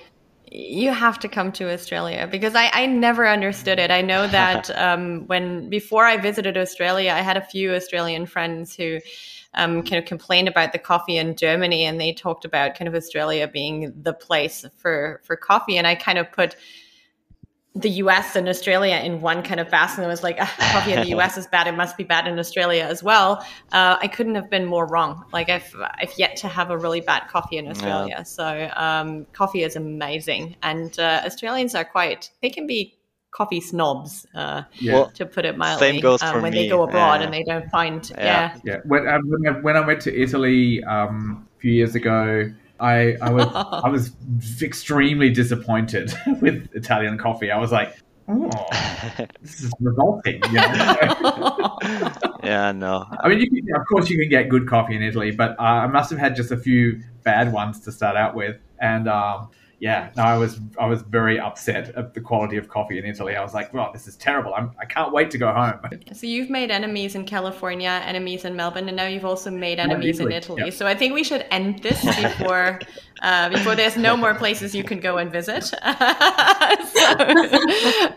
you 0.51 0.91
have 0.91 1.19
to 1.19 1.27
come 1.27 1.51
to 1.53 1.71
Australia 1.71 2.27
because 2.29 2.55
I, 2.55 2.69
I 2.73 2.85
never 2.85 3.27
understood 3.27 3.79
it. 3.79 3.91
I 3.91 4.01
know 4.01 4.27
that 4.27 4.69
um, 4.77 5.27
when 5.27 5.69
before 5.69 6.05
I 6.05 6.17
visited 6.17 6.57
Australia, 6.57 7.11
I 7.11 7.21
had 7.21 7.37
a 7.37 7.41
few 7.41 7.73
Australian 7.73 8.25
friends 8.25 8.75
who 8.75 8.99
um, 9.53 9.83
kind 9.83 10.01
of 10.01 10.05
complained 10.05 10.47
about 10.47 10.71
the 10.73 10.79
coffee 10.79 11.17
in 11.17 11.35
Germany, 11.35 11.85
and 11.85 11.99
they 11.99 12.13
talked 12.13 12.45
about 12.45 12.75
kind 12.75 12.87
of 12.87 12.95
Australia 12.95 13.47
being 13.47 13.93
the 14.01 14.13
place 14.13 14.65
for 14.77 15.21
for 15.23 15.35
coffee. 15.35 15.77
And 15.77 15.87
I 15.87 15.95
kind 15.95 16.17
of 16.17 16.31
put 16.31 16.55
the 17.75 17.89
US 17.89 18.35
and 18.35 18.49
Australia 18.49 18.95
in 18.95 19.21
one 19.21 19.43
kind 19.43 19.59
of 19.59 19.69
basket. 19.69 19.99
And 19.99 20.07
I 20.07 20.09
was 20.09 20.23
like, 20.23 20.37
ah, 20.39 20.55
coffee 20.73 20.93
in 20.93 21.01
the 21.01 21.17
US 21.17 21.37
is 21.37 21.47
bad. 21.47 21.67
It 21.67 21.73
must 21.73 21.97
be 21.97 22.03
bad 22.03 22.27
in 22.27 22.39
Australia 22.39 22.83
as 22.83 23.03
well. 23.03 23.45
Uh, 23.71 23.97
I 24.01 24.07
couldn't 24.07 24.35
have 24.35 24.49
been 24.49 24.65
more 24.65 24.87
wrong. 24.87 25.23
Like 25.31 25.49
I've, 25.49 25.75
I've 25.79 26.11
yet 26.17 26.35
to 26.37 26.47
have 26.47 26.71
a 26.71 26.77
really 26.77 27.01
bad 27.01 27.27
coffee 27.27 27.57
in 27.57 27.67
Australia. 27.67 28.15
Yeah. 28.17 28.23
So 28.23 28.69
um, 28.75 29.25
coffee 29.33 29.63
is 29.63 29.75
amazing. 29.75 30.55
And 30.63 30.97
uh, 30.99 31.21
Australians 31.25 31.75
are 31.75 31.85
quite, 31.85 32.31
they 32.41 32.49
can 32.49 32.65
be 32.65 32.98
coffee 33.31 33.61
snobs, 33.61 34.25
uh, 34.35 34.63
yeah. 34.73 35.05
to 35.13 35.25
put 35.25 35.45
it 35.45 35.57
mildly. 35.57 35.91
Same 35.91 36.01
goes 36.01 36.21
um, 36.21 36.33
for 36.33 36.41
when 36.41 36.53
me. 36.53 36.63
they 36.63 36.69
go 36.69 36.83
abroad 36.83 37.21
and 37.21 37.33
they 37.33 37.43
don't 37.43 37.69
find, 37.69 38.09
yeah. 38.11 38.17
Yeah. 38.17 38.59
yeah. 38.63 38.77
When, 38.85 39.07
um, 39.07 39.29
when, 39.29 39.47
I, 39.47 39.59
when 39.59 39.77
I 39.77 39.85
went 39.85 40.01
to 40.01 40.21
Italy 40.21 40.83
um, 40.83 41.47
a 41.57 41.59
few 41.59 41.71
years 41.71 41.95
ago, 41.95 42.51
I, 42.79 43.15
I 43.21 43.29
was 43.31 43.47
I 43.53 43.89
was 43.89 44.11
extremely 44.61 45.29
disappointed 45.29 46.13
with 46.41 46.69
Italian 46.73 47.17
coffee. 47.17 47.51
I 47.51 47.57
was 47.57 47.71
like, 47.71 47.95
oh, 48.27 48.49
this 49.41 49.61
is 49.61 49.73
revolting. 49.79 50.41
You 50.45 50.53
know? 50.53 51.77
yeah, 52.43 52.71
no. 52.71 53.05
I 53.19 53.29
mean, 53.29 53.39
you 53.39 53.49
can, 53.49 53.75
of 53.75 53.85
course, 53.87 54.09
you 54.09 54.17
can 54.17 54.29
get 54.29 54.49
good 54.49 54.67
coffee 54.67 54.95
in 54.95 55.03
Italy, 55.03 55.31
but 55.31 55.59
uh, 55.59 55.63
I 55.63 55.87
must 55.87 56.09
have 56.09 56.19
had 56.19 56.35
just 56.35 56.51
a 56.51 56.57
few 56.57 57.01
bad 57.23 57.51
ones 57.51 57.79
to 57.81 57.91
start 57.91 58.15
out 58.15 58.35
with, 58.35 58.57
and 58.79 59.07
um, 59.07 59.49
yeah, 59.79 60.11
no, 60.17 60.23
I 60.23 60.37
was 60.37 60.59
I 60.77 60.87
was 60.87 61.01
very 61.03 61.39
upset 61.39 61.95
at 61.95 62.13
the 62.13 62.19
quality 62.19 62.57
of 62.57 62.67
coffee 62.67 62.97
in 62.97 63.05
Italy. 63.05 63.35
I 63.35 63.41
was 63.41 63.53
like, 63.53 63.73
well, 63.73 63.91
this 63.93 64.07
is 64.07 64.17
terrible. 64.17 64.53
I'm, 64.53 64.71
I 64.79 64.85
can't 64.85 65.13
wait 65.13 65.31
to 65.31 65.37
go 65.37 65.53
home. 65.53 65.79
So 66.13 66.27
you've 66.27 66.49
made 66.49 66.69
enemies 66.69 67.15
in 67.15 67.25
California, 67.25 68.01
enemies 68.03 68.43
in 68.43 68.57
Melbourne, 68.57 68.89
and 68.89 68.97
now 68.97 69.07
you've 69.07 69.23
also 69.23 69.49
made 69.49 69.79
enemies 69.79 70.19
in 70.19 70.31
Italy. 70.31 70.63
Yep. 70.65 70.73
So 70.73 70.85
I 70.85 70.95
think 70.95 71.13
we 71.13 71.23
should 71.23 71.45
end 71.49 71.79
this 71.79 72.03
before 72.21 72.79
uh, 73.21 73.49
before 73.49 73.75
there's 73.75 73.95
no 73.95 74.17
more 74.17 74.33
places 74.35 74.75
you 74.75 74.83
can 74.83 74.99
go 74.99 75.17
and 75.17 75.31
visit. 75.31 75.63
so, 75.63 75.75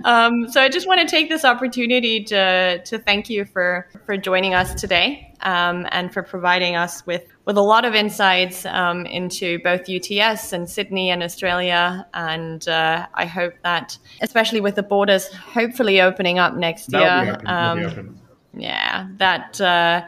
um, 0.05 0.49
so 0.49 0.61
I 0.61 0.69
just 0.69 0.89
want 0.89 1.01
to 1.01 1.07
take 1.07 1.29
this 1.29 1.45
opportunity 1.45 2.25
to 2.25 2.83
to 2.85 2.99
thank 2.99 3.31
you 3.31 3.45
for 3.45 3.89
for 4.05 4.17
joining 4.17 4.55
us 4.55 4.75
today 4.75 5.32
um, 5.43 5.87
and 5.91 6.13
for 6.13 6.23
providing 6.23 6.77
us 6.77 7.05
with 7.07 7.27
with 7.45 7.57
a 7.57 7.63
lot 7.63 7.85
of 7.85 7.95
insights 7.95 8.65
um, 8.67 9.05
into 9.07 9.59
both 9.61 9.89
UTS 9.89 10.53
and 10.53 10.69
Sydney 10.69 11.11
and 11.11 11.23
Australia. 11.23 12.07
And 12.15 12.67
uh, 12.69 13.07
I 13.15 13.27
hope 13.27 13.55
that, 13.63 13.99
especially 14.21 14.61
with 14.61 14.77
the 14.77 14.83
borders 14.83 15.33
hopefully 15.33 16.01
opening 16.01 16.39
up 16.39 16.55
next 16.55 16.87
That'll 16.87 17.27
year, 17.27 17.41
um, 17.47 18.21
yeah, 18.55 19.09
that. 19.17 19.61
Uh, 19.61 20.03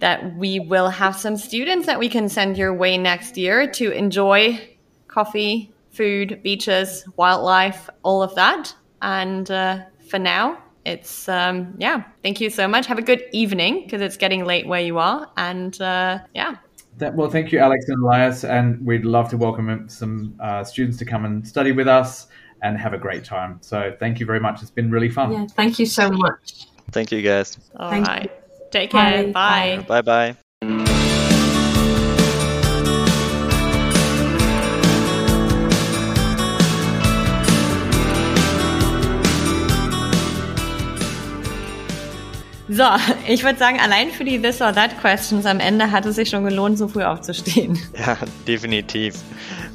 that 0.00 0.36
we 0.36 0.60
will 0.60 0.88
have 0.88 1.16
some 1.16 1.36
students 1.36 1.86
that 1.86 1.98
we 1.98 2.08
can 2.08 2.28
send 2.28 2.56
your 2.56 2.72
way 2.72 2.96
next 2.96 3.36
year 3.36 3.68
to 3.68 3.90
enjoy 3.90 4.56
coffee, 5.08 5.72
food, 5.90 6.40
beaches, 6.44 7.04
wildlife, 7.16 7.90
all 8.04 8.22
of 8.22 8.32
that. 8.36 8.72
And 9.02 9.50
uh, 9.50 9.80
for 10.08 10.20
now, 10.20 10.62
it's 10.88 11.28
um, 11.28 11.74
yeah. 11.78 12.04
Thank 12.22 12.40
you 12.40 12.50
so 12.50 12.66
much. 12.66 12.86
Have 12.86 12.98
a 12.98 13.02
good 13.02 13.22
evening 13.32 13.82
because 13.84 14.00
it's 14.00 14.16
getting 14.16 14.44
late 14.44 14.66
where 14.66 14.80
you 14.80 14.98
are. 14.98 15.30
And 15.36 15.78
uh, 15.80 16.20
yeah. 16.34 16.56
That, 16.96 17.14
well, 17.14 17.30
thank 17.30 17.52
you, 17.52 17.60
Alex 17.60 17.88
and 17.88 18.02
Elias, 18.02 18.42
and 18.42 18.84
we'd 18.84 19.04
love 19.04 19.28
to 19.30 19.36
welcome 19.36 19.88
some 19.88 20.34
uh, 20.40 20.64
students 20.64 20.98
to 20.98 21.04
come 21.04 21.24
and 21.24 21.46
study 21.46 21.70
with 21.70 21.86
us 21.86 22.26
and 22.62 22.76
have 22.76 22.92
a 22.92 22.98
great 22.98 23.24
time. 23.24 23.58
So, 23.60 23.94
thank 24.00 24.18
you 24.18 24.26
very 24.26 24.40
much. 24.40 24.62
It's 24.62 24.70
been 24.72 24.90
really 24.90 25.08
fun. 25.08 25.32
Yeah, 25.32 25.46
thank 25.54 25.78
you 25.78 25.86
so 25.86 26.10
much. 26.10 26.66
Thank 26.90 27.12
you, 27.12 27.22
guys. 27.22 27.56
All 27.76 27.90
thank 27.90 28.08
right. 28.08 28.24
You. 28.24 28.66
Take 28.72 28.90
care. 28.90 29.28
Bye. 29.28 29.84
Bye 29.86 30.02
bye. 30.02 30.47
So, 42.78 42.84
ich 43.26 43.42
würde 43.42 43.58
sagen, 43.58 43.80
allein 43.80 44.12
für 44.12 44.24
die 44.24 44.40
This 44.40 44.60
or 44.60 44.72
That 44.72 45.00
Questions 45.00 45.46
am 45.46 45.58
Ende 45.58 45.90
hat 45.90 46.06
es 46.06 46.14
sich 46.14 46.30
schon 46.30 46.44
gelohnt, 46.44 46.78
so 46.78 46.86
früh 46.86 47.02
aufzustehen. 47.02 47.76
Ja, 47.98 48.16
definitiv. 48.46 49.16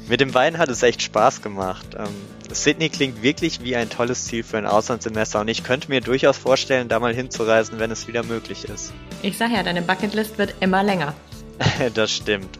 Mit 0.08 0.22
dem 0.22 0.32
Wein 0.32 0.56
hat 0.56 0.70
es 0.70 0.82
echt 0.82 1.02
Spaß 1.02 1.42
gemacht. 1.42 1.84
Ähm, 1.98 2.06
Sydney 2.50 2.88
klingt 2.88 3.22
wirklich 3.22 3.62
wie 3.62 3.76
ein 3.76 3.90
tolles 3.90 4.24
Ziel 4.24 4.42
für 4.42 4.56
ein 4.56 4.64
Auslandssemester 4.64 5.40
und 5.40 5.48
ich 5.48 5.64
könnte 5.64 5.90
mir 5.90 6.00
durchaus 6.00 6.38
vorstellen, 6.38 6.88
da 6.88 6.98
mal 6.98 7.14
hinzureisen, 7.14 7.78
wenn 7.78 7.90
es 7.90 8.08
wieder 8.08 8.22
möglich 8.22 8.64
ist. 8.64 8.94
Ich 9.20 9.36
sag 9.36 9.50
ja, 9.50 9.62
deine 9.62 9.82
Bucketlist 9.82 10.38
wird 10.38 10.54
immer 10.60 10.82
länger. 10.82 11.12
das 11.94 12.10
stimmt. 12.10 12.58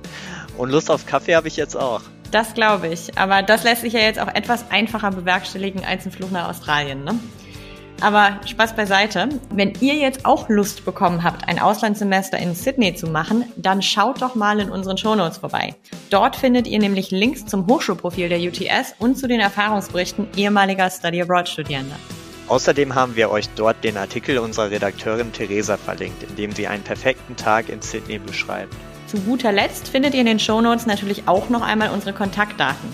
Und 0.59 0.69
Lust 0.69 0.91
auf 0.91 1.07
Kaffee 1.07 1.37
habe 1.37 1.49
ich 1.49 1.57
jetzt 1.57 1.75
auch. 1.75 2.03
Das 2.33 2.53
glaube 2.53 2.89
ich. 2.89 3.16
Aber 3.16 3.43
das 3.43 3.65
lässt 3.65 3.81
sich 3.81 3.95
ja 3.95 4.01
jetzt 4.01 4.21
auch 4.21 4.29
etwas 4.29 4.71
einfacher 4.71 5.11
bewerkstelligen 5.11 5.87
als 5.87 6.05
ein 6.05 6.12
Fluch 6.12 6.31
nach 6.31 6.51
Australien, 6.51 7.03
ne? 7.03 7.19
Aber 8.01 8.39
Spaß 8.47 8.77
beiseite. 8.77 9.29
Wenn 9.51 9.73
ihr 9.81 9.95
jetzt 9.95 10.27
auch 10.27 10.49
Lust 10.49 10.85
bekommen 10.85 11.23
habt, 11.23 11.49
ein 11.49 11.59
Auslandssemester 11.59 12.39
in 12.39 12.55
Sydney 12.55 12.95
zu 12.95 13.07
machen, 13.07 13.45
dann 13.57 13.83
schaut 13.83 14.21
doch 14.21 14.35
mal 14.35 14.61
in 14.61 14.71
unseren 14.71 14.99
Shownotes 14.99 15.39
vorbei. 15.39 15.75
Dort 16.11 16.37
findet 16.37 16.66
ihr 16.66 16.79
nämlich 16.79 17.11
Links 17.11 17.47
zum 17.47 17.66
Hochschulprofil 17.66 18.29
der 18.29 18.41
UTS 18.41 18.95
und 18.99 19.16
zu 19.16 19.29
den 19.29 19.41
Erfahrungsberichten 19.41 20.29
ehemaliger 20.37 20.91
Study 20.91 21.23
Abroad 21.23 21.49
Studierender. 21.49 21.97
Außerdem 22.49 22.95
haben 22.95 23.16
wir 23.16 23.31
euch 23.31 23.49
dort 23.57 23.83
den 23.85 23.97
Artikel 23.97 24.39
unserer 24.39 24.71
Redakteurin 24.71 25.33
Theresa 25.33 25.79
verlinkt, 25.79 26.23
in 26.25 26.37
dem 26.37 26.53
sie 26.53 26.66
einen 26.66 26.83
perfekten 26.83 27.37
Tag 27.37 27.71
in 27.71 27.81
Sydney 27.81 28.19
beschreibt. 28.19 28.75
Zu 29.07 29.19
guter 29.21 29.53
Letzt 29.53 29.89
findet 29.89 30.12
ihr 30.12 30.21
in 30.21 30.27
den 30.27 30.39
Shownotes 30.39 30.87
natürlich 30.87 31.27
auch 31.27 31.49
noch 31.49 31.62
einmal 31.62 31.91
unsere 31.91 32.12
Kontaktdaten. 32.12 32.89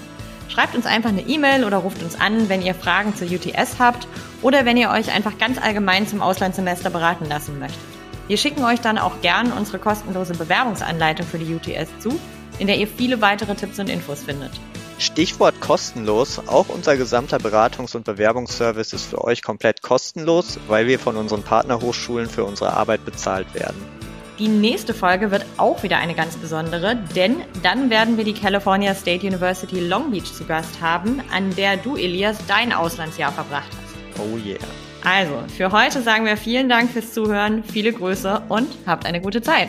Schreibt 0.60 0.74
uns 0.74 0.84
einfach 0.84 1.08
eine 1.08 1.22
E-Mail 1.22 1.64
oder 1.64 1.78
ruft 1.78 2.02
uns 2.02 2.20
an, 2.20 2.50
wenn 2.50 2.60
ihr 2.60 2.74
Fragen 2.74 3.16
zur 3.16 3.26
UTS 3.28 3.78
habt 3.78 4.06
oder 4.42 4.66
wenn 4.66 4.76
ihr 4.76 4.90
euch 4.90 5.10
einfach 5.10 5.38
ganz 5.38 5.56
allgemein 5.56 6.06
zum 6.06 6.20
Auslandssemester 6.20 6.90
beraten 6.90 7.24
lassen 7.24 7.58
möchtet. 7.58 7.80
Wir 8.28 8.36
schicken 8.36 8.62
euch 8.62 8.78
dann 8.78 8.98
auch 8.98 9.22
gern 9.22 9.52
unsere 9.52 9.78
kostenlose 9.78 10.34
Bewerbungsanleitung 10.34 11.24
für 11.26 11.38
die 11.38 11.54
UTS 11.54 11.88
zu, 12.00 12.20
in 12.58 12.66
der 12.66 12.76
ihr 12.76 12.88
viele 12.88 13.22
weitere 13.22 13.54
Tipps 13.54 13.78
und 13.78 13.88
Infos 13.88 14.24
findet. 14.24 14.50
Stichwort 14.98 15.58
kostenlos. 15.62 16.38
Auch 16.46 16.68
unser 16.68 16.98
gesamter 16.98 17.38
Beratungs- 17.38 17.96
und 17.96 18.04
Bewerbungsservice 18.04 18.92
ist 18.92 19.06
für 19.06 19.24
euch 19.24 19.40
komplett 19.40 19.80
kostenlos, 19.80 20.58
weil 20.68 20.86
wir 20.86 20.98
von 20.98 21.16
unseren 21.16 21.42
Partnerhochschulen 21.42 22.28
für 22.28 22.44
unsere 22.44 22.74
Arbeit 22.74 23.06
bezahlt 23.06 23.54
werden. 23.54 23.99
Die 24.40 24.48
nächste 24.48 24.94
Folge 24.94 25.30
wird 25.30 25.44
auch 25.58 25.82
wieder 25.82 25.98
eine 25.98 26.14
ganz 26.14 26.34
besondere, 26.34 26.96
denn 27.14 27.42
dann 27.62 27.90
werden 27.90 28.16
wir 28.16 28.24
die 28.24 28.32
California 28.32 28.94
State 28.94 29.26
University 29.26 29.80
Long 29.80 30.10
Beach 30.10 30.32
zu 30.32 30.46
Gast 30.46 30.80
haben, 30.80 31.20
an 31.30 31.54
der 31.56 31.76
du, 31.76 31.94
Elias, 31.94 32.38
dein 32.48 32.72
Auslandsjahr 32.72 33.32
verbracht 33.32 33.68
hast. 33.68 34.18
Oh 34.18 34.38
yeah. 34.38 34.56
Also, 35.04 35.34
für 35.54 35.70
heute 35.72 36.00
sagen 36.00 36.24
wir 36.24 36.38
vielen 36.38 36.70
Dank 36.70 36.90
fürs 36.90 37.12
Zuhören, 37.12 37.62
viele 37.64 37.92
Grüße 37.92 38.40
und 38.48 38.66
habt 38.86 39.04
eine 39.04 39.20
gute 39.20 39.42
Zeit. 39.42 39.68